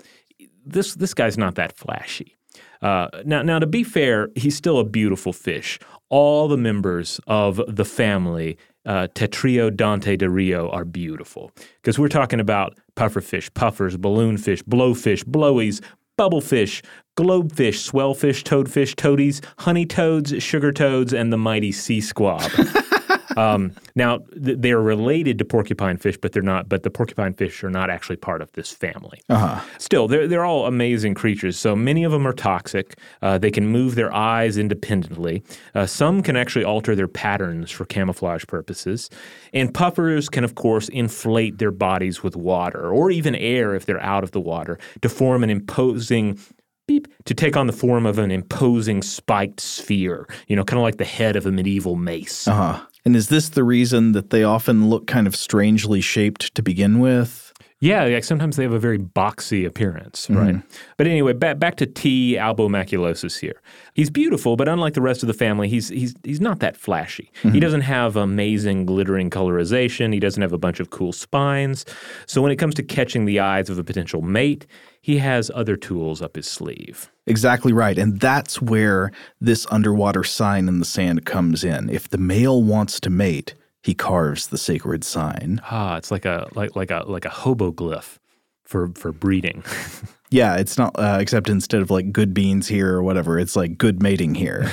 this 0.66 0.94
this 0.96 1.14
guy's 1.14 1.38
not 1.38 1.54
that 1.54 1.76
flashy. 1.76 2.36
Uh, 2.82 3.08
now, 3.24 3.42
now 3.42 3.58
to 3.58 3.66
be 3.66 3.84
fair, 3.84 4.28
he's 4.34 4.56
still 4.56 4.78
a 4.78 4.84
beautiful 4.84 5.32
fish. 5.32 5.78
All 6.08 6.48
the 6.48 6.56
members 6.56 7.20
of 7.26 7.60
the 7.68 7.84
family 7.84 8.58
uh, 8.84 9.06
Tetraodontidae 9.14 10.72
are 10.72 10.84
beautiful 10.84 11.52
because 11.80 11.98
we're 11.98 12.08
talking 12.08 12.40
about 12.40 12.78
pufferfish, 12.96 13.52
puffers, 13.54 13.96
balloonfish, 13.96 14.62
blowfish, 14.64 15.24
blowies, 15.24 15.80
bubblefish, 16.18 16.82
globefish, 17.16 17.78
swellfish, 17.78 18.44
toadfish, 18.44 18.94
toadies, 18.96 19.40
honey 19.58 19.86
toads, 19.86 20.42
sugar 20.42 20.72
toads, 20.72 21.12
and 21.12 21.32
the 21.32 21.38
mighty 21.38 21.72
sea 21.72 22.00
squab. 22.00 22.42
um, 23.36 23.72
now 23.94 24.18
th- 24.18 24.58
they 24.58 24.72
are 24.72 24.82
related 24.82 25.38
to 25.38 25.44
porcupine 25.44 25.96
fish, 25.96 26.16
but 26.16 26.32
they're 26.32 26.42
not. 26.42 26.68
But 26.68 26.82
the 26.82 26.90
porcupine 26.90 27.34
fish 27.34 27.62
are 27.64 27.70
not 27.70 27.90
actually 27.90 28.16
part 28.16 28.42
of 28.42 28.52
this 28.52 28.70
family. 28.70 29.20
Uh-huh. 29.28 29.60
Still, 29.78 30.08
they're 30.08 30.26
they're 30.28 30.44
all 30.44 30.66
amazing 30.66 31.14
creatures. 31.14 31.58
So 31.58 31.74
many 31.76 32.04
of 32.04 32.12
them 32.12 32.26
are 32.26 32.32
toxic. 32.32 32.98
Uh, 33.20 33.38
they 33.38 33.50
can 33.50 33.66
move 33.66 33.94
their 33.94 34.12
eyes 34.14 34.56
independently. 34.56 35.42
Uh, 35.74 35.86
some 35.86 36.22
can 36.22 36.36
actually 36.36 36.64
alter 36.64 36.94
their 36.94 37.08
patterns 37.08 37.70
for 37.70 37.84
camouflage 37.84 38.44
purposes. 38.46 39.10
And 39.52 39.72
puffers 39.72 40.28
can, 40.28 40.44
of 40.44 40.54
course, 40.54 40.88
inflate 40.88 41.58
their 41.58 41.70
bodies 41.70 42.22
with 42.22 42.36
water 42.36 42.90
or 42.90 43.10
even 43.10 43.34
air 43.34 43.74
if 43.74 43.86
they're 43.86 44.02
out 44.02 44.24
of 44.24 44.32
the 44.32 44.40
water 44.40 44.78
to 45.02 45.08
form 45.08 45.44
an 45.44 45.50
imposing 45.50 46.38
beep 46.86 47.06
to 47.24 47.34
take 47.34 47.56
on 47.56 47.66
the 47.66 47.72
form 47.72 48.06
of 48.06 48.18
an 48.18 48.30
imposing 48.30 49.02
spiked 49.02 49.60
sphere. 49.60 50.28
You 50.48 50.56
know, 50.56 50.64
kind 50.64 50.78
of 50.78 50.82
like 50.82 50.96
the 50.96 51.04
head 51.04 51.36
of 51.36 51.46
a 51.46 51.52
medieval 51.52 51.96
mace. 51.96 52.48
Uh-huh. 52.48 52.80
And 53.04 53.16
is 53.16 53.28
this 53.28 53.48
the 53.48 53.64
reason 53.64 54.12
that 54.12 54.30
they 54.30 54.44
often 54.44 54.88
look 54.88 55.06
kind 55.06 55.26
of 55.26 55.34
strangely 55.34 56.00
shaped 56.00 56.54
to 56.54 56.62
begin 56.62 57.00
with? 57.00 57.41
Yeah, 57.82 58.04
like 58.04 58.22
sometimes 58.22 58.54
they 58.54 58.62
have 58.62 58.72
a 58.72 58.78
very 58.78 58.98
boxy 58.98 59.66
appearance, 59.66 60.28
mm-hmm. 60.28 60.38
right? 60.38 60.62
But 60.98 61.08
anyway, 61.08 61.32
back 61.32 61.58
back 61.58 61.74
to 61.78 61.86
T. 61.86 62.36
albomaculosus 62.36 63.40
here. 63.40 63.60
He's 63.94 64.08
beautiful, 64.08 64.54
but 64.54 64.68
unlike 64.68 64.94
the 64.94 65.00
rest 65.00 65.24
of 65.24 65.26
the 65.26 65.34
family, 65.34 65.68
he's 65.68 65.88
he's 65.88 66.14
he's 66.22 66.40
not 66.40 66.60
that 66.60 66.76
flashy. 66.76 67.32
He 67.42 67.48
mm-hmm. 67.48 67.58
doesn't 67.58 67.80
have 67.80 68.14
amazing 68.14 68.86
glittering 68.86 69.30
colorization. 69.30 70.12
He 70.12 70.20
doesn't 70.20 70.40
have 70.40 70.52
a 70.52 70.58
bunch 70.58 70.78
of 70.78 70.90
cool 70.90 71.12
spines. 71.12 71.84
So 72.26 72.40
when 72.40 72.52
it 72.52 72.56
comes 72.56 72.76
to 72.76 72.84
catching 72.84 73.24
the 73.24 73.40
eyes 73.40 73.68
of 73.68 73.78
a 73.78 73.84
potential 73.84 74.22
mate, 74.22 74.64
he 75.00 75.18
has 75.18 75.50
other 75.52 75.76
tools 75.76 76.22
up 76.22 76.36
his 76.36 76.46
sleeve. 76.46 77.10
Exactly 77.26 77.72
right. 77.72 77.98
And 77.98 78.20
that's 78.20 78.62
where 78.62 79.10
this 79.40 79.66
underwater 79.72 80.22
sign 80.22 80.68
in 80.68 80.78
the 80.78 80.84
sand 80.84 81.26
comes 81.26 81.64
in. 81.64 81.90
If 81.90 82.10
the 82.10 82.18
male 82.18 82.62
wants 82.62 83.00
to 83.00 83.10
mate, 83.10 83.54
he 83.82 83.94
carves 83.94 84.48
the 84.48 84.58
sacred 84.58 85.04
sign. 85.04 85.60
Ah, 85.70 85.96
it's 85.96 86.10
like 86.10 86.24
a 86.24 86.48
like 86.54 86.76
like 86.76 86.90
a 86.90 87.04
like 87.06 87.24
a 87.24 87.30
hoboglyph. 87.30 88.18
for 88.64 88.90
for 88.94 89.12
breeding. 89.12 89.62
Yeah, 90.32 90.56
it's 90.56 90.78
not, 90.78 90.98
uh, 90.98 91.18
except 91.20 91.50
instead 91.50 91.82
of 91.82 91.90
like 91.90 92.10
good 92.10 92.32
beans 92.32 92.66
here 92.66 92.94
or 92.94 93.02
whatever, 93.02 93.38
it's 93.38 93.54
like 93.54 93.76
good 93.76 94.02
mating 94.02 94.34
here. 94.34 94.66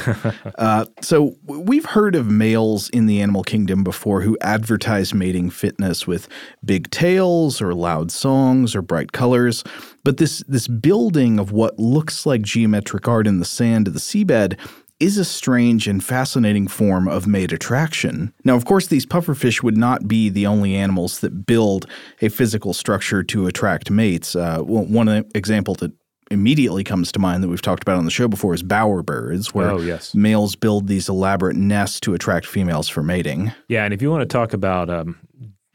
uh, 0.57 0.85
so 1.01 1.35
we've 1.43 1.83
heard 1.83 2.15
of 2.15 2.31
males 2.31 2.87
in 2.91 3.07
the 3.07 3.21
animal 3.21 3.43
kingdom 3.43 3.83
before 3.83 4.21
who 4.21 4.37
advertise 4.39 5.13
mating 5.13 5.49
fitness 5.49 6.07
with 6.07 6.29
big 6.63 6.89
tails 6.91 7.61
or 7.61 7.73
loud 7.73 8.09
songs 8.09 8.73
or 8.73 8.81
bright 8.81 9.11
colors. 9.11 9.65
But 10.05 10.15
this, 10.15 10.45
this 10.47 10.69
building 10.69 11.39
of 11.39 11.51
what 11.51 11.77
looks 11.77 12.25
like 12.25 12.41
geometric 12.41 13.05
art 13.09 13.27
in 13.27 13.39
the 13.39 13.45
sand 13.45 13.89
of 13.89 13.93
the 13.93 13.99
seabed 13.99 14.57
is 14.99 15.17
a 15.17 15.25
strange 15.25 15.87
and 15.87 16.03
fascinating 16.03 16.67
form 16.67 17.07
of 17.07 17.25
mate 17.25 17.51
attraction. 17.51 18.33
Now, 18.43 18.55
of 18.55 18.65
course, 18.65 18.87
these 18.87 19.05
pufferfish 19.05 19.63
would 19.63 19.77
not 19.77 20.07
be 20.07 20.29
the 20.29 20.45
only 20.45 20.75
animals 20.75 21.19
that 21.19 21.45
build 21.45 21.85
a 22.21 22.29
physical 22.29 22.73
structure 22.73 23.23
to 23.23 23.47
attract 23.47 23.89
mates. 23.89 24.35
Uh, 24.35 24.59
one 24.59 25.07
example 25.33 25.75
that 25.75 25.91
immediately 26.31 26.83
comes 26.83 27.11
to 27.11 27.19
mind 27.19 27.43
that 27.43 27.47
we've 27.47 27.61
talked 27.61 27.81
about 27.81 27.97
on 27.97 28.05
the 28.05 28.11
show 28.11 28.27
before 28.27 28.53
is 28.53 28.61
bowerbirds, 28.61 29.47
where 29.47 29.71
oh, 29.71 29.79
yes. 29.79 30.13
males 30.13 30.55
build 30.55 30.87
these 30.87 31.09
elaborate 31.09 31.55
nests 31.55 31.99
to 32.01 32.13
attract 32.13 32.45
females 32.45 32.87
for 32.87 33.01
mating. 33.01 33.51
Yeah, 33.67 33.85
and 33.85 33.93
if 33.93 34.01
you 34.01 34.11
want 34.11 34.21
to 34.21 34.27
talk 34.27 34.53
about 34.53 34.89
um, 34.89 35.17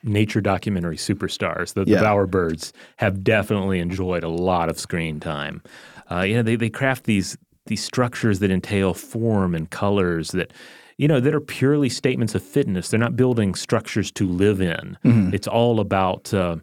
nature 0.03 0.41
documentary 0.41 0.97
superstars, 0.97 1.75
the, 1.75 1.85
the 1.85 1.93
yeah. 1.93 2.03
bowerbirds 2.03 2.73
have 2.97 3.25
definitely 3.25 3.81
enjoyed 3.81 4.23
a 4.23 4.29
lot 4.29 4.69
of 4.69 4.79
screen 4.79 5.19
time. 5.19 5.63
Uh, 6.11 6.21
you 6.21 6.35
know, 6.35 6.43
they, 6.43 6.57
they 6.57 6.71
craft 6.71 7.05
these 7.05 7.37
these 7.67 7.83
structures 7.83 8.39
that 8.41 8.51
entail 8.51 8.95
form 8.95 9.55
and 9.55 9.71
colors 9.71 10.31
that 10.33 10.53
you 10.97 11.09
know 11.09 11.21
that 11.21 11.35
are 11.35 11.41
purely 11.41 11.89
statements 11.89 12.35
of 12.35 12.43
fitness. 12.43 12.89
They're 12.89 13.01
not 13.01 13.17
building 13.17 13.55
structures 13.55 14.13
to 14.13 14.29
live 14.29 14.61
in. 14.61 14.97
Mm-hmm. 15.05 15.35
It's 15.35 15.49
all 15.49 15.81
about 15.81 16.33
uh, 16.33 16.57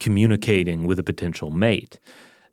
communicating 0.00 0.86
with 0.86 0.98
a 0.98 1.04
potential 1.04 1.50
mate. 1.50 1.98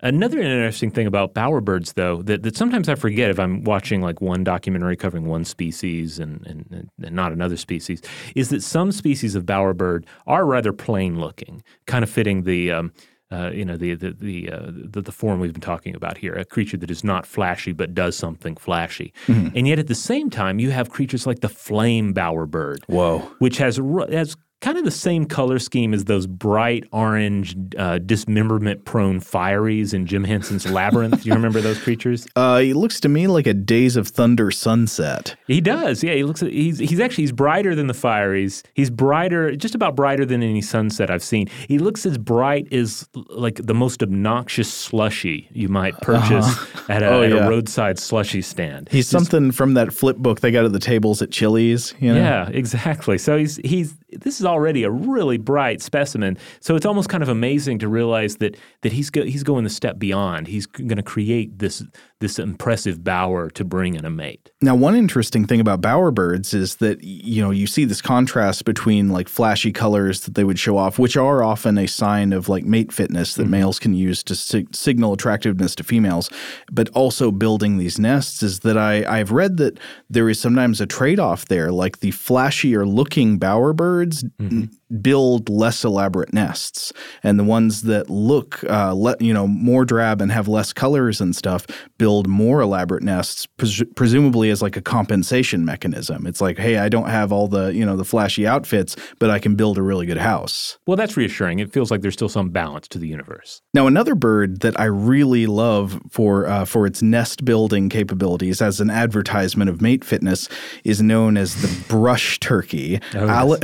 Another 0.04 0.42
interesting 0.42 0.92
thing 0.92 1.08
about 1.08 1.34
bowerbirds, 1.34 1.94
though, 1.94 2.22
that, 2.24 2.44
that 2.44 2.58
sometimes 2.58 2.89
I 2.89 2.96
forget 2.96 3.30
if 3.30 3.39
I'm 3.39 3.63
watching 3.63 4.02
like 4.02 4.20
one 4.20 4.44
documentary 4.44 4.98
covering 4.98 5.28
one 5.28 5.46
species 5.46 6.20
and, 6.20 6.46
and, 6.46 6.89
and 7.02 7.16
not 7.16 7.32
another 7.32 7.56
species, 7.56 8.02
is 8.36 8.50
that 8.50 8.62
some 8.62 8.92
species 8.92 9.34
of 9.34 9.46
bowerbird 9.46 10.04
are 10.28 10.46
rather 10.46 10.74
plain 10.74 11.22
looking, 11.22 11.63
kind 11.86 12.04
of 12.04 12.10
fitting 12.10 12.44
the 12.44 12.70
um, 12.70 12.92
uh, 13.34 13.50
you 13.52 13.65
know 13.65 13.78
the 13.78 13.96
the 13.96 14.12
the, 14.12 14.52
uh, 14.52 14.72
the, 14.72 15.02
the 15.02 15.12
form 15.12 15.39
we've 15.39 15.54
been 15.54 15.62
talking 15.62 15.96
about 15.96 16.17
here, 16.17 16.34
a 16.34 16.46
creature 16.46 16.78
that 16.78 16.91
is 16.91 17.04
not 17.04 17.26
flashy 17.26 17.72
but 17.72 17.93
does 17.93 18.15
something 18.15 18.56
flashy, 18.56 19.13
mm-hmm. 19.28 19.56
and 19.56 19.67
yet 19.67 19.80
at 19.80 19.88
the 19.88 19.96
same 19.96 20.30
time 20.30 20.60
you 20.60 20.72
have 20.72 20.89
creatures 20.89 21.26
like 21.26 21.39
the 21.39 21.50
flame 21.50 22.13
bowerbird, 22.13 22.78
whoa, 22.88 23.19
which 23.39 23.58
has 23.58 23.78
has 24.12 24.36
kind 24.63 24.78
of 24.78 24.86
the 24.86 24.91
same 24.91 25.26
color 25.26 25.60
scheme 25.60 25.93
as 25.93 26.06
those 26.06 26.26
bright 26.26 26.86
orange, 26.93 27.56
uh, 27.78 27.99
dismemberment 27.99 28.86
prone 28.86 29.19
fireys 29.19 29.93
in 29.93 30.06
Jim 30.06 30.23
Henson's 30.23 30.71
Labyrinth. 30.71 31.21
Do 31.21 31.30
you 31.30 31.36
remember 31.36 31.62
those 31.62 31.80
creatures? 31.80 32.28
Uh, 32.36 32.60
he 32.60 32.73
looks 32.73 32.99
to 32.99 33.10
me 33.10 33.28
like 33.28 33.45
a 33.45 33.54
Days 33.54 33.95
of 33.95 34.08
Thunder 34.08 34.49
sunset. 34.49 35.36
He 35.45 35.62
does. 35.62 36.04
Yeah, 36.04 36.13
he 36.13 36.23
looks. 36.23 36.41
He's 36.41 36.80
he's 36.80 36.99
actually 36.99 37.23
he's 37.23 37.32
brighter 37.32 37.76
than 37.76 37.88
the 37.88 37.93
fireys. 37.93 38.63
He's 38.73 38.89
brighter, 38.89 39.56
just 39.56 39.76
about 39.76 39.95
brighter 39.95 40.26
than 40.26 40.41
any 40.41 40.62
sunset 40.62 41.12
I've 41.12 41.23
seen. 41.23 41.47
He 41.67 41.78
looks 41.78 42.06
as 42.06 42.17
bright 42.17 42.71
as 42.73 43.08
like 43.30 43.56
the 43.63 43.73
most 43.73 44.02
obnoxious 44.02 44.73
slushy 44.73 45.47
you 45.52 45.69
might 45.69 45.95
purchase 46.02 46.45
uh-huh. 46.45 46.84
at, 46.89 47.04
a, 47.04 47.08
oh, 47.08 47.21
at 47.21 47.32
yeah. 47.32 47.45
a, 47.45 47.49
roadside 47.49 47.99
slushy 47.99 48.41
stand. 48.41 48.89
He's 48.89 49.08
something 49.08 49.52
from 49.52 49.76
that 49.76 49.93
flip 49.93 50.17
book 50.17 50.39
they 50.39 50.52
got 50.52 50.65
at 50.65 50.73
the 50.73 50.80
tables 50.80 51.21
at 51.21 51.30
Chili's. 51.32 51.93
You 51.99 52.13
know? 52.13 52.19
Yeah, 52.19 52.49
exactly. 52.49 53.17
So 53.17 53.38
he's 53.38 53.58
he's 53.58 53.93
this 54.19 54.39
is 54.39 54.45
already 54.45 54.84
a 54.84 54.89
really 54.89 55.38
bright 55.38 55.82
specimen. 55.82 56.38
So 56.60 56.76
it's 56.76 56.86
almost 56.86 57.10
kind 57.10 57.23
of 57.23 57.30
amazing 57.30 57.80
to 57.80 57.88
realize 57.88 58.38
that 58.38 58.58
that 58.82 58.91
he's 58.91 59.10
go, 59.10 59.23
he's 59.23 59.43
going 59.43 59.63
the 59.63 59.69
step 59.69 59.99
beyond. 59.99 60.47
He's 60.47 60.65
going 60.65 60.97
to 60.97 61.04
create 61.04 61.60
this 61.60 61.84
this 62.23 62.39
impressive 62.39 63.03
bower 63.03 63.49
to 63.49 63.65
bring 63.65 63.95
in 63.95 64.05
a 64.05 64.09
mate. 64.09 64.49
Now, 64.62 64.75
one 64.75 64.95
interesting 64.95 65.45
thing 65.45 65.59
about 65.59 65.81
bowerbirds 65.81 66.53
is 66.53 66.77
that 66.77 67.03
you 67.03 67.43
know 67.43 67.51
you 67.51 67.67
see 67.67 67.83
this 67.83 68.01
contrast 68.01 68.63
between 68.63 69.09
like 69.09 69.27
flashy 69.27 69.73
colors 69.73 70.21
that 70.21 70.33
they 70.33 70.45
would 70.45 70.57
show 70.57 70.77
off, 70.77 70.97
which 70.97 71.17
are 71.17 71.43
often 71.43 71.77
a 71.77 71.86
sign 71.86 72.31
of 72.31 72.47
like 72.47 72.63
mate 72.63 72.93
fitness 72.93 73.36
that 73.36 73.43
mm-hmm. 73.43 73.51
males 73.51 73.77
can 73.77 73.93
use 73.93 74.23
to 74.23 74.36
sig- 74.36 74.73
signal 74.73 75.12
attractiveness 75.12 75.75
to 75.75 75.83
females, 75.83 76.29
but 76.71 76.88
also 76.91 77.29
building 77.29 77.77
these 77.77 77.99
nests. 77.99 78.41
Is 78.41 78.62
that 78.62 78.77
I 78.77 79.03
I've 79.03 79.31
read 79.31 79.57
that 79.57 79.77
there 80.09 80.29
is 80.29 80.39
sometimes 80.39 80.79
a 80.79 80.86
trade 80.86 81.19
off 81.19 81.45
there, 81.47 81.73
like 81.73 81.99
the 81.99 82.12
flashier 82.12 82.88
looking 82.88 83.38
bowerbirds. 83.38 84.23
Mm-hmm 84.39 84.73
build 85.01 85.49
less 85.49 85.83
elaborate 85.83 86.33
nests, 86.33 86.93
and 87.23 87.39
the 87.39 87.43
ones 87.43 87.83
that 87.83 88.09
look, 88.09 88.63
uh, 88.69 88.93
le- 88.93 89.17
you 89.19 89.33
know, 89.33 89.47
more 89.47 89.86
drab 89.86 90.21
and 90.21 90.31
have 90.31 90.47
less 90.47 90.73
colors 90.73 91.19
and 91.19 91.36
stuff 91.36 91.65
build 91.97 92.12
more 92.21 92.62
elaborate 92.62 93.04
nests, 93.04 93.45
pres- 93.45 93.84
presumably 93.95 94.49
as 94.49 94.62
like 94.62 94.78
a 94.78 94.82
compensation 94.82 95.65
mechanism. 95.65 96.28
It's 96.28 96.41
like, 96.41 96.58
hey, 96.58 96.78
I 96.78 96.89
don't 96.89 97.10
have 97.10 97.32
all 97.32 97.47
the 97.47 97.73
you 97.73 97.86
know 97.86 97.95
the 97.95 98.06
flashy 98.06 98.45
outfits, 98.45 98.95
but 99.19 99.30
I 99.30 99.39
can 99.39 99.56
build 99.56 99.78
a 99.78 99.82
really 99.82 100.06
good 100.06 100.17
house. 100.17 100.78
Well, 100.86 100.97
that's 100.97 101.17
reassuring. 101.17 101.60
It 101.60 101.73
feels 101.73 101.89
like 101.89 102.02
there's 102.02 102.13
still 102.13 102.30
some 102.30 102.49
balance 102.49 102.88
to 102.89 102.99
the 102.99 103.08
universe. 103.08 103.62
Now, 103.73 103.88
another 103.88 104.15
bird 104.15 104.62
that 104.62 104.80
I 104.80 104.86
really 104.86 105.47
love 105.47 105.99
for 106.10 106.45
uh, 106.47 106.65
for 106.65 106.86
its 106.86 107.02
nest 107.02 107.45
building 107.45 107.89
capabilities 107.89 108.62
as 108.62 108.80
an 108.80 108.89
advertisement 108.89 109.69
of 109.69 109.82
mate 109.82 110.04
fitness 110.04 110.49
is 110.84 111.02
known 111.02 111.38
as 111.38 111.62
the 111.62 111.86
brush 111.88 112.39
turkey. 112.39 112.99
Oh, 113.15 113.26
yes. 113.26 113.60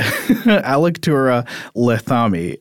Alectura 0.64 1.46
lathami 1.76 2.56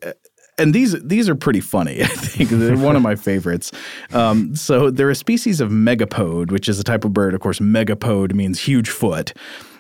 and 0.60 0.74
these 0.74 1.02
these 1.02 1.30
are 1.30 1.36
pretty 1.36 1.62
funny. 1.62 2.02
I 2.04 2.08
think 2.08 2.50
they're 2.50 2.78
one 2.78 2.96
of 2.96 3.02
my 3.02 3.16
favorites. 3.16 3.72
Um, 4.12 4.56
so 4.56 4.92
they're 4.92 5.10
a 5.10 5.16
species 5.16 5.62
of 5.62 5.72
megapode, 5.72 6.52
which 6.52 6.70
is 6.70 6.80
a 6.80 6.84
type 6.84 7.06
of 7.06 7.14
bird. 7.14 7.34
Of 7.34 7.40
course, 7.40 7.60
megapode 7.60 8.34
means 8.34 8.60
huge 8.60 8.90
foot. 8.90 9.34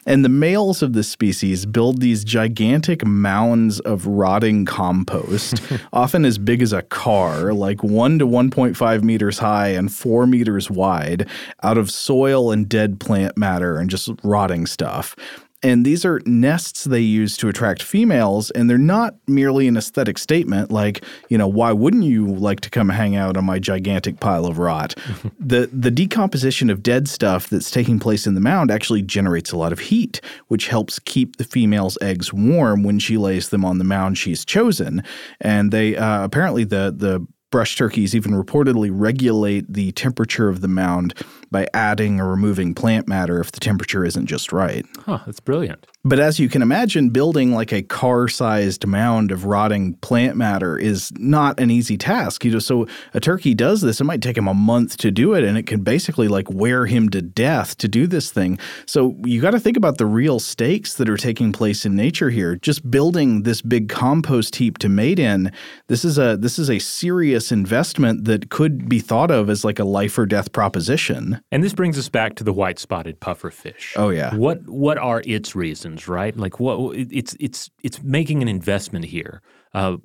And 0.06 0.26
the 0.26 0.30
males 0.30 0.82
of 0.82 0.94
this 0.94 1.08
species 1.08 1.68
build 1.68 2.02
these 2.02 2.24
gigantic 2.24 3.06
mounds 3.06 3.80
of 3.82 4.08
rotting 4.08 4.65
compost, 4.65 5.62
often 5.94 6.26
as 6.26 6.38
big 6.39 6.63
as 6.63 6.74
a 6.74 6.82
car, 6.82 7.54
like 7.54 7.84
1 7.84 8.18
to 8.20 8.26
1.5 8.26 9.04
meters 9.04 9.38
high 9.38 9.68
and 9.68 9.94
4 9.94 10.26
meters 10.26 10.72
wide, 10.72 11.28
out 11.62 11.78
of 11.78 11.92
soil 11.92 12.52
and 12.52 12.68
dead 12.68 13.00
plant 13.00 13.38
matter 13.38 13.78
and 13.78 13.89
just 13.89 14.10
rotting 14.24 14.65
stuff. 14.65 15.15
And 15.62 15.86
these 15.86 16.06
are 16.06 16.22
nests 16.26 16.86
they 16.86 17.02
use 17.02 17.36
to 17.38 17.50
attract 17.50 17.84
females, 17.84 18.50
and 18.52 18.69
they're 18.69 18.78
not 18.78 19.15
merely 19.28 19.67
an 19.67 19.76
aesthetic 19.76 20.17
statement 20.17 20.72
like, 20.72 21.04
you 21.28 21.38
know, 21.38 21.48
why 21.48 21.74
wouldn't 21.74 22.04
you 22.04 22.28
like 22.28 22.62
to 22.62 22.69
come 22.69 22.88
hang 22.88 23.17
out 23.17 23.36
on 23.36 23.43
my 23.43 23.60
gigantic 23.60 24.22
pile 24.22 24.45
of 24.45 24.58
rot? 24.58 24.95
the 25.39 25.69
the 25.74 25.91
decomposition 25.91 26.69
of 26.69 26.82
dead 26.82 27.10
stuff 27.10 27.50
that's 27.50 27.72
taking 27.72 28.00
place 28.00 28.26
in 28.26 28.36
the 28.36 28.41
mound 28.41 28.72
actually 28.72 29.02
generates 29.02 29.52
a 29.52 29.58
lot 29.58 29.74
of 29.74 29.80
heat, 29.80 30.22
which 30.48 30.67
helps 30.67 30.98
keep 31.00 31.36
the 31.36 31.43
female's 31.43 31.98
eggs 32.02 32.32
warm 32.32 32.84
when 32.84 32.98
she 32.98 33.17
lays 33.17 33.50
them 33.50 33.65
on 33.65 33.80
the 33.80 33.84
mound 33.84 34.17
she's 34.17 34.45
chosen. 34.45 35.04
And 35.41 35.72
they 35.72 35.98
uh, 35.98 36.24
apparently 36.24 36.63
the 36.63 36.93
the 36.95 37.26
brush 37.52 37.76
turkeys 37.76 38.15
even 38.15 38.32
reportedly 38.32 38.89
regulate 38.91 39.72
the 39.72 39.91
temperature 39.93 40.50
of 40.50 40.62
the 40.62 40.67
mound 40.67 41.13
by 41.52 41.68
adding 41.74 42.20
or 42.20 42.30
removing 42.30 42.74
plant 42.74 43.08
matter 43.08 43.40
if 43.40 43.52
the 43.52 43.60
temperature 43.60 44.06
isn't 44.06 44.28
just 44.28 44.52
right. 44.52 44.86
Huh, 45.00 45.20
that's 45.26 45.40
brilliant. 45.40 45.86
But 46.06 46.20
as 46.20 46.40
you 46.40 46.48
can 46.48 46.62
imagine, 46.62 47.10
building 47.10 47.54
like 47.54 47.74
a 47.74 47.82
car-sized 47.82 48.88
mound 48.88 49.32
of 49.32 49.44
rotting 49.44 49.96
plant 49.96 50.38
matter 50.38 50.78
is 50.78 51.12
not 51.18 51.60
an 51.60 51.70
easy 51.70 51.98
task. 51.98 52.46
You 52.46 52.52
know, 52.52 52.60
so 52.60 52.88
a 53.14 53.20
turkey 53.20 53.54
does 53.54 53.82
this, 53.82 54.00
it 54.00 54.06
might 54.06 54.22
take 54.22 54.38
him 54.38 54.48
a 54.48 54.54
month 54.54 54.96
to 54.98 55.12
do 55.12 55.34
it, 55.34 55.44
and 55.44 55.58
it 55.58 55.68
can 55.68 55.82
basically 55.82 56.30
like 56.30 56.50
wear 56.50 56.86
him 56.86 57.10
to 57.10 57.22
death 57.22 57.76
to 57.78 57.90
do 57.90 58.08
this 58.08 58.32
thing. 58.32 58.58
So 58.86 59.18
you 59.26 59.42
got 59.42 59.52
to 59.52 59.60
think 59.60 59.76
about 59.76 59.98
the 59.98 60.06
real 60.06 60.40
stakes 60.40 60.94
that 60.96 61.10
are 61.10 61.18
taking 61.18 61.52
place 61.52 61.86
in 61.86 61.96
nature 61.96 62.30
here. 62.30 62.56
Just 62.56 62.90
building 62.90 63.44
this 63.44 63.62
big 63.62 63.90
compost 63.90 64.56
heap 64.56 64.78
to 64.80 64.90
mate 64.90 65.20
in, 65.20 65.52
this 65.88 66.06
is 66.06 66.18
a 66.18 66.38
this 66.38 66.58
is 66.58 66.70
a 66.70 66.80
serious 66.80 67.52
investment 67.52 68.26
that 68.26 68.50
could 68.50 68.88
be 68.88 69.00
thought 69.00 69.32
of 69.32 69.50
as 69.50 69.66
like 69.66 69.80
a 69.80 69.84
life 69.84 70.18
or 70.18 70.26
death 70.26 70.54
proposition. 70.54 71.38
And 71.52 71.63
this 71.63 71.73
brings 71.73 71.97
us 71.97 72.10
back 72.10 72.36
to 72.36 72.43
the 72.43 72.54
white-spotted 72.54 73.19
pufferfish. 73.19 73.93
Oh 73.95 74.10
yeah. 74.10 74.36
What 74.36 74.67
what 74.67 74.97
are 74.97 75.21
its 75.25 75.56
reasons? 75.56 76.08
right? 76.08 76.36
Like 76.36 76.60
what 76.60 76.95
it's 76.95 77.36
it's 77.39 77.69
it's 77.84 78.02
making 78.04 78.41
an 78.41 78.47
investment 78.47 79.06
here. 79.06 79.41
Uh, 79.71 79.97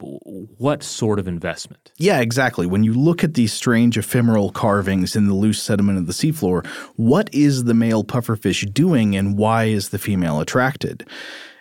what 0.59 0.83
sort 0.83 1.19
of 1.19 1.27
investment? 1.27 1.91
Yeah, 1.97 2.21
exactly. 2.21 2.67
When 2.67 2.85
you 2.85 2.93
look 2.93 3.25
at 3.25 3.33
these 3.33 3.51
strange 3.51 3.97
ephemeral 3.97 4.51
carvings 4.51 5.17
in 5.17 5.27
the 5.27 5.33
loose 5.33 5.63
sediment 5.63 5.97
of 5.97 6.07
the 6.07 6.13
seafloor, 6.13 6.67
what 6.97 7.33
is 7.33 7.65
the 7.65 7.73
male 7.73 8.05
pufferfish 8.05 8.71
doing 8.75 9.17
and 9.17 9.39
why 9.39 9.65
is 9.65 9.89
the 9.89 9.99
female 9.99 10.39
attracted? 10.39 11.09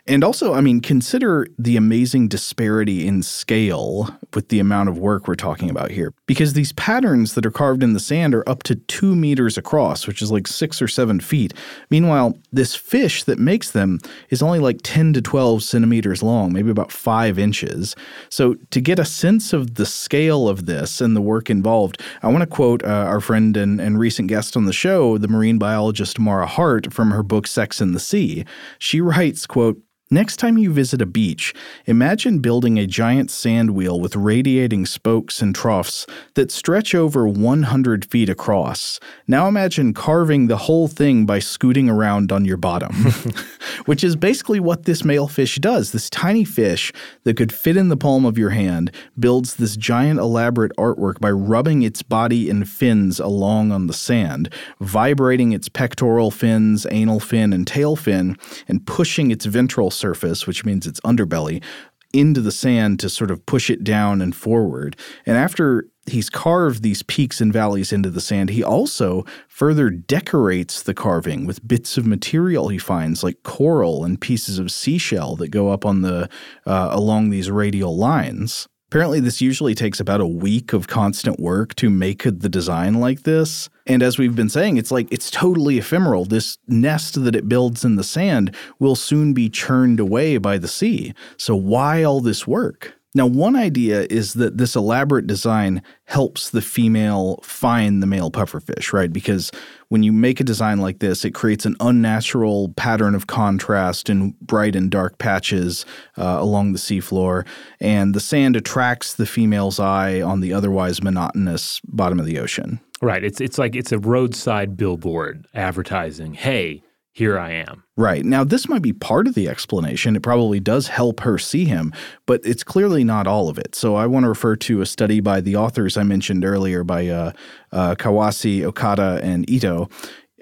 And 0.05 0.21
also, 0.21 0.53
I 0.53 0.59
mean, 0.59 0.81
consider 0.81 1.47
the 1.57 1.77
amazing 1.77 2.27
disparity 2.27 3.07
in 3.07 3.23
scale 3.23 4.09
with 4.33 4.49
the 4.49 4.59
amount 4.59 4.89
of 4.89 4.97
work 4.97 5.29
we're 5.29 5.35
talking 5.35 5.69
about 5.69 5.91
here. 5.91 6.13
Because 6.25 6.53
these 6.53 6.73
patterns 6.73 7.35
that 7.35 7.45
are 7.45 7.51
carved 7.51 7.81
in 7.81 7.93
the 7.93 8.01
sand 8.01 8.35
are 8.35 8.47
up 8.47 8.63
to 8.63 8.75
two 8.75 9.15
meters 9.15 9.57
across, 9.57 10.05
which 10.05 10.21
is 10.21 10.29
like 10.29 10.45
six 10.45 10.81
or 10.81 10.89
seven 10.89 11.21
feet. 11.21 11.53
Meanwhile, 11.89 12.37
this 12.51 12.75
fish 12.75 13.23
that 13.23 13.39
makes 13.39 13.71
them 13.71 13.99
is 14.29 14.41
only 14.41 14.59
like 14.59 14.81
10 14.83 15.13
to 15.13 15.21
12 15.21 15.63
centimeters 15.63 16.21
long, 16.21 16.51
maybe 16.51 16.69
about 16.69 16.91
five 16.91 17.39
inches. 17.39 17.95
So, 18.27 18.55
to 18.71 18.81
get 18.81 18.99
a 18.99 19.05
sense 19.05 19.53
of 19.53 19.75
the 19.75 19.85
scale 19.85 20.49
of 20.49 20.65
this 20.65 20.99
and 20.99 21.15
the 21.15 21.21
work 21.21 21.49
involved, 21.49 22.01
I 22.21 22.27
want 22.27 22.41
to 22.41 22.47
quote 22.47 22.83
uh, 22.83 22.87
our 22.87 23.21
friend 23.21 23.56
and, 23.56 23.79
and 23.79 23.97
recent 23.97 24.27
guest 24.27 24.58
on 24.58 24.65
the 24.65 24.73
show, 24.73 25.17
the 25.17 25.29
marine 25.29 25.60
biologist 25.60 26.19
Marah 26.19 26.45
Hardt, 26.45 26.91
from 26.91 27.12
her 27.12 27.23
book 27.23 27.47
Sex 27.47 27.79
in 27.79 27.93
the 27.93 28.01
Sea. 28.01 28.43
She 28.79 28.99
writes, 28.99 29.47
quote, 29.47 29.81
Next 30.13 30.37
time 30.37 30.59
you 30.59 30.71
visit 30.71 31.01
a 31.01 31.07
beach, 31.07 31.55
imagine 31.87 32.37
building 32.37 32.77
a 32.77 32.85
giant 32.85 33.31
sand 33.31 33.71
wheel 33.71 33.99
with 33.99 34.15
radiating 34.15 34.85
spokes 34.85 35.41
and 35.41 35.55
troughs 35.55 36.05
that 36.35 36.51
stretch 36.51 36.93
over 36.93 37.27
100 37.27 38.05
feet 38.05 38.29
across. 38.29 38.99
Now 39.27 39.47
imagine 39.47 39.91
carving 39.91 40.45
the 40.45 40.57
whole 40.57 40.87
thing 40.87 41.25
by 41.25 41.39
scooting 41.39 41.89
around 41.89 42.31
on 42.31 42.45
your 42.45 42.57
bottom, 42.57 42.93
which 43.85 44.03
is 44.03 44.15
basically 44.15 44.59
what 44.59 44.83
this 44.83 45.03
male 45.03 45.27
fish 45.27 45.55
does. 45.55 45.93
This 45.93 46.11
tiny 46.11 46.45
fish 46.45 46.93
that 47.23 47.35
could 47.35 47.51
fit 47.51 47.75
in 47.75 47.89
the 47.89 47.97
palm 47.97 48.23
of 48.23 48.37
your 48.37 48.51
hand 48.51 48.91
builds 49.17 49.55
this 49.55 49.75
giant 49.75 50.19
elaborate 50.19 50.73
artwork 50.77 51.21
by 51.21 51.31
rubbing 51.31 51.81
its 51.81 52.03
body 52.03 52.51
and 52.51 52.69
fins 52.69 53.19
along 53.19 53.71
on 53.71 53.87
the 53.87 53.93
sand, 53.93 54.53
vibrating 54.79 55.53
its 55.53 55.69
pectoral 55.69 56.29
fins, 56.29 56.85
anal 56.91 57.19
fin, 57.19 57.51
and 57.51 57.65
tail 57.65 57.95
fin, 57.95 58.37
and 58.67 58.85
pushing 58.85 59.31
its 59.31 59.45
ventral 59.45 59.89
surface, 60.04 60.45
which 60.45 60.65
means 60.65 60.85
its 60.85 60.99
underbelly, 61.12 61.63
into 62.12 62.41
the 62.41 62.51
sand 62.51 62.99
to 62.99 63.10
sort 63.10 63.31
of 63.31 63.45
push 63.45 63.69
it 63.69 63.83
down 63.83 64.21
and 64.21 64.35
forward. 64.35 64.95
And 65.25 65.37
after 65.37 65.87
he's 66.06 66.29
carved 66.29 66.83
these 66.83 67.01
peaks 67.04 67.41
and 67.41 67.54
valleys 67.54 67.91
into 67.93 68.10
the 68.12 68.21
sand, 68.21 68.49
he 68.49 68.63
also 68.63 69.25
further 69.47 69.89
decorates 69.89 70.83
the 70.83 70.93
carving 70.93 71.45
with 71.47 71.67
bits 71.67 71.97
of 71.97 72.06
material 72.06 72.67
he 72.67 72.77
finds, 72.77 73.23
like 73.23 73.43
coral 73.43 74.04
and 74.06 74.21
pieces 74.21 74.60
of 74.60 74.71
seashell 74.71 75.35
that 75.37 75.49
go 75.49 75.69
up 75.69 75.85
on 75.85 76.01
the 76.01 76.29
uh, 76.65 76.89
along 76.91 77.29
these 77.29 77.49
radial 77.49 77.95
lines. 77.97 78.67
Apparently, 78.94 79.19
this 79.19 79.41
usually 79.41 79.73
takes 79.73 80.00
about 80.00 80.21
a 80.21 80.27
week 80.27 80.71
of 80.71 80.85
constant 80.85 81.39
work 81.39 81.73
to 81.77 81.89
make 81.89 82.21
the 82.21 82.48
design 82.48 83.00
like 83.00 83.23
this. 83.23 83.67
And 83.87 84.04
as 84.04 84.19
we've 84.19 84.35
been 84.35 84.50
saying, 84.50 84.77
it's 84.77 84.91
like 84.91 85.12
it's 85.12 85.31
totally 85.31 85.79
ephemeral. 85.79 86.25
This 86.25 86.60
nest 86.67 87.23
that 87.23 87.35
it 87.35 87.50
builds 87.50 87.83
in 87.83 87.96
the 87.96 88.04
sand 88.04 88.56
will 88.77 88.96
soon 88.96 89.33
be 89.33 89.50
churned 89.50 90.00
away 90.00 90.37
by 90.37 90.60
the 90.60 90.67
sea. 90.67 91.15
So, 91.37 91.56
why 91.56 92.04
all 92.04 92.21
this 92.21 92.46
work? 92.46 92.94
Now, 93.15 93.27
one 93.27 93.55
idea 93.55 94.07
is 94.09 94.33
that 94.33 94.57
this 94.57 94.75
elaborate 94.75 95.27
design 95.27 95.83
helps 96.05 96.49
the 96.49 96.61
female 96.61 97.39
find 97.43 98.01
the 98.01 98.07
male 98.07 98.31
pufferfish, 98.31 98.91
right? 98.91 99.13
Because 99.13 99.51
when 99.89 100.01
you 100.01 100.11
make 100.11 100.39
a 100.39 100.43
design 100.43 100.79
like 100.79 100.97
this, 100.97 101.23
it 101.23 101.31
creates 101.31 101.65
an 101.65 101.75
unnatural 101.79 102.73
pattern 102.75 103.13
of 103.13 103.27
contrast 103.27 104.09
in 104.09 104.35
bright 104.41 104.75
and 104.75 104.89
dark 104.89 105.19
patches 105.19 105.85
uh, 106.17 106.37
along 106.39 106.73
the 106.73 106.79
seafloor, 106.79 107.45
and 107.79 108.15
the 108.15 108.19
sand 108.19 108.55
attracts 108.55 109.13
the 109.13 109.25
female's 109.25 109.79
eye 109.79 110.19
on 110.19 110.39
the 110.39 110.51
otherwise 110.51 111.03
monotonous 111.03 111.79
bottom 111.85 112.19
of 112.19 112.25
the 112.25 112.39
ocean. 112.39 112.79
Right. 113.01 113.23
It's 113.23 113.41
it's 113.41 113.57
like 113.57 113.75
it's 113.75 113.91
a 113.91 113.99
roadside 113.99 114.77
billboard 114.77 115.45
advertising, 115.53 116.35
"Hey, 116.35 116.83
here 117.13 117.37
I 117.37 117.51
am. 117.51 117.83
Right. 117.95 118.25
Now, 118.25 118.43
this 118.43 118.67
might 118.67 118.81
be 118.81 118.91
part 118.91 119.27
of 119.27 119.35
the 119.35 119.47
explanation. 119.47 120.15
It 120.15 120.23
probably 120.23 120.59
does 120.59 120.87
help 120.87 121.19
her 121.19 121.37
see 121.37 121.65
him, 121.65 121.93
but 122.25 122.41
it's 122.43 122.63
clearly 122.63 123.03
not 123.03 123.27
all 123.27 123.49
of 123.49 123.59
it. 123.59 123.75
So 123.75 123.95
I 123.95 124.07
want 124.07 124.23
to 124.23 124.29
refer 124.29 124.55
to 124.55 124.81
a 124.81 124.85
study 124.87 125.19
by 125.19 125.39
the 125.39 125.55
authors 125.55 125.95
I 125.95 126.01
mentioned 126.01 126.43
earlier 126.43 126.83
by 126.83 127.07
uh, 127.07 127.31
uh, 127.71 127.95
Okada, 128.01 129.19
and 129.23 129.49
Ito. 129.49 129.89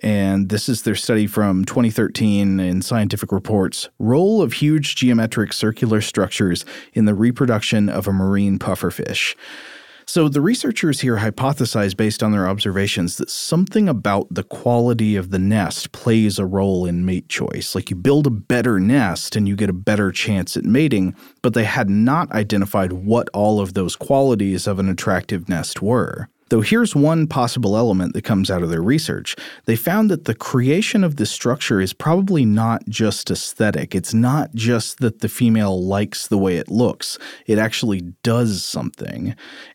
And 0.02 0.50
this 0.50 0.70
is 0.70 0.82
their 0.82 0.96
study 0.96 1.28
from 1.28 1.66
2013 1.66 2.60
in 2.60 2.82
Scientific 2.82 3.32
Reports 3.32 3.90
Role 4.00 4.42
of 4.42 4.54
Huge 4.54 4.96
Geometric 4.96 5.54
Circular 5.54 6.02
Structures 6.02 6.66
in 6.94 7.06
the 7.06 7.14
Reproduction 7.14 7.90
of 7.90 8.08
a 8.08 8.14
Marine 8.14 8.58
Pufferfish. 8.58 9.36
So 10.14 10.28
the 10.28 10.42
researchers 10.42 11.00
here 11.00 11.20
hypothesize 11.20 11.96
based 11.96 12.22
on 12.22 12.34
their 12.34 12.46
observations 12.46 13.16
that 13.16 13.30
something 13.30 13.88
about 13.88 14.28
the 14.30 14.44
quality 14.44 15.16
of 15.16 15.30
the 15.30 15.40
nest 15.40 15.94
plays 15.94 16.38
a 16.38 16.46
role 16.46 16.86
in 16.86 17.06
mate 17.06 17.30
choice. 17.30 17.76
Like 17.76 17.90
you 17.90 17.96
build 17.96 18.28
a 18.28 18.30
better 18.30 18.78
nest 18.78 19.38
and 19.38 19.48
you 19.48 19.56
get 19.56 19.70
a 19.70 19.84
better 19.88 20.12
chance 20.12 20.58
at 20.58 20.66
mating, 20.66 21.16
but 21.42 21.54
they 21.54 21.64
had 21.64 21.90
not 21.90 22.30
identified 22.34 22.92
what 22.92 23.30
all 23.34 23.62
of 23.62 23.74
those 23.74 23.96
qualities 23.96 24.68
of 24.68 24.80
an 24.80 24.90
attractive 24.90 25.48
nest 25.48 25.82
were. 25.82 26.28
Though 26.52 26.60
here's 26.60 26.94
one 26.94 27.28
possible 27.28 27.78
element 27.78 28.14
that 28.14 28.26
comes 28.26 28.52
out 28.52 28.62
of 28.62 28.70
their 28.70 28.82
research. 28.82 29.38
They 29.64 29.78
found 29.78 30.12
that 30.12 30.26
the 30.26 30.36
creation 30.36 31.02
of 31.02 31.16
this 31.16 31.32
structure 31.32 31.80
is 31.80 31.94
probably 31.94 32.44
not 32.44 32.86
just 32.90 33.32
aesthetic. 33.32 33.96
It's 33.96 34.14
not 34.14 34.54
just 34.54 34.98
that 34.98 35.22
the 35.22 35.30
female 35.30 35.82
likes 35.82 36.28
the 36.28 36.38
way 36.38 36.58
it 36.58 36.68
looks, 36.68 37.18
it 37.48 37.58
actually 37.58 38.02
does 38.22 38.66
something. 38.66 39.34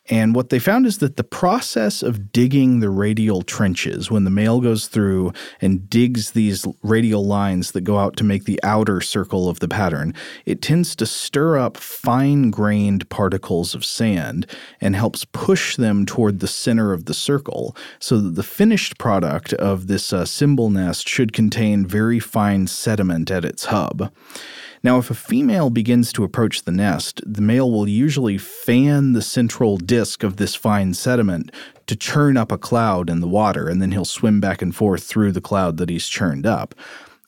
And 0.08 0.34
what 0.34 0.50
they 0.50 0.58
found 0.58 0.86
is 0.86 0.98
that 0.98 1.16
the 1.16 1.24
process 1.24 2.02
of 2.02 2.30
digging 2.32 2.80
the 2.80 2.90
radial 2.90 3.42
trenches, 3.42 4.10
when 4.10 4.24
the 4.24 4.30
male 4.30 4.60
goes 4.60 4.86
through 4.86 5.32
and 5.60 5.88
digs 5.90 6.32
these 6.32 6.66
radial 6.82 7.26
lines 7.26 7.72
that 7.72 7.80
go 7.82 7.98
out 7.98 8.16
to 8.16 8.24
make 8.24 8.44
the 8.44 8.60
outer 8.62 9.00
circle 9.00 9.48
of 9.48 9.58
the 9.58 9.68
pattern, 9.68 10.14
it 10.44 10.62
tends 10.62 10.94
to 10.96 11.06
stir 11.06 11.58
up 11.58 11.76
fine 11.76 12.50
grained 12.50 13.08
particles 13.08 13.74
of 13.74 13.84
sand 13.84 14.46
and 14.80 14.94
helps 14.94 15.24
push 15.24 15.76
them 15.76 16.06
toward 16.06 16.40
the 16.40 16.46
center 16.46 16.92
of 16.92 17.06
the 17.06 17.14
circle 17.14 17.76
so 17.98 18.20
that 18.20 18.36
the 18.36 18.42
finished 18.42 18.98
product 18.98 19.52
of 19.54 19.86
this 19.88 20.12
uh, 20.12 20.26
nest 20.70 21.08
should 21.08 21.32
contain 21.32 21.84
very 21.84 22.20
fine 22.20 22.66
sediment 22.66 23.30
at 23.30 23.44
its 23.44 23.66
hub. 23.66 24.12
Now, 24.86 24.98
if 24.98 25.10
a 25.10 25.14
female 25.14 25.68
begins 25.68 26.12
to 26.12 26.22
approach 26.22 26.62
the 26.62 26.70
nest, 26.70 27.20
the 27.26 27.42
male 27.42 27.68
will 27.68 27.88
usually 27.88 28.38
fan 28.38 29.14
the 29.14 29.20
central 29.20 29.78
disk 29.78 30.22
of 30.22 30.36
this 30.36 30.54
fine 30.54 30.94
sediment 30.94 31.50
to 31.88 31.96
churn 31.96 32.36
up 32.36 32.52
a 32.52 32.56
cloud 32.56 33.10
in 33.10 33.18
the 33.18 33.26
water, 33.26 33.68
and 33.68 33.82
then 33.82 33.90
he'll 33.90 34.04
swim 34.04 34.38
back 34.40 34.62
and 34.62 34.76
forth 34.76 35.02
through 35.02 35.32
the 35.32 35.40
cloud 35.40 35.78
that 35.78 35.90
he's 35.90 36.06
churned 36.06 36.46
up. 36.46 36.72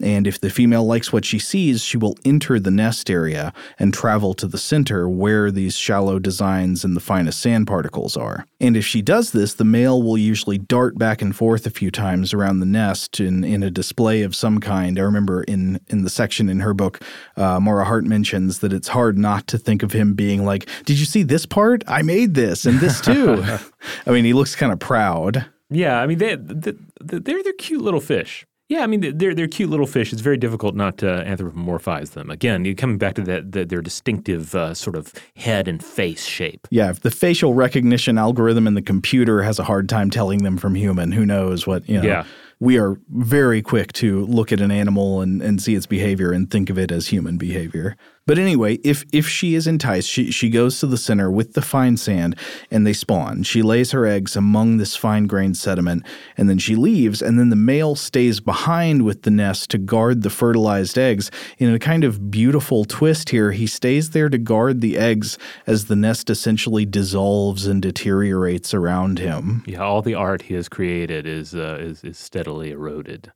And 0.01 0.27
if 0.27 0.41
the 0.41 0.51
female 0.51 0.87
likes 0.87 1.13
what 1.13 1.25
she 1.25 1.39
sees, 1.39 1.83
she 1.83 1.97
will 1.97 2.17
enter 2.25 2.61
the 2.61 2.71
nest 2.71 3.11
area 3.11 3.53
and 3.79 3.93
travel 3.93 4.33
to 4.35 4.47
the 4.47 4.59
center 4.59 5.09
where 5.09 5.51
these 5.51 5.77
shallow 5.77 6.19
designs 6.19 6.85
and 6.85 6.95
the 6.95 7.01
finest 7.01 7.41
sand 7.41 7.67
particles 7.67 8.17
are. 8.17 8.47
And 8.61 8.77
if 8.77 8.87
she 8.87 9.03
does 9.03 9.33
this, 9.33 9.55
the 9.55 9.65
male 9.65 10.01
will 10.03 10.19
usually 10.19 10.59
dart 10.59 10.99
back 10.99 11.21
and 11.21 11.35
forth 11.35 11.67
a 11.67 11.71
few 11.71 11.91
times 11.91 12.33
around 12.33 12.61
the 12.61 12.67
nest 12.67 13.19
in, 13.19 13.43
in 13.43 13.63
a 13.63 13.71
display 13.71 14.23
of 14.23 14.37
some 14.37 14.61
kind. 14.61 14.99
I 14.99 15.03
remember 15.03 15.43
in, 15.43 15.81
in 15.89 16.05
the 16.05 16.11
section 16.11 16.49
in 16.49 16.61
her 16.61 16.75
book, 16.75 17.01
uh, 17.37 17.59
Marah 17.59 17.87
Hardt 17.87 18.05
mentions 18.05 18.61
that 18.61 18.73
it's 18.73 18.89
hard 18.89 19.19
not 19.19 19.47
to 19.49 19.59
think 19.59 19.83
of 19.83 19.93
him 19.93 20.15
being 20.15 20.45
like, 20.45 20.69
Did 20.85 20.99
you 20.99 21.07
see 21.07 21.25
this 21.25 21.45
part? 21.45 21.83
I 21.89 22.03
made 22.03 22.35
this 22.35 22.67
and 22.67 22.79
this 22.79 23.01
too. 23.01 23.45
I 24.07 24.11
mean, 24.11 24.25
he 24.25 24.33
looks 24.33 24.55
kind 24.55 24.73
of 24.73 24.79
proud. 24.79 25.47
Yeah, 25.71 26.01
I 26.01 26.07
mean, 26.07 26.19
they, 26.19 26.35
they, 26.37 26.73
they're, 27.01 27.43
they're 27.43 27.53
cute 27.55 27.83
little 27.83 28.01
fish. 28.01 28.47
Yeah, 28.69 28.83
I 28.83 28.87
mean 28.87 29.17
they're 29.17 29.35
they're 29.35 29.49
cute 29.49 29.71
little 29.71 29.87
fish. 29.87 30.13
It's 30.13 30.21
very 30.21 30.37
difficult 30.37 30.75
not 30.75 30.99
to 30.99 31.07
anthropomorphize 31.07 32.11
them. 32.11 32.29
Again, 32.29 32.67
you 32.67 32.75
coming 32.75 32.99
back 32.99 33.15
to 33.15 33.23
that, 33.23 33.53
that 33.53 33.71
their 33.71 33.81
distinctive 33.81 34.55
uh, 34.55 34.75
sort 34.75 34.95
of 34.95 35.15
head 35.37 35.69
and 35.69 35.83
face 35.83 36.25
shape. 36.25 36.69
Yeah, 36.71 36.91
if 36.91 37.01
the 37.01 37.11
facial 37.11 37.55
recognition 37.55 38.19
algorithm 38.19 38.67
in 38.67 38.75
the 38.75 38.83
computer 38.83 39.43
has 39.43 39.59
a 39.59 39.65
hard 39.65 39.89
time 39.89 40.11
telling 40.11 40.43
them 40.43 40.59
from 40.59 40.75
human, 40.75 41.13
who 41.13 41.25
knows 41.25 41.67
what 41.67 41.89
you 41.89 42.01
know. 42.01 42.07
Yeah. 42.07 42.25
We 42.61 42.77
are 42.77 42.97
very 43.09 43.63
quick 43.63 43.93
to 43.95 44.27
look 44.27 44.51
at 44.51 44.61
an 44.61 44.73
animal 44.73 45.21
and, 45.21 45.41
and 45.41 45.63
see 45.63 45.77
its 45.77 45.87
behavior 45.87 46.33
and 46.33 46.51
think 46.51 46.71
of 46.71 46.77
it 46.77 46.91
as 46.91 47.07
human 47.07 47.39
behavior. 47.39 47.97
But 48.29 48.39
anyway, 48.39 48.75
if 48.85 49.07
if 49.11 49.27
she 49.27 49.55
is 49.55 49.67
enticed, 49.67 50.07
she 50.07 50.31
she 50.31 50.51
goes 50.51 50.79
to 50.81 50.87
the 50.87 50.99
center 50.99 51.31
with 51.31 51.55
the 51.55 51.63
fine 51.63 51.97
sand 51.97 52.37
and 52.71 52.87
they 52.87 52.93
spawn. 52.93 53.43
She 53.43 53.63
lays 53.63 53.93
her 53.93 54.05
eggs 54.05 54.37
among 54.37 54.77
this 54.77 54.95
fine 54.95 55.27
grained 55.27 55.57
sediment 55.57 56.05
and 56.37 56.47
then 56.47 56.59
she 56.59 56.77
leaves 56.77 57.23
and 57.23 57.39
then 57.39 57.49
the 57.49 57.57
male 57.57 57.97
stays 57.97 58.39
behind 58.39 59.07
with 59.07 59.23
the 59.23 59.31
nest 59.31 59.71
to 59.71 59.79
guard 59.79 60.21
the 60.21 60.29
fertilized 60.29 60.99
eggs. 60.99 61.31
In 61.57 61.73
a 61.73 61.79
kind 61.79 62.05
of 62.05 62.31
beautiful 62.31 62.85
twist 62.85 63.31
here, 63.31 63.53
he 63.53 63.67
stays 63.67 64.11
there 64.11 64.29
to 64.29 64.37
guard 64.37 64.83
the 64.83 64.99
eggs 64.99 65.39
as 65.67 65.87
the 65.87 65.97
nest 65.97 66.29
essentially 66.29 66.85
dissolves 66.85 67.67
and 67.67 67.81
deteriorates 67.81 68.75
around 68.75 69.21
him. 69.21 69.65
Yeah, 69.67 69.79
all 69.79 70.03
the 70.03 70.15
art 70.15 70.43
he 70.43 70.55
has 70.55 70.69
created 70.69 71.27
is 71.27 71.55
uh, 71.55 71.79
is, 71.81 72.05
is 72.05 72.19
steadily 72.19 72.73
eroded. 72.73 73.33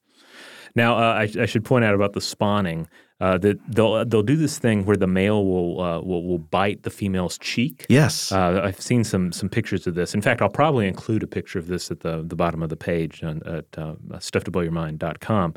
Now, 0.75 0.97
uh, 0.97 1.15
I, 1.15 1.43
I, 1.43 1.47
should 1.47 1.65
point 1.65 1.85
out 1.85 1.95
about 1.95 2.15
the 2.15 2.21
spawning 2.21 2.89
uh, 3.21 3.39
that 3.39 3.59
they'll 3.69 4.05
they'll 4.05 4.23
do 4.23 4.37
this 4.37 4.59
thing 4.59 4.85
where 4.85 4.97
the 4.97 5.07
male 5.07 5.45
will 5.45 5.81
uh, 5.81 6.01
will, 6.01 6.25
will 6.25 6.39
bite 6.39 6.83
the 6.83 6.91
female's 6.91 7.39
cheek. 7.39 7.87
Yes, 7.89 8.33
uh, 8.33 8.61
I've 8.65 8.81
seen 8.81 9.05
some 9.05 9.31
some 9.33 9.49
pictures 9.49 9.87
of 9.87 9.95
this. 9.95 10.15
In 10.15 10.23
fact, 10.23 10.43
I'll 10.43 10.49
probably 10.49 10.89
include 10.89 11.23
a 11.23 11.27
picture 11.27 11.59
of 11.59 11.69
this 11.69 11.91
at 11.91 12.01
the 12.01 12.23
the 12.23 12.35
bottom 12.35 12.63
of 12.63 12.69
the 12.69 12.77
page 12.77 13.23
on, 13.23 13.43
at 13.47 13.67
uh, 13.79 13.95
stufftoblowyourmind.com. 14.15 15.55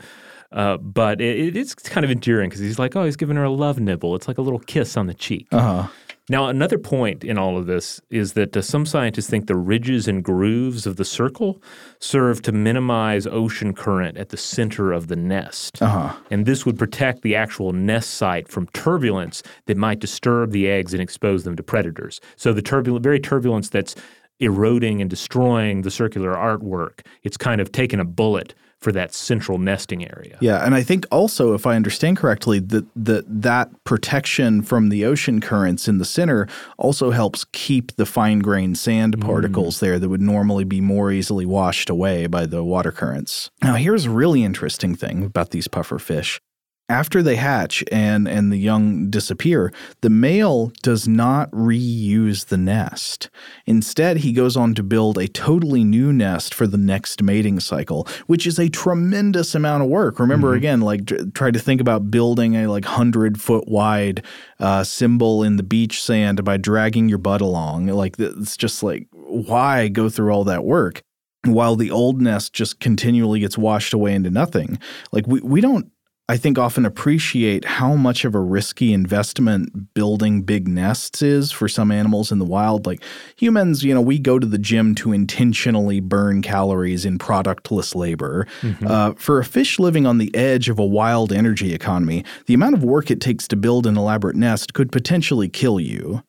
Uh, 0.51 0.77
but 0.77 1.19
it, 1.19 1.57
it's 1.57 1.73
kind 1.73 2.05
of 2.05 2.11
endearing 2.11 2.49
because 2.49 2.61
he's 2.61 2.77
like, 2.77 2.95
oh, 2.95 3.03
he's 3.03 3.15
giving 3.15 3.35
her 3.35 3.43
a 3.43 3.49
love 3.49 3.79
nibble. 3.79 4.15
It's 4.15 4.27
like 4.27 4.37
a 4.37 4.41
little 4.41 4.59
kiss 4.59 4.95
on 4.95 5.07
the 5.07 5.13
cheek. 5.13 5.47
Uh-huh. 5.51 5.87
Now, 6.27 6.47
another 6.47 6.79
point 6.79 7.23
in 7.23 7.37
all 7.37 7.55
of 7.55 7.67
this 7.67 8.01
is 8.09 8.33
that 8.33 8.57
uh, 8.57 8.61
some 8.63 8.87
scientists 8.87 9.29
think 9.29 9.45
the 9.45 9.55
ridges 9.55 10.07
and 10.07 10.23
grooves 10.23 10.87
of 10.87 10.95
the 10.95 11.05
circle 11.05 11.61
serve 11.99 12.41
to 12.43 12.51
minimize 12.51 13.27
ocean 13.27 13.73
current 13.75 14.17
at 14.17 14.29
the 14.29 14.37
center 14.37 14.91
of 14.91 15.07
the 15.07 15.15
nest. 15.15 15.81
Uh-huh. 15.81 16.15
And 16.31 16.47
this 16.47 16.65
would 16.65 16.79
protect 16.79 17.21
the 17.21 17.35
actual 17.35 17.73
nest 17.73 18.11
site 18.15 18.47
from 18.47 18.65
turbulence 18.67 19.43
that 19.67 19.77
might 19.77 19.99
disturb 19.99 20.51
the 20.51 20.67
eggs 20.67 20.93
and 20.93 21.01
expose 21.01 21.43
them 21.43 21.55
to 21.57 21.63
predators. 21.63 22.19
So, 22.37 22.53
the 22.53 22.61
turbulent, 22.61 23.03
very 23.03 23.19
turbulence 23.19 23.69
that's 23.69 23.95
eroding 24.39 25.01
and 25.01 25.09
destroying 25.09 25.83
the 25.83 25.91
circular 25.91 26.33
artwork, 26.33 27.05
it's 27.23 27.37
kind 27.37 27.61
of 27.61 27.71
taken 27.71 27.99
a 27.99 28.05
bullet 28.05 28.55
for 28.85 28.91
that 28.91 29.15
central 29.15 29.57
nesting 29.57 30.07
area. 30.07 30.37
Yeah, 30.41 30.63
and 30.63 30.75
I 30.75 30.83
think 30.83 31.07
also, 31.09 31.55
if 31.55 31.65
I 31.65 31.75
understand 31.75 32.17
correctly, 32.17 32.59
that 32.59 32.85
that 32.95 33.25
that 33.27 33.83
protection 33.83 34.61
from 34.61 34.89
the 34.89 35.05
ocean 35.05 35.41
currents 35.41 35.87
in 35.87 35.97
the 35.97 36.05
center 36.05 36.47
also 36.77 37.09
helps 37.09 37.45
keep 37.51 37.95
the 37.95 38.05
fine 38.05 38.39
grained 38.39 38.77
sand 38.77 39.19
particles 39.19 39.77
mm. 39.77 39.79
there 39.79 39.97
that 39.97 40.07
would 40.07 40.21
normally 40.21 40.65
be 40.65 40.81
more 40.81 41.11
easily 41.11 41.47
washed 41.47 41.89
away 41.89 42.27
by 42.27 42.45
the 42.45 42.63
water 42.63 42.91
currents. 42.91 43.49
Now, 43.63 43.73
here's 43.73 44.05
a 44.05 44.11
really 44.11 44.43
interesting 44.43 44.93
thing 44.93 45.23
about 45.23 45.49
these 45.49 45.67
puffer 45.67 45.97
fish 45.97 46.39
after 46.87 47.23
they 47.23 47.35
hatch 47.35 47.83
and 47.91 48.27
and 48.27 48.51
the 48.51 48.57
young 48.57 49.09
disappear, 49.09 49.73
the 50.01 50.09
male 50.09 50.71
does 50.83 51.07
not 51.07 51.49
reuse 51.51 52.45
the 52.45 52.57
nest. 52.57 53.29
Instead, 53.65 54.17
he 54.17 54.31
goes 54.31 54.55
on 54.55 54.75
to 54.75 54.83
build 54.83 55.17
a 55.17 55.27
totally 55.27 55.83
new 55.83 56.13
nest 56.13 56.53
for 56.53 56.67
the 56.67 56.77
next 56.77 57.23
mating 57.23 57.59
cycle, 57.59 58.07
which 58.27 58.45
is 58.45 58.59
a 58.59 58.69
tremendous 58.69 59.55
amount 59.55 59.83
of 59.83 59.89
work. 59.89 60.19
Remember 60.19 60.49
mm-hmm. 60.49 60.57
again, 60.57 60.81
like 60.81 61.33
try 61.33 61.49
to 61.49 61.59
think 61.59 61.81
about 61.81 62.11
building 62.11 62.55
a 62.55 62.67
like 62.67 62.85
hundred 62.85 63.41
foot 63.41 63.67
wide 63.67 64.23
uh, 64.59 64.83
symbol 64.83 65.43
in 65.43 65.57
the 65.57 65.63
beach 65.63 66.01
sand 66.01 66.43
by 66.43 66.57
dragging 66.57 67.09
your 67.09 67.17
butt 67.17 67.41
along. 67.41 67.87
Like 67.87 68.19
it's 68.19 68.57
just 68.57 68.83
like 68.83 69.07
why 69.11 69.87
go 69.87 70.09
through 70.09 70.31
all 70.31 70.43
that 70.43 70.63
work? 70.63 71.01
while 71.47 71.75
the 71.75 71.91
old 71.91 72.21
nest 72.21 72.53
just 72.53 72.79
continually 72.79 73.39
gets 73.39 73.55
washed 73.55 73.93
away 73.93 74.13
into 74.13 74.29
nothing. 74.29 74.79
Like 75.11 75.27
we, 75.27 75.41
we 75.41 75.61
don't 75.61 75.91
I 76.27 76.37
think 76.37 76.57
often 76.57 76.87
appreciate 76.87 77.65
how 77.65 77.93
much 77.93 78.25
of 78.25 78.33
a 78.33 78.39
risky 78.39 78.93
investment 78.93 79.93
building 79.93 80.41
big 80.41 80.67
nests 80.67 81.21
is 81.21 81.51
for 81.51 81.67
some 81.67 81.91
animals 81.91 82.31
in 82.31 82.39
the 82.39 82.45
wild. 82.45 82.87
Like 82.87 83.03
humans, 83.35 83.83
you 83.83 83.93
know, 83.93 84.01
we 84.01 84.17
go 84.17 84.39
to 84.39 84.47
the 84.47 84.57
gym 84.57 84.95
to 84.95 85.11
intentionally 85.11 85.99
burn 85.99 86.41
calories 86.41 87.05
in 87.05 87.19
productless 87.19 87.93
labor. 87.93 88.47
Mm-hmm. 88.61 88.87
Uh, 88.87 89.13
for 89.13 89.37
a 89.37 89.45
fish 89.45 89.77
living 89.77 90.07
on 90.07 90.17
the 90.17 90.33
edge 90.35 90.67
of 90.67 90.79
a 90.79 90.85
wild 90.85 91.31
energy 91.31 91.75
economy, 91.75 92.25
the 92.47 92.55
amount 92.55 92.73
of 92.73 92.83
work 92.83 93.11
it 93.11 93.21
takes 93.21 93.47
to 93.49 93.55
build 93.55 93.85
an 93.85 93.95
elaborate 93.95 94.35
nest 94.35 94.73
could 94.73 94.91
potentially 94.91 95.47
kill 95.47 95.79
you. 95.79 96.23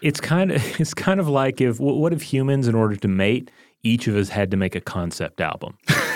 It's 0.00 0.20
kind 0.20 0.50
of 0.50 0.62
it's 0.80 0.94
kind 0.94 1.20
of 1.20 1.28
like 1.28 1.60
if 1.60 1.78
what 1.78 2.14
if 2.14 2.22
humans, 2.22 2.68
in 2.68 2.74
order 2.74 2.96
to 2.96 3.08
mate, 3.08 3.50
each 3.82 4.06
of 4.06 4.16
us 4.16 4.30
had 4.30 4.50
to 4.50 4.56
make 4.56 4.74
a 4.74 4.80
concept 4.80 5.42
album. 5.42 5.76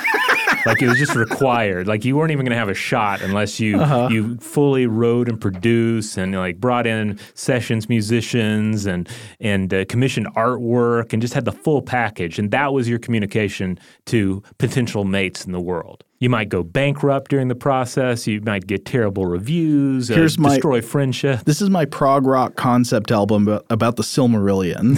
like 0.66 0.82
it 0.82 0.88
was 0.88 0.98
just 0.98 1.14
required. 1.14 1.86
Like 1.86 2.04
you 2.04 2.16
weren't 2.16 2.32
even 2.32 2.44
going 2.44 2.54
to 2.54 2.58
have 2.58 2.68
a 2.68 2.74
shot 2.74 3.22
unless 3.22 3.60
you 3.60 3.80
uh-huh. 3.80 4.08
you 4.10 4.36
fully 4.38 4.86
wrote 4.86 5.28
and 5.28 5.40
produced 5.40 6.16
and 6.16 6.34
like 6.34 6.60
brought 6.60 6.86
in 6.86 7.18
sessions 7.34 7.88
musicians 7.88 8.86
and 8.86 9.08
and 9.40 9.72
uh, 9.72 9.84
commissioned 9.86 10.26
artwork 10.34 11.12
and 11.12 11.22
just 11.22 11.34
had 11.34 11.44
the 11.44 11.52
full 11.52 11.82
package. 11.82 12.38
And 12.38 12.50
that 12.50 12.72
was 12.72 12.88
your 12.88 12.98
communication 12.98 13.78
to 14.06 14.42
potential 14.58 15.04
mates 15.04 15.44
in 15.44 15.52
the 15.52 15.60
world. 15.60 16.04
You 16.18 16.30
might 16.30 16.48
go 16.48 16.62
bankrupt 16.62 17.30
during 17.30 17.48
the 17.48 17.54
process. 17.54 18.26
You 18.26 18.40
might 18.40 18.66
get 18.66 18.84
terrible 18.86 19.26
reviews. 19.26 20.08
Here's 20.08 20.38
uh, 20.38 20.42
my, 20.42 20.54
destroy 20.54 20.80
friendship. 20.80 21.44
This 21.44 21.60
is 21.60 21.68
my 21.68 21.84
prog 21.84 22.26
rock 22.26 22.56
concept 22.56 23.10
album 23.10 23.48
about 23.70 23.96
the 23.96 24.02
Silmarillion. 24.02 24.96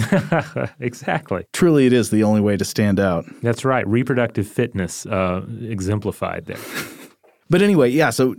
exactly. 0.79 1.45
Truly, 1.53 1.85
it 1.85 1.93
is 1.93 2.09
the 2.09 2.23
only 2.23 2.41
way 2.41 2.55
to 2.57 2.65
stand 2.65 2.99
out. 2.99 3.25
That's 3.41 3.65
right. 3.65 3.85
Reproductive 3.87 4.47
fitness 4.47 5.05
uh, 5.05 5.45
exemplified 5.61 6.45
there. 6.45 6.57
But 7.49 7.61
anyway, 7.61 7.89
yeah. 7.89 8.11
So 8.11 8.35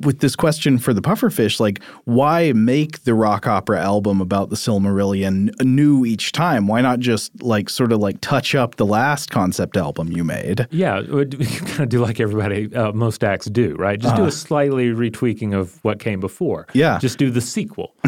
with 0.00 0.20
this 0.20 0.34
question 0.34 0.78
for 0.78 0.94
the 0.94 1.02
pufferfish, 1.02 1.60
like 1.60 1.82
why 2.04 2.52
make 2.52 3.04
the 3.04 3.14
rock 3.14 3.46
opera 3.46 3.80
album 3.80 4.20
about 4.20 4.48
the 4.48 4.56
Silmarillion 4.56 5.50
new 5.62 6.06
each 6.06 6.32
time? 6.32 6.66
Why 6.66 6.80
not 6.80 6.98
just 6.98 7.42
like 7.42 7.68
sort 7.68 7.92
of 7.92 8.00
like 8.00 8.20
touch 8.20 8.54
up 8.54 8.76
the 8.76 8.86
last 8.86 9.30
concept 9.30 9.76
album 9.76 10.12
you 10.12 10.24
made? 10.24 10.66
Yeah, 10.70 11.00
you 11.00 11.26
kind 11.26 11.80
of 11.80 11.88
do 11.90 12.00
like 12.00 12.20
everybody, 12.20 12.74
uh, 12.74 12.92
most 12.92 13.22
acts 13.22 13.46
do, 13.46 13.74
right? 13.76 13.98
Just 13.98 14.14
uh, 14.14 14.16
do 14.16 14.22
a 14.22 14.26
uh-huh. 14.26 14.30
slightly 14.30 14.88
retweaking 14.88 15.54
of 15.54 15.82
what 15.84 15.98
came 15.98 16.20
before. 16.20 16.66
Yeah. 16.72 16.98
Just 16.98 17.18
do 17.18 17.30
the 17.30 17.42
sequel. 17.42 17.94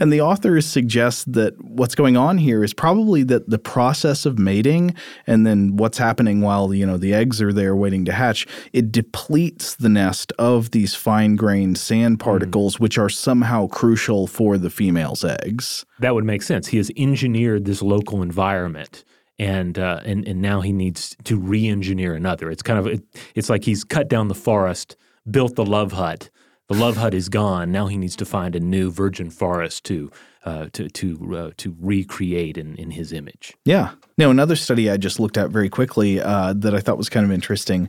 and 0.00 0.12
the 0.12 0.20
authors 0.20 0.66
suggest 0.66 1.32
that 1.32 1.54
what's 1.62 1.94
going 1.94 2.16
on 2.16 2.38
here 2.38 2.64
is 2.64 2.74
probably 2.74 3.22
that 3.24 3.48
the 3.48 3.58
process 3.58 4.26
of 4.26 4.38
mating 4.38 4.94
and 5.26 5.46
then 5.46 5.76
what's 5.76 5.98
happening 5.98 6.40
while 6.40 6.72
you 6.74 6.86
know 6.86 6.96
the 6.96 7.14
eggs 7.14 7.40
are 7.40 7.52
there 7.52 7.74
waiting 7.76 8.04
to 8.04 8.12
hatch, 8.12 8.46
it 8.72 8.92
depletes 8.92 9.74
the 9.74 9.88
nest 9.88 10.32
of 10.38 10.70
these 10.70 10.94
fine-grained 10.94 11.78
sand 11.78 12.14
hmm. 12.14 12.24
particles, 12.24 12.76
mm. 12.76 12.80
which 12.80 12.98
are 12.98 13.08
somehow 13.08 13.66
crucial 13.66 14.26
for 14.26 14.58
the 14.58 14.70
female's 14.70 15.24
eggs. 15.24 15.84
That 16.00 16.14
would 16.14 16.24
make 16.24 16.42
sense. 16.42 16.68
He 16.68 16.76
has 16.78 16.90
engineered 16.96 17.64
this 17.64 17.82
local 17.82 18.22
environment 18.22 19.04
and 19.38 19.78
uh, 19.78 20.00
and 20.04 20.26
and 20.26 20.40
now 20.40 20.60
he 20.60 20.72
needs 20.72 21.16
to 21.24 21.36
re-engineer 21.36 22.14
another. 22.14 22.50
It's 22.50 22.62
kind 22.62 22.78
of 22.78 22.86
it, 22.86 23.02
it's 23.34 23.50
like 23.50 23.64
he's 23.64 23.84
cut 23.84 24.08
down 24.08 24.28
the 24.28 24.34
forest, 24.34 24.96
built 25.30 25.56
the 25.56 25.64
love 25.64 25.92
hut, 25.92 26.30
the 26.72 26.78
love 26.78 26.96
hut 26.96 27.12
is 27.12 27.28
gone. 27.28 27.70
Now 27.70 27.86
he 27.86 27.98
needs 27.98 28.16
to 28.16 28.24
find 28.24 28.56
a 28.56 28.60
new 28.60 28.90
virgin 28.90 29.28
forest 29.28 29.84
to 29.84 30.10
uh, 30.44 30.66
to 30.72 30.88
to 30.88 31.36
uh, 31.36 31.50
to 31.56 31.76
recreate 31.80 32.58
in, 32.58 32.74
in 32.76 32.90
his 32.90 33.12
image. 33.12 33.54
Yeah. 33.64 33.92
Now, 34.18 34.30
another 34.30 34.56
study 34.56 34.90
I 34.90 34.96
just 34.96 35.18
looked 35.18 35.38
at 35.38 35.50
very 35.50 35.68
quickly 35.68 36.20
uh, 36.20 36.52
that 36.56 36.74
I 36.74 36.80
thought 36.80 36.98
was 36.98 37.08
kind 37.08 37.24
of 37.24 37.32
interesting 37.32 37.88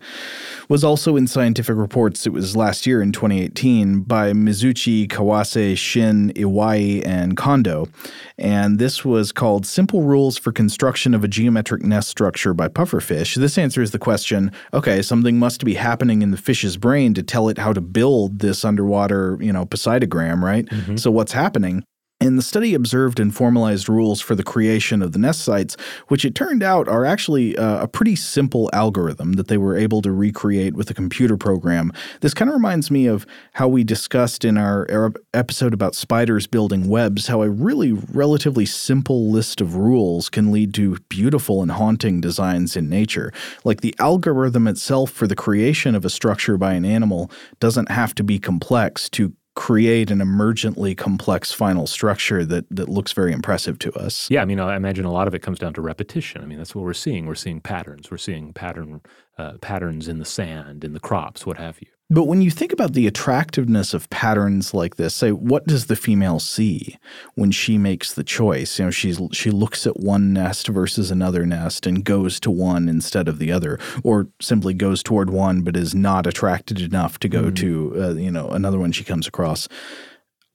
was 0.70 0.84
also 0.84 1.16
in 1.16 1.28
Scientific 1.28 1.76
Reports. 1.76 2.26
It 2.26 2.32
was 2.32 2.56
last 2.56 2.86
year 2.86 3.01
in 3.01 3.12
2018 3.12 4.01
by 4.01 4.32
Mizuuchi, 4.32 5.08
Kawase, 5.08 5.78
Shin, 5.78 6.32
Iwai, 6.36 7.06
and 7.06 7.36
Kondo. 7.36 7.88
And 8.38 8.80
this 8.80 9.04
was 9.04 9.32
called 9.32 9.66
Simple 9.66 10.04
Rules 10.04 10.38
for 10.38 10.51
Construction 10.51 11.14
of 11.14 11.24
a 11.24 11.28
Geometric 11.28 11.84
Nest 11.84 12.10
Structure 12.10 12.54
by 12.54 12.68
Pufferfish. 12.68 13.36
This 13.36 13.58
answers 13.58 13.91
the 13.91 13.99
question 13.99 14.51
okay, 14.74 15.01
something 15.01 15.38
must 15.38 15.66
be 15.66 15.74
happening 15.74 16.22
in 16.22 16.32
the 16.32 16.38
fish's 16.38 16.78
brain 16.78 17.14
to 17.16 17.24
tell 17.24 17.49
it 17.49 17.58
how 17.58 17.74
to 17.74 17.82
build 17.82 18.39
this 18.39 18.64
underwater, 18.64 19.38
you 19.41 19.51
know, 19.51 19.66
poseidogram, 19.66 20.41
right? 20.41 20.66
Mm-hmm. 20.68 20.95
So, 20.97 21.12
what's 21.12 21.32
happening? 21.32 21.84
And 22.24 22.38
the 22.38 22.41
study 22.41 22.74
observed 22.74 23.19
and 23.19 23.36
formalized 23.36 23.89
rules 23.89 24.21
for 24.21 24.34
the 24.34 24.45
creation 24.45 25.01
of 25.01 25.11
the 25.11 25.19
nest 25.19 25.41
sites, 25.41 25.76
which 26.07 26.24
it 26.24 26.36
turned 26.36 26.63
out 26.63 26.88
are 26.88 27.03
actually 27.03 27.57
uh, 27.57 27.84
a 27.84 27.88
pretty 27.88 28.15
simple 28.15 28.69
algorithm 28.71 29.34
that 29.34 29.49
they 29.49 29.57
were 29.57 29.76
able 29.76 30.01
to 30.01 30.11
recreate 30.13 30.74
with 30.74 30.89
a 30.89 30.93
computer 30.93 31.36
program. 31.36 31.91
This 32.21 32.34
kind 32.34 32.49
of 32.49 32.55
reminds 32.55 32.89
me 32.89 33.07
of 33.07 33.26
how 33.55 33.67
we 33.67 33.84
discussed 33.84 34.45
in 34.45 34.57
our 34.57 35.11
episode 35.34 35.74
about 35.74 35.95
spiders 35.95 36.47
building 36.47 36.88
webs, 36.88 37.28
how 37.28 37.41
a 37.41 37.49
really 37.49 37.91
relatively 37.91 38.65
simple 38.65 39.30
list 39.30 39.59
of 39.59 39.76
rules 39.76 40.30
can 40.30 40.49
lead 40.49 40.74
to 40.76 40.95
beautiful 41.09 41.61
and 41.61 41.71
haunting 41.71 42.21
designs 42.21 42.78
in 42.78 42.88
nature. 42.88 43.34
Like 43.65 43.82
the 43.82 43.93
algorithm 43.99 44.69
itself 44.69 45.11
for 45.11 45.28
the 45.28 45.36
creation 45.36 45.93
of 45.93 46.05
a 46.05 46.09
structure 46.09 46.57
by 46.57 46.71
an 46.71 46.86
animal 46.86 47.30
doesn't 47.59 47.91
have 47.91 48.15
to 48.15 48.24
be 48.24 48.39
complex 48.39 49.09
to 49.09 49.34
create 49.56 50.10
an 50.10 50.20
emergently 50.20 50.97
complex 50.97 51.51
final 51.51 51.86
structure 51.86 52.43
that 52.43 52.66
that 52.70 52.89
looks 52.89 53.12
very 53.12 53.32
impressive 53.32 53.78
to 53.80 53.93
us. 53.93 54.28
Yeah, 54.30 54.41
I 54.41 54.45
mean, 54.45 54.60
I 54.60 54.76
imagine 54.76 55.06
a 55.06 55.12
lot 55.12 55.28
of 55.28 55.36
it 55.36 55.39
comes 55.39 55.60
down 55.60 55.74
to 55.74 55.82
repetition. 55.82 56.41
I 56.41 56.45
mean, 56.45 56.58
that's 56.58 56.74
what 56.74 56.84
we're 56.84 56.93
seeing. 56.93 57.26
We're 57.26 57.36
seeing 57.36 57.62
patterns. 57.62 58.10
We're 58.10 58.18
seeing 58.18 58.54
pattern 58.54 59.01
uh, 59.38 59.54
patterns 59.60 60.08
in 60.08 60.20
the 60.20 60.26
sand, 60.26 60.84
in 60.84 60.93
the 60.93 60.99
crops, 60.99 61.45
what 61.45 61.58
have 61.58 61.82
you. 61.82 61.88
But 62.14 62.26
when 62.26 62.43
you 62.43 62.51
think 62.51 62.72
about 62.72 62.93
the 62.93 63.07
attractiveness 63.07 63.95
of 63.95 64.07
patterns 64.11 64.72
like 64.72 64.97
this, 64.97 65.16
say 65.16 65.32
what 65.32 65.66
does 65.66 65.88
the 65.88 65.95
female 65.95 66.39
see 66.39 66.99
when 67.34 67.49
she 67.49 67.80
makes 67.80 68.14
the 68.14 68.24
choice? 68.24 68.78
You 68.78 68.86
know, 68.86 68.91
she's 68.91 69.20
she 69.32 69.49
looks 69.49 69.88
at 69.88 69.99
one 69.99 70.32
nest 70.32 70.68
versus 70.68 71.09
another 71.09 71.43
nest 71.43 71.88
and 71.88 72.05
goes 72.05 72.39
to 72.41 72.51
one 72.51 72.88
instead 72.88 73.28
of 73.28 73.39
the 73.39 73.51
other, 73.51 73.80
or 74.03 74.28
simply 74.39 74.76
goes 74.76 75.01
toward 75.01 75.32
one 75.32 75.61
but 75.61 75.76
is 75.76 75.95
not 75.95 76.28
attracted 76.28 76.80
enough 76.82 77.18
to 77.18 77.28
go 77.28 77.45
mm. 77.45 77.55
to 77.55 77.93
uh, 77.97 78.14
you 78.14 78.30
know 78.30 78.47
another 78.49 78.78
one 78.78 78.91
she 78.91 79.03
comes 79.03 79.26
across. 79.26 79.68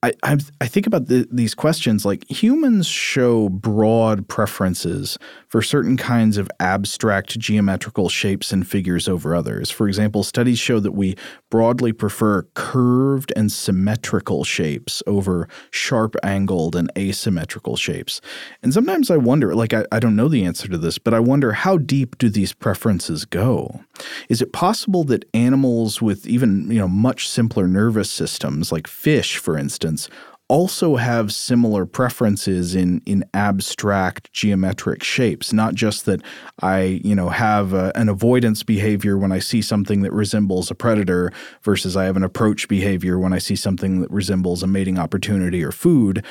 I, 0.01 0.13
I, 0.23 0.37
I 0.61 0.67
think 0.67 0.87
about 0.87 1.07
the, 1.07 1.27
these 1.29 1.53
questions 1.53 2.05
like 2.05 2.29
humans 2.29 2.87
show 2.87 3.49
broad 3.49 4.29
preferences 4.29 5.17
for 5.49 5.61
certain 5.61 5.97
kinds 5.97 6.37
of 6.37 6.49
abstract 6.61 7.37
geometrical 7.37 8.07
shapes 8.07 8.53
and 8.53 8.65
figures 8.65 9.09
over 9.09 9.35
others. 9.35 9.69
For 9.69 9.89
example, 9.89 10.23
studies 10.23 10.57
show 10.57 10.79
that 10.79 10.93
we 10.93 11.17
broadly 11.49 11.91
prefer 11.91 12.43
curved 12.53 13.33
and 13.35 13.51
symmetrical 13.51 14.43
shapes 14.43 15.01
over 15.07 15.47
sharp 15.71 16.15
angled 16.23 16.75
and 16.75 16.91
asymmetrical 16.97 17.75
shapes. 17.75 18.21
And 18.61 18.73
sometimes 18.73 19.09
I 19.09 19.17
wonder, 19.17 19.55
like, 19.55 19.73
I, 19.73 19.85
I 19.91 19.99
don't 19.99 20.15
know 20.15 20.27
the 20.27 20.45
answer 20.45 20.67
to 20.67 20.77
this, 20.77 20.97
but 20.97 21.13
I 21.13 21.19
wonder 21.19 21.53
how 21.53 21.77
deep 21.77 22.17
do 22.17 22.29
these 22.29 22.53
preferences 22.53 23.25
go? 23.25 23.81
Is 24.29 24.41
it 24.41 24.53
possible 24.53 25.03
that 25.05 25.25
animals 25.33 26.01
with 26.01 26.27
even, 26.27 26.69
you 26.69 26.79
know, 26.79 26.87
much 26.87 27.27
simpler 27.27 27.67
nervous 27.67 28.11
systems, 28.11 28.71
like 28.71 28.87
fish, 28.87 29.37
for 29.37 29.57
instance, 29.57 30.09
also 30.49 30.95
have 30.95 31.31
similar 31.31 31.85
preferences 31.85 32.75
in 32.75 33.01
in 33.05 33.23
abstract 33.33 34.33
geometric 34.33 35.03
shapes 35.03 35.53
not 35.53 35.75
just 35.75 36.05
that 36.05 36.21
i 36.61 36.99
you 37.03 37.15
know 37.15 37.29
have 37.29 37.71
a, 37.71 37.91
an 37.95 38.09
avoidance 38.09 38.63
behavior 38.63 39.17
when 39.17 39.31
i 39.31 39.39
see 39.39 39.61
something 39.61 40.01
that 40.01 40.11
resembles 40.11 40.69
a 40.71 40.75
predator 40.75 41.31
versus 41.61 41.95
i 41.95 42.03
have 42.03 42.17
an 42.17 42.23
approach 42.23 42.67
behavior 42.67 43.17
when 43.19 43.31
i 43.31 43.37
see 43.37 43.55
something 43.55 44.01
that 44.01 44.09
resembles 44.09 44.63
a 44.63 44.67
mating 44.67 44.97
opportunity 44.97 45.63
or 45.63 45.71
food 45.71 46.25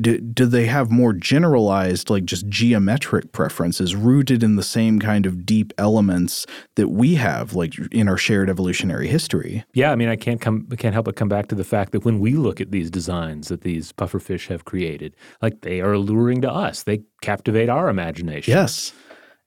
do, 0.00 0.20
do 0.20 0.46
they 0.46 0.66
have 0.66 0.90
more 0.90 1.12
generalized 1.12 2.08
like 2.08 2.24
just 2.24 2.48
geometric 2.48 3.32
preferences 3.32 3.94
rooted 3.94 4.42
in 4.42 4.56
the 4.56 4.62
same 4.62 5.00
kind 5.00 5.26
of 5.26 5.44
deep 5.44 5.72
elements 5.78 6.46
that 6.76 6.88
we 6.88 7.16
have 7.16 7.54
like 7.54 7.74
in 7.90 8.08
our 8.08 8.16
shared 8.16 8.48
evolutionary 8.48 9.08
history 9.08 9.64
yeah 9.74 9.90
i 9.90 9.96
mean 9.96 10.08
i 10.08 10.16
can't 10.16 10.40
come 10.40 10.66
I 10.70 10.76
can't 10.76 10.94
help 10.94 11.06
but 11.06 11.16
come 11.16 11.28
back 11.28 11.48
to 11.48 11.54
the 11.54 11.64
fact 11.64 11.92
that 11.92 12.04
when 12.04 12.20
we 12.20 12.34
look 12.34 12.60
at 12.60 12.70
these 12.70 12.90
designs 12.90 13.48
that 13.48 13.62
these 13.62 13.92
pufferfish 13.92 14.46
have 14.48 14.64
created 14.64 15.16
like 15.42 15.62
they 15.62 15.80
are 15.80 15.92
alluring 15.92 16.40
to 16.42 16.50
us 16.50 16.84
they 16.84 17.02
captivate 17.20 17.68
our 17.68 17.88
imagination 17.88 18.52
yes 18.52 18.92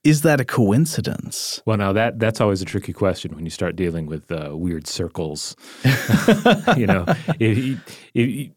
is 0.03 0.21
that 0.21 0.39
a 0.39 0.45
coincidence? 0.45 1.61
Well, 1.65 1.75
now 1.75 1.91
that 1.91 2.17
that's 2.17 2.39
always 2.39 2.61
a 2.61 2.65
tricky 2.65 2.93
question 2.93 3.35
when 3.35 3.43
you 3.43 3.49
start 3.49 3.75
dealing 3.75 4.05
with 4.05 4.31
uh, 4.31 4.51
weird 4.53 4.87
circles. 4.87 5.53
you 6.77 6.87
know, 6.87 7.03
if, 7.39 7.77
if, 8.13 8.49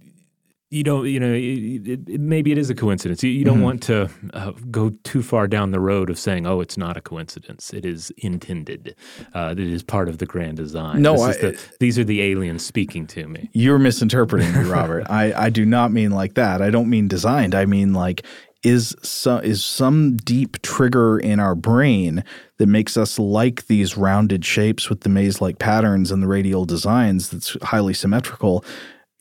you 0.71 0.85
don't, 0.85 1.07
you 1.07 1.19
know, 1.19 1.33
it, 1.33 2.09
it, 2.09 2.21
maybe 2.21 2.53
it 2.53 2.59
is 2.59 2.71
a 2.71 2.77
coincidence. 2.77 3.25
You, 3.25 3.31
you 3.31 3.45
don't 3.45 3.57
mm-hmm. 3.57 3.65
want 3.65 3.83
to 3.85 4.09
uh, 4.33 4.53
go 4.71 4.91
too 5.03 5.21
far 5.21 5.49
down 5.49 5.73
the 5.73 5.81
road 5.81 6.09
of 6.11 6.19
saying, 6.19 6.47
"Oh, 6.47 6.61
it's 6.61 6.77
not 6.77 6.97
a 6.97 7.01
coincidence. 7.01 7.73
It 7.75 7.85
is 7.85 8.13
intended. 8.19 8.95
Uh, 9.35 9.53
it 9.53 9.59
is 9.59 9.83
part 9.83 10.09
of 10.09 10.19
the 10.19 10.27
grand 10.27 10.59
design." 10.59 11.03
No, 11.03 11.21
I, 11.21 11.33
the, 11.33 11.61
these 11.81 11.99
are 11.99 12.05
the 12.05 12.23
aliens 12.23 12.65
speaking 12.65 13.09
to 13.09 13.27
me. 13.27 13.51
You're 13.53 13.81
misinterpreting 13.81 14.53
me, 14.53 14.61
Robert. 14.71 15.07
I, 15.11 15.33
I 15.33 15.51
do 15.51 15.67
not 15.67 15.91
mean 15.91 16.13
like 16.13 16.35
that. 16.35 16.63
I 16.63 16.71
don't 16.71 16.89
mean 16.89 17.09
designed. 17.09 17.57
I 17.57 17.67
mean 17.67 17.93
like 17.93 18.25
is 18.63 18.95
some 19.03 19.43
is 19.43 19.65
some 19.65 20.17
deep 20.19 20.61
trigger 20.63 21.19
in 21.19 21.41
our 21.41 21.55
brain 21.55 22.23
that 22.59 22.67
makes 22.67 22.97
us 22.97 23.19
like 23.19 23.67
these 23.67 23.97
rounded 23.97 24.45
shapes 24.45 24.91
with 24.91 25.01
the 25.01 25.09
maze-like 25.09 25.59
patterns 25.59 26.11
and 26.11 26.23
the 26.23 26.29
radial 26.29 26.67
designs 26.67 27.31
that's 27.31 27.57
highly 27.63 27.95
symmetrical 27.95 28.63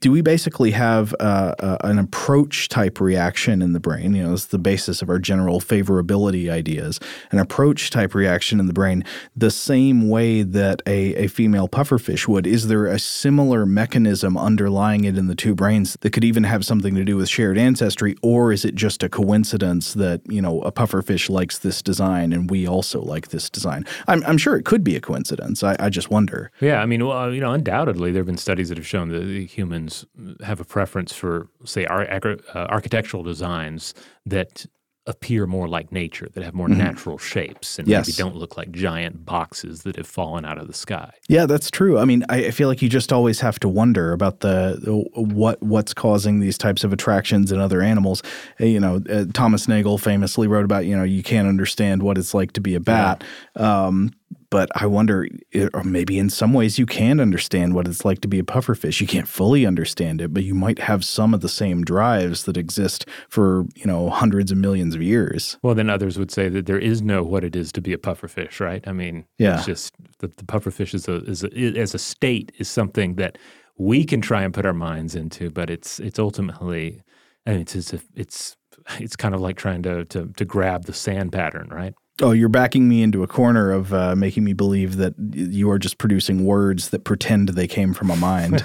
do 0.02 0.12
we 0.12 0.22
basically 0.22 0.72
have 0.72 1.14
uh, 1.20 1.56
uh, 1.60 1.78
an 1.84 2.00
approach 2.00 2.70
type 2.70 3.02
reaction 3.02 3.62
in 3.62 3.74
the 3.74 3.82
brain? 3.82 4.16
You 4.16 4.24
know, 4.24 4.34
it's 4.34 4.46
the 4.46 4.58
basis 4.58 5.02
of 5.02 5.10
our 5.10 5.20
general 5.20 5.60
favorability 5.60 6.50
ideas. 6.50 7.00
An 7.32 7.40
approach 7.40 7.90
type 7.90 8.16
reaction 8.16 8.62
in 8.62 8.68
the 8.68 8.74
brain, 8.74 9.04
the 9.36 9.52
same 9.52 10.10
way 10.10 10.44
that 10.44 10.82
a, 10.88 11.16
a 11.16 11.28
female 11.28 11.68
pufferfish 11.68 12.28
would. 12.28 12.48
Is 12.48 12.68
there 12.68 12.86
a 12.86 12.98
similar 12.98 13.66
mechanism 13.66 14.38
underlying 14.38 15.04
it 15.04 15.18
in 15.18 15.28
the 15.28 15.36
two 15.36 15.54
brains 15.54 15.98
that 16.00 16.14
could 16.14 16.24
even 16.24 16.46
have 16.46 16.66
something 16.66 16.96
to 16.96 17.04
do 17.04 17.18
with 17.18 17.28
shared 17.28 17.58
ancestry, 17.58 18.16
or 18.22 18.54
is 18.54 18.64
it 18.64 18.76
just 18.76 19.04
a 19.04 19.10
coincidence 19.10 19.94
that 19.96 20.22
you 20.30 20.42
know 20.42 20.62
a 20.62 20.72
pufferfish 20.72 21.30
likes 21.30 21.60
this 21.60 21.82
design 21.82 22.32
and 22.32 22.50
we 22.50 22.66
also 22.66 23.02
like 23.02 23.30
this 23.30 23.50
design? 23.50 23.86
I'm, 24.08 24.24
I'm 24.24 24.38
sure 24.38 24.56
it 24.56 24.64
could 24.64 24.84
be 24.84 24.96
a 24.96 25.02
coincidence. 25.02 25.62
I, 25.62 25.76
I 25.78 25.90
just 25.90 26.10
wonder. 26.10 26.52
Yeah, 26.62 26.82
I 26.82 26.86
mean, 26.86 27.06
well, 27.06 27.34
you 27.34 27.42
know, 27.42 27.52
undoubtedly 27.52 28.14
there 28.14 28.22
have 28.22 28.28
been 28.28 28.38
studies 28.38 28.70
that 28.70 28.78
have 28.78 28.88
shown 28.88 29.10
that 29.10 29.26
humans 29.50 29.89
humans 29.90 30.40
have 30.44 30.60
a 30.60 30.66
preference 30.66 31.14
for, 31.14 31.48
say, 31.66 31.86
ar- 31.86 32.08
uh, 32.12 32.38
architectural 32.54 33.24
designs 33.24 33.94
that 34.26 34.66
appear 35.08 35.48
more 35.48 35.68
like 35.68 35.92
nature, 35.92 36.30
that 36.34 36.44
have 36.44 36.54
more 36.54 36.68
mm-hmm. 36.68 36.78
natural 36.78 37.18
shapes, 37.18 37.80
and 37.80 37.88
yes. 37.88 38.08
maybe 38.08 38.16
don't 38.16 38.36
look 38.36 38.58
like 38.58 38.70
giant 38.72 39.26
boxes 39.26 39.82
that 39.82 39.96
have 39.96 40.06
fallen 40.06 40.46
out 40.46 40.60
of 40.60 40.68
the 40.68 40.74
sky. 40.74 41.12
Yeah, 41.28 41.48
that's 41.48 41.72
true. 41.72 41.98
I 41.98 42.06
mean, 42.06 42.24
I 42.30 42.52
feel 42.52 42.68
like 42.68 42.82
you 42.84 42.90
just 42.90 43.12
always 43.12 43.40
have 43.40 43.60
to 43.62 43.68
wonder 43.68 44.12
about 44.12 44.42
the, 44.42 44.78
the 44.80 44.94
what 45.20 45.62
what's 45.64 45.96
causing 45.96 46.42
these 46.42 46.60
types 46.60 46.84
of 46.84 46.94
attractions 46.94 47.52
in 47.52 47.60
other 47.60 47.82
animals. 47.82 48.22
Uh, 48.62 48.66
you 48.66 48.80
know, 48.80 49.02
uh, 49.10 49.26
Thomas 49.34 49.68
Nagel 49.68 49.98
famously 49.98 50.48
wrote 50.48 50.66
about 50.66 50.86
you 50.86 50.96
know 50.96 51.04
you 51.04 51.24
can't 51.24 51.48
understand 51.48 52.04
what 52.04 52.18
it's 52.18 52.36
like 52.36 52.52
to 52.54 52.62
be 52.62 52.76
a 52.76 52.80
bat. 52.80 53.24
Yeah. 53.56 53.86
Um, 53.86 54.12
but 54.50 54.70
I 54.76 54.86
wonder, 54.88 55.28
eh, 55.54 55.70
or 55.74 55.84
maybe 55.84 56.18
in 56.18 56.30
some 56.30 56.54
ways 56.54 56.80
you 56.80 56.86
can 56.86 57.20
understand 57.20 57.76
what 57.76 57.88
it's 57.88 58.04
like 58.04 58.22
to 58.22 58.28
be 58.28 58.40
a 58.40 58.44
pufferfish. 58.44 59.00
You 59.00 59.08
can't 59.08 59.28
fully 59.28 59.66
understand 59.66 60.22
it, 60.22 60.34
but 60.34 60.44
you 60.44 60.56
might 60.56 60.80
have 60.80 61.06
some 61.06 61.34
of 61.34 61.42
the 61.42 61.50
same 61.50 61.84
drives 61.84 62.44
that 62.46 62.58
exist 62.58 63.06
for 63.30 63.66
you 63.76 63.86
know 63.86 64.10
hundreds 64.10 64.52
of 64.52 64.58
millions 64.58 64.96
of 64.96 65.02
years. 65.02 65.58
Well, 65.62 65.76
then 65.76 65.90
others 65.90 66.18
would 66.18 66.32
say 66.32 66.50
that 66.50 66.66
there 66.66 66.80
is 66.80 67.02
no 67.02 67.24
what 67.24 67.44
it 67.44 67.56
is 67.56 67.72
to 67.74 67.82
be 67.82 67.94
a 67.94 67.98
pufferfish, 67.98 68.60
right? 68.60 68.86
I 68.88 68.92
mean, 68.92 69.26
yeah. 69.38 69.58
it's 69.58 69.66
just 69.66 69.94
the, 70.20 70.28
the 70.28 70.44
pufferfish 70.44 70.94
is 70.94 71.08
a, 71.08 71.24
is 71.26 71.44
a, 71.44 71.50
as 71.78 71.94
a 71.94 72.00
state 72.00 72.52
is 72.58 72.68
something 72.68 73.16
that 73.16 73.38
we 73.78 74.04
can 74.04 74.22
try 74.22 74.44
and 74.44 74.54
put 74.54 74.66
our 74.66 74.74
minds 74.74 75.16
into, 75.16 75.50
but 75.50 75.70
it's 75.70 76.00
it's 76.00 76.20
ultimately, 76.20 77.02
I 77.46 77.52
mean, 77.52 77.62
it's 77.62 77.76
it's 77.76 77.94
it's, 78.16 78.58
it's 79.00 79.16
kind 79.16 79.36
of 79.36 79.42
like 79.42 79.58
trying 79.58 79.84
to, 79.84 80.06
to 80.06 80.28
to 80.36 80.46
grab 80.46 80.86
the 80.86 80.94
sand 80.94 81.32
pattern, 81.32 81.70
right? 81.70 81.94
Oh, 82.22 82.32
you're 82.32 82.50
backing 82.50 82.90
me 82.90 83.02
into 83.02 83.24
a 83.24 83.28
corner 83.28 83.72
of 83.72 83.94
uh, 83.94 84.14
making 84.14 84.44
me 84.44 84.52
believe 84.52 84.98
that 84.98 85.14
you 85.34 85.70
are 85.72 85.80
just 85.80 85.98
producing 85.98 86.44
words 86.44 86.90
that 86.90 87.06
pretend 87.06 87.50
they 87.50 87.68
came 87.68 87.94
from 87.94 88.10
a 88.12 88.16
mind. 88.18 88.64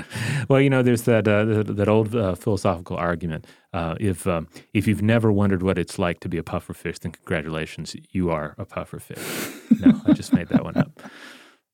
well, 0.48 0.60
you 0.60 0.68
know, 0.68 0.82
there's 0.82 1.02
that 1.02 1.28
uh, 1.28 1.44
that, 1.44 1.88
old 1.88 2.16
uh, 2.16 2.34
philosophical 2.34 2.96
argument. 2.96 3.46
Uh, 3.72 3.94
if 4.00 4.26
um, 4.26 4.48
if 4.74 4.88
you've 4.88 5.02
never 5.02 5.30
wondered 5.30 5.62
what 5.62 5.78
it's 5.78 6.00
like 6.00 6.18
to 6.20 6.28
be 6.28 6.36
a 6.36 6.42
pufferfish, 6.42 6.98
then 6.98 7.12
congratulations, 7.12 7.94
you 8.10 8.30
are 8.30 8.56
a 8.58 8.66
pufferfish. 8.66 9.80
no, 9.80 10.00
I 10.06 10.12
just 10.12 10.32
made 10.32 10.48
that 10.48 10.64
one 10.64 10.76
up. 10.76 11.00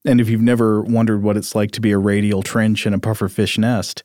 And 0.05 0.21
if 0.21 0.29
you've 0.29 0.41
never 0.41 0.83
wondered 0.83 1.23
what 1.23 1.37
it's 1.37 1.55
like 1.55 1.71
to 1.71 1.81
be 1.81 1.93
a 1.93 1.99
radial 1.99 2.43
trench 2.43 2.89
in 2.89 2.93
a 2.93 2.99
pufferfish 2.99 3.57
nest, 3.57 4.03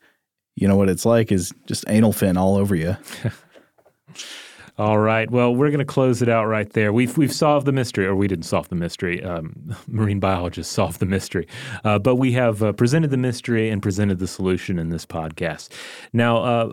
you 0.55 0.67
know 0.67 0.75
what 0.75 0.89
it's 0.89 1.07
like 1.07 1.31
is 1.31 1.51
just 1.65 1.85
anal 1.87 2.13
fin 2.13 2.37
all 2.37 2.55
over 2.55 2.75
you. 2.75 2.97
All 4.77 4.99
right. 4.99 5.29
Well, 5.31 5.55
we're 5.55 5.69
going 5.69 5.79
to 5.79 5.85
close 5.85 6.21
it 6.21 6.29
out 6.29 6.45
right 6.45 6.71
there. 6.73 6.93
We've 6.93 7.17
we've 7.17 7.33
solved 7.33 7.65
the 7.65 7.71
mystery, 7.71 8.05
or 8.05 8.15
we 8.15 8.27
didn't 8.27 8.45
solve 8.45 8.69
the 8.69 8.75
mystery. 8.75 9.23
Um, 9.23 9.75
marine 9.87 10.19
biologists 10.19 10.71
solved 10.71 10.99
the 10.99 11.07
mystery, 11.07 11.47
uh, 11.83 11.97
but 11.97 12.17
we 12.17 12.33
have 12.33 12.61
uh, 12.61 12.73
presented 12.73 13.09
the 13.09 13.17
mystery 13.17 13.69
and 13.69 13.81
presented 13.81 14.19
the 14.19 14.27
solution 14.27 14.77
in 14.77 14.89
this 14.89 15.03
podcast. 15.03 15.69
Now, 16.13 16.37
uh, 16.37 16.71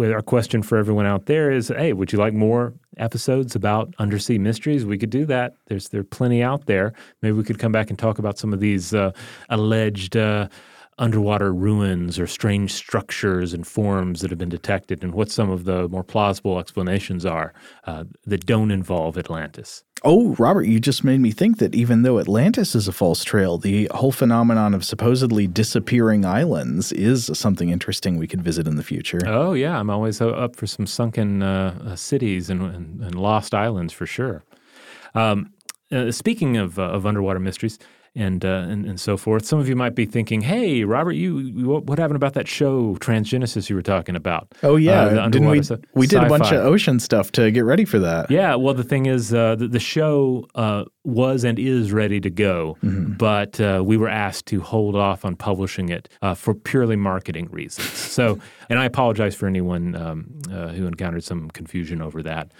our 0.00 0.22
question 0.22 0.62
for 0.62 0.78
everyone 0.78 1.06
out 1.06 1.26
there 1.26 1.52
is, 1.52 1.68
hey, 1.68 1.92
would 1.92 2.12
you 2.12 2.18
like 2.18 2.32
more 2.32 2.74
episodes 2.96 3.54
about 3.54 3.94
undersea 3.98 4.38
mysteries? 4.38 4.84
We 4.84 4.98
could 4.98 5.10
do 5.10 5.24
that. 5.26 5.54
There's 5.66 5.90
there 5.90 6.00
are 6.00 6.04
plenty 6.04 6.42
out 6.42 6.66
there. 6.66 6.92
Maybe 7.22 7.36
we 7.36 7.44
could 7.44 7.60
come 7.60 7.70
back 7.72 7.88
and 7.88 7.98
talk 7.98 8.18
about 8.18 8.36
some 8.36 8.52
of 8.52 8.58
these 8.58 8.92
uh, 8.92 9.12
alleged 9.48 10.16
uh, 10.16 10.48
underwater 10.98 11.52
ruins 11.52 12.18
or 12.18 12.26
strange 12.26 12.72
structures 12.72 13.52
and 13.52 13.66
forms 13.66 14.20
that 14.20 14.30
have 14.30 14.38
been 14.38 14.48
detected 14.48 15.02
and 15.02 15.14
what 15.14 15.30
some 15.30 15.50
of 15.50 15.64
the 15.64 15.88
more 15.88 16.04
plausible 16.04 16.58
explanations 16.58 17.26
are 17.26 17.52
uh, 17.86 18.04
that 18.26 18.46
don't 18.46 18.70
involve 18.70 19.18
Atlantis. 19.18 19.82
Oh, 20.06 20.34
Robert, 20.34 20.64
you 20.64 20.80
just 20.80 21.02
made 21.02 21.20
me 21.20 21.30
think 21.30 21.58
that 21.58 21.74
even 21.74 22.02
though 22.02 22.18
Atlantis 22.18 22.74
is 22.74 22.86
a 22.86 22.92
false 22.92 23.24
trail, 23.24 23.56
the 23.56 23.90
whole 23.94 24.12
phenomenon 24.12 24.74
of 24.74 24.84
supposedly 24.84 25.46
disappearing 25.46 26.26
islands 26.26 26.92
is 26.92 27.30
something 27.32 27.70
interesting 27.70 28.18
we 28.18 28.26
could 28.26 28.42
visit 28.42 28.68
in 28.68 28.76
the 28.76 28.82
future. 28.82 29.20
Oh, 29.24 29.54
yeah. 29.54 29.78
I'm 29.78 29.88
always 29.88 30.20
up 30.20 30.56
for 30.56 30.66
some 30.66 30.86
sunken 30.86 31.42
uh, 31.42 31.78
uh, 31.86 31.96
cities 31.96 32.50
and, 32.50 32.62
and, 32.62 33.00
and, 33.00 33.14
lost 33.14 33.54
islands 33.54 33.94
for 33.94 34.04
sure. 34.04 34.44
Um, 35.14 35.54
uh, 35.90 36.10
speaking 36.10 36.58
of, 36.58 36.78
uh, 36.78 36.82
of 36.82 37.06
underwater 37.06 37.40
mysteries, 37.40 37.78
and, 38.16 38.44
uh, 38.44 38.66
and 38.68 38.86
and 38.86 39.00
so 39.00 39.16
forth. 39.16 39.44
Some 39.44 39.58
of 39.58 39.68
you 39.68 39.74
might 39.74 39.94
be 39.94 40.06
thinking, 40.06 40.42
"Hey, 40.42 40.84
Robert, 40.84 41.12
you 41.12 41.66
what 41.66 41.98
happened 41.98 42.16
about 42.16 42.34
that 42.34 42.46
show 42.46 42.94
Transgenesis 42.96 43.68
you 43.68 43.76
were 43.76 43.82
talking 43.82 44.14
about?" 44.14 44.54
Oh 44.62 44.76
yeah, 44.76 45.02
uh, 45.02 45.28
didn't 45.28 45.48
we? 45.48 45.62
Stuff? 45.62 45.80
We 45.94 46.06
did 46.06 46.16
Sci-fi. 46.16 46.26
a 46.26 46.38
bunch 46.38 46.52
of 46.52 46.64
ocean 46.64 47.00
stuff 47.00 47.32
to 47.32 47.50
get 47.50 47.64
ready 47.64 47.84
for 47.84 47.98
that. 47.98 48.30
Yeah, 48.30 48.54
well, 48.54 48.74
the 48.74 48.84
thing 48.84 49.06
is, 49.06 49.34
uh, 49.34 49.56
the, 49.56 49.66
the, 49.66 49.80
show 49.80 50.46
uh, 50.54 50.84
was 51.02 51.44
and 51.44 51.58
is 51.58 51.92
ready 51.92 52.20
to 52.20 52.30
go, 52.30 52.76
mm-hmm. 52.82 53.14
but 53.14 53.60
uh, 53.60 53.82
we 53.84 53.96
were 53.96 54.08
asked 54.08 54.46
to 54.46 54.60
hold 54.60 54.94
off 54.94 55.24
on 55.24 55.34
publishing 55.34 55.88
it 55.88 56.08
uh, 56.22 56.34
for 56.34 56.54
purely 56.54 56.96
marketing 56.96 57.48
reasons. 57.50 57.90
So, 58.14 58.38
and 58.70 58.78
I 58.78 58.84
apologize 58.84 59.34
for 59.34 59.48
anyone 59.48 59.96
um, 59.96 60.26
who 60.48 60.86
encountered 60.86 61.24
some 61.24 61.50
confusion 61.50 62.00
over 62.00 62.22
that. 62.22 62.52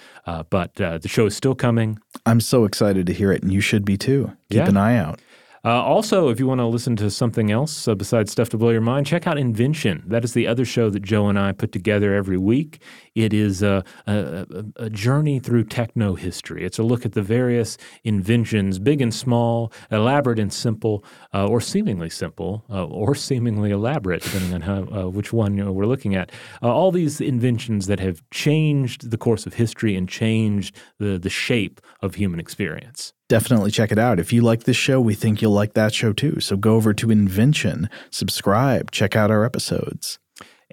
but 0.51 0.75
the 0.75 1.07
show 1.07 1.27
is 1.27 1.37
still 1.37 1.55
coming. 1.55 2.01
I'm 2.27 2.41
so 2.41 2.65
excited 2.65 3.07
to 3.07 3.13
hear 3.13 3.31
it, 3.31 3.45
and 3.45 3.53
you 3.53 3.61
should 3.61 3.85
be 3.85 3.97
too. 3.97 4.33
Keep 4.51 4.59
yeah. 4.59 4.69
an 4.69 4.77
eye 4.77 4.97
out. 4.97 5.21
Uh, 5.65 5.83
also, 5.83 6.29
if 6.29 6.39
you 6.39 6.47
want 6.47 6.59
to 6.59 6.67
listen 6.67 6.95
to 6.95 7.11
something 7.11 7.51
else 7.51 7.89
uh, 7.89 7.95
besides 7.95 8.31
Stuff 8.31 8.51
to 8.51 8.59
Blow 8.59 8.69
Your 8.69 8.83
Mind, 8.83 9.07
check 9.07 9.27
out 9.27 9.39
Invention. 9.39 10.03
That 10.07 10.23
is 10.23 10.35
the 10.35 10.47
other 10.47 10.67
show 10.67 10.91
that 10.91 11.01
Joe 11.01 11.29
and 11.29 11.39
I 11.39 11.53
put 11.53 11.73
together 11.73 12.15
every 12.15 12.37
week. 12.37 12.83
It 13.15 13.33
is 13.33 13.63
a, 13.63 13.83
a, 14.07 14.47
a 14.77 14.91
journey 14.91 15.39
through 15.39 15.65
techno 15.65 16.17
history. 16.17 16.67
It's 16.67 16.79
a 16.79 16.83
look 16.83 17.07
at 17.07 17.13
the 17.13 17.23
various 17.23 17.79
inventions, 18.03 18.79
big 18.79 19.01
and 19.01 19.15
small, 19.15 19.73
elaborate 19.91 20.39
and 20.39 20.53
simple, 20.53 21.03
uh, 21.33 21.47
or 21.47 21.63
seemingly 21.63 22.11
simple, 22.11 22.65
uh, 22.69 22.85
or 22.85 23.15
seemingly 23.15 23.71
elaborate, 23.71 24.23
depending 24.23 24.53
on 24.53 24.61
how, 24.61 24.83
uh, 24.95 25.09
which 25.09 25.33
one 25.33 25.57
you 25.57 25.65
know, 25.65 25.73
we're 25.73 25.87
looking 25.87 26.15
at. 26.15 26.31
Uh, 26.63 26.69
all 26.69 26.93
these 26.93 27.23
inventions 27.23 27.87
that 27.87 28.01
have 28.01 28.23
changed 28.31 29.11
the 29.11 29.17
course 29.17 29.47
of 29.47 29.55
history 29.55 29.97
and 29.97 30.11
changed 30.11 30.77
the, 30.99 31.19
the 31.19 31.31
shape 31.31 31.81
of 32.03 32.17
human 32.17 32.39
experience 32.39 33.15
definitely 33.29 33.71
check 33.71 33.93
it 33.93 33.99
out. 33.99 34.19
If 34.19 34.33
you 34.33 34.43
like 34.43 34.65
this 34.65 34.77
show, 34.77 35.01
we 35.01 35.15
think 35.15 35.41
you'll 35.41 35.53
like 35.53 35.75
that 35.75 35.95
show 35.95 36.13
too. 36.13 36.41
So 36.41 36.57
go 36.57 36.75
over 36.75 36.95
to 36.95 37.11
Invention, 37.11 37.89
subscribe, 38.11 38.91
check 38.91 39.17
out 39.17 39.31
our 39.31 39.45
episodes. 39.45 40.19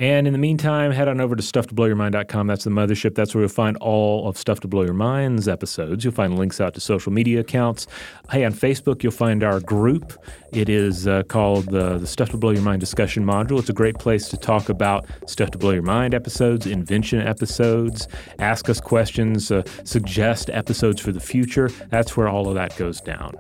And 0.02 0.26
in 0.26 0.34
the 0.34 0.40
meantime, 0.40 0.90
head 0.92 1.08
on 1.08 1.22
over 1.22 1.36
to 1.36 1.44
stufftoblowyourmind.com. 1.44 2.48
That's 2.48 2.64
the 2.64 2.72
mothership. 2.72 3.14
That's 3.14 3.36
where 3.36 3.44
you'll 3.44 3.50
find 3.50 3.78
all 3.78 4.28
of 4.28 4.36
Stuff 4.36 4.60
to 4.62 4.68
Blow 4.68 4.82
Your 4.82 4.96
Mind's 4.96 5.48
episodes. 5.48 6.04
You'll 6.04 6.12
find 6.12 6.40
links 6.40 6.60
out 6.60 6.74
to 6.74 6.80
social 6.80 7.12
media 7.12 7.42
accounts. 7.42 7.86
Hey, 8.32 8.44
on 8.44 8.52
Facebook, 8.52 9.04
you'll 9.04 9.12
find 9.12 9.44
our 9.44 9.60
group. 9.60 10.20
It 10.54 10.70
is 10.70 11.08
uh, 11.08 11.22
called 11.24 11.68
the 11.70 12.04
Stuff 12.08 12.32
to 12.32 12.38
Blow 12.38 12.50
Your 12.50 12.64
Mind 12.64 12.80
discussion 12.80 13.24
module. 13.24 13.60
It's 13.60 13.70
a 13.70 13.74
great 13.74 14.00
place 14.00 14.28
to 14.30 14.38
talk 14.38 14.70
about 14.70 15.06
Stuff 15.28 15.52
to 15.52 15.60
Blow 15.60 15.70
Your 15.70 15.84
Mind 15.84 16.16
episodes, 16.16 16.66
invention 16.66 17.22
episodes, 17.22 18.08
ask 18.40 18.70
us 18.70 18.82
questions, 18.82 19.52
uh, 19.52 19.62
suggest 19.84 20.50
episodes 20.50 21.00
for 21.00 21.12
the 21.12 21.20
future. 21.20 21.70
That's 21.92 22.18
where 22.18 22.28
all 22.28 22.50
of 22.50 22.56
that 22.56 22.76
goes 22.76 23.02
down. 23.02 23.36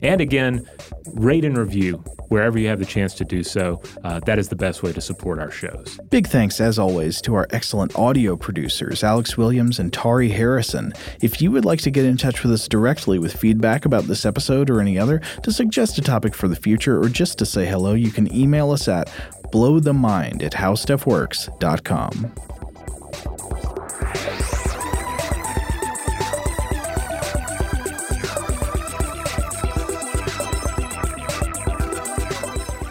And 0.00 0.22
again, 0.22 0.66
rate 1.12 1.44
and 1.44 1.58
review 1.58 2.02
wherever 2.28 2.58
you 2.58 2.68
have 2.68 2.78
the 2.78 2.86
chance 2.86 3.14
to 3.14 3.24
do 3.24 3.42
so. 3.42 3.82
Uh, 4.04 4.20
that 4.20 4.38
is 4.38 4.48
the 4.48 4.56
best 4.56 4.82
way 4.82 4.92
to 4.92 5.00
support 5.00 5.38
our 5.38 5.50
shows. 5.50 5.97
Big 6.10 6.26
thanks, 6.26 6.60
as 6.60 6.78
always, 6.78 7.20
to 7.22 7.34
our 7.34 7.46
excellent 7.50 7.94
audio 7.96 8.36
producers, 8.36 9.04
Alex 9.04 9.36
Williams 9.36 9.78
and 9.78 9.92
Tari 9.92 10.30
Harrison. 10.30 10.92
If 11.20 11.42
you 11.42 11.50
would 11.50 11.64
like 11.64 11.80
to 11.80 11.90
get 11.90 12.04
in 12.04 12.16
touch 12.16 12.42
with 12.42 12.52
us 12.52 12.68
directly 12.68 13.18
with 13.18 13.36
feedback 13.36 13.84
about 13.84 14.04
this 14.04 14.24
episode 14.24 14.70
or 14.70 14.80
any 14.80 14.98
other, 14.98 15.20
to 15.42 15.52
suggest 15.52 15.98
a 15.98 16.02
topic 16.02 16.34
for 16.34 16.48
the 16.48 16.56
future, 16.56 17.00
or 17.00 17.08
just 17.08 17.38
to 17.38 17.46
say 17.46 17.66
hello, 17.66 17.94
you 17.94 18.10
can 18.10 18.34
email 18.34 18.70
us 18.70 18.88
at 18.88 19.08
blowthemind 19.52 20.42
at 20.42 20.52
howstuffworks.com. 20.52 22.32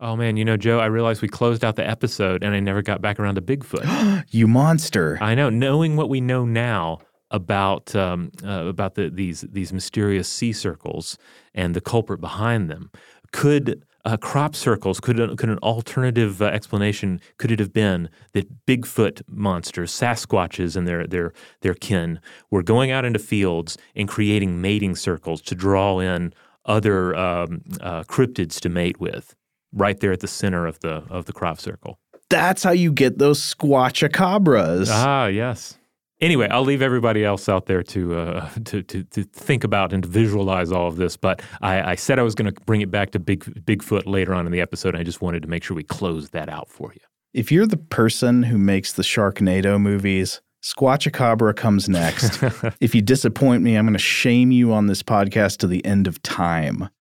Oh 0.00 0.14
man, 0.14 0.36
you 0.36 0.44
know, 0.44 0.56
Joe, 0.56 0.78
I 0.78 0.86
realized 0.86 1.22
we 1.22 1.28
closed 1.28 1.64
out 1.64 1.74
the 1.74 1.88
episode 1.88 2.44
and 2.44 2.54
I 2.54 2.60
never 2.60 2.82
got 2.82 3.00
back 3.00 3.18
around 3.18 3.34
to 3.34 3.42
Bigfoot. 3.42 4.24
you 4.30 4.46
monster! 4.46 5.18
I 5.20 5.34
know. 5.34 5.50
Knowing 5.50 5.96
what 5.96 6.08
we 6.08 6.20
know 6.20 6.44
now 6.44 6.98
about 7.32 7.94
um, 7.96 8.30
uh, 8.44 8.66
about 8.66 8.94
the, 8.94 9.10
these 9.10 9.40
these 9.40 9.72
mysterious 9.72 10.28
sea 10.28 10.52
circles 10.52 11.18
and 11.52 11.74
the 11.74 11.80
culprit 11.80 12.20
behind 12.20 12.70
them, 12.70 12.92
could 13.32 13.84
uh, 14.04 14.16
crop 14.16 14.54
circles 14.54 15.00
could 15.00 15.16
could 15.36 15.50
an 15.50 15.58
alternative 15.58 16.40
uh, 16.40 16.44
explanation 16.44 17.20
could 17.36 17.50
it 17.50 17.58
have 17.58 17.72
been 17.72 18.08
that 18.34 18.66
Bigfoot 18.66 19.22
monsters, 19.28 19.90
Sasquatches, 19.90 20.76
and 20.76 20.86
their 20.86 21.08
their 21.08 21.32
their 21.62 21.74
kin 21.74 22.20
were 22.52 22.62
going 22.62 22.92
out 22.92 23.04
into 23.04 23.18
fields 23.18 23.76
and 23.96 24.08
creating 24.08 24.60
mating 24.60 24.94
circles 24.94 25.42
to 25.42 25.56
draw 25.56 25.98
in 25.98 26.32
other 26.64 27.16
um, 27.16 27.62
uh, 27.80 28.04
cryptids 28.04 28.60
to 28.60 28.68
mate 28.68 29.00
with? 29.00 29.34
Right 29.72 29.98
there 30.00 30.12
at 30.12 30.20
the 30.20 30.28
center 30.28 30.66
of 30.66 30.80
the 30.80 31.04
of 31.10 31.26
the 31.26 31.32
crop 31.32 31.60
circle. 31.60 31.98
That's 32.30 32.62
how 32.62 32.72
you 32.72 32.92
get 32.92 33.18
those 33.18 33.54
squatchacabras. 33.54 34.88
Ah, 34.90 35.26
yes. 35.26 35.78
Anyway, 36.20 36.48
I'll 36.50 36.64
leave 36.64 36.82
everybody 36.82 37.24
else 37.24 37.48
out 37.48 37.66
there 37.66 37.82
to, 37.84 38.18
uh, 38.18 38.48
to, 38.64 38.82
to, 38.82 39.04
to 39.04 39.24
think 39.24 39.64
about 39.64 39.92
and 39.92 40.02
to 40.02 40.08
visualize 40.08 40.72
all 40.72 40.88
of 40.88 40.96
this. 40.96 41.16
But 41.16 41.42
I, 41.60 41.92
I 41.92 41.94
said 41.94 42.18
I 42.18 42.22
was 42.22 42.34
going 42.34 42.52
to 42.52 42.60
bring 42.62 42.80
it 42.80 42.90
back 42.90 43.12
to 43.12 43.18
Big 43.18 43.44
Bigfoot 43.64 44.06
later 44.06 44.34
on 44.34 44.44
in 44.44 44.52
the 44.52 44.60
episode. 44.60 44.90
And 44.90 44.98
I 44.98 45.04
just 45.04 45.22
wanted 45.22 45.42
to 45.42 45.48
make 45.48 45.62
sure 45.62 45.76
we 45.76 45.84
closed 45.84 46.32
that 46.32 46.48
out 46.48 46.68
for 46.68 46.92
you. 46.92 47.00
If 47.32 47.52
you're 47.52 47.66
the 47.66 47.76
person 47.76 48.42
who 48.42 48.58
makes 48.58 48.92
the 48.92 49.02
Sharknado 49.02 49.80
movies, 49.80 50.40
Squatchacabra 50.62 51.54
comes 51.54 51.88
next. 51.88 52.42
if 52.80 52.94
you 52.94 53.02
disappoint 53.02 53.62
me, 53.62 53.76
I'm 53.76 53.84
going 53.84 53.92
to 53.92 53.98
shame 53.98 54.50
you 54.50 54.72
on 54.72 54.86
this 54.86 55.02
podcast 55.02 55.58
to 55.58 55.66
the 55.66 55.84
end 55.84 56.08
of 56.08 56.20
time. 56.22 56.88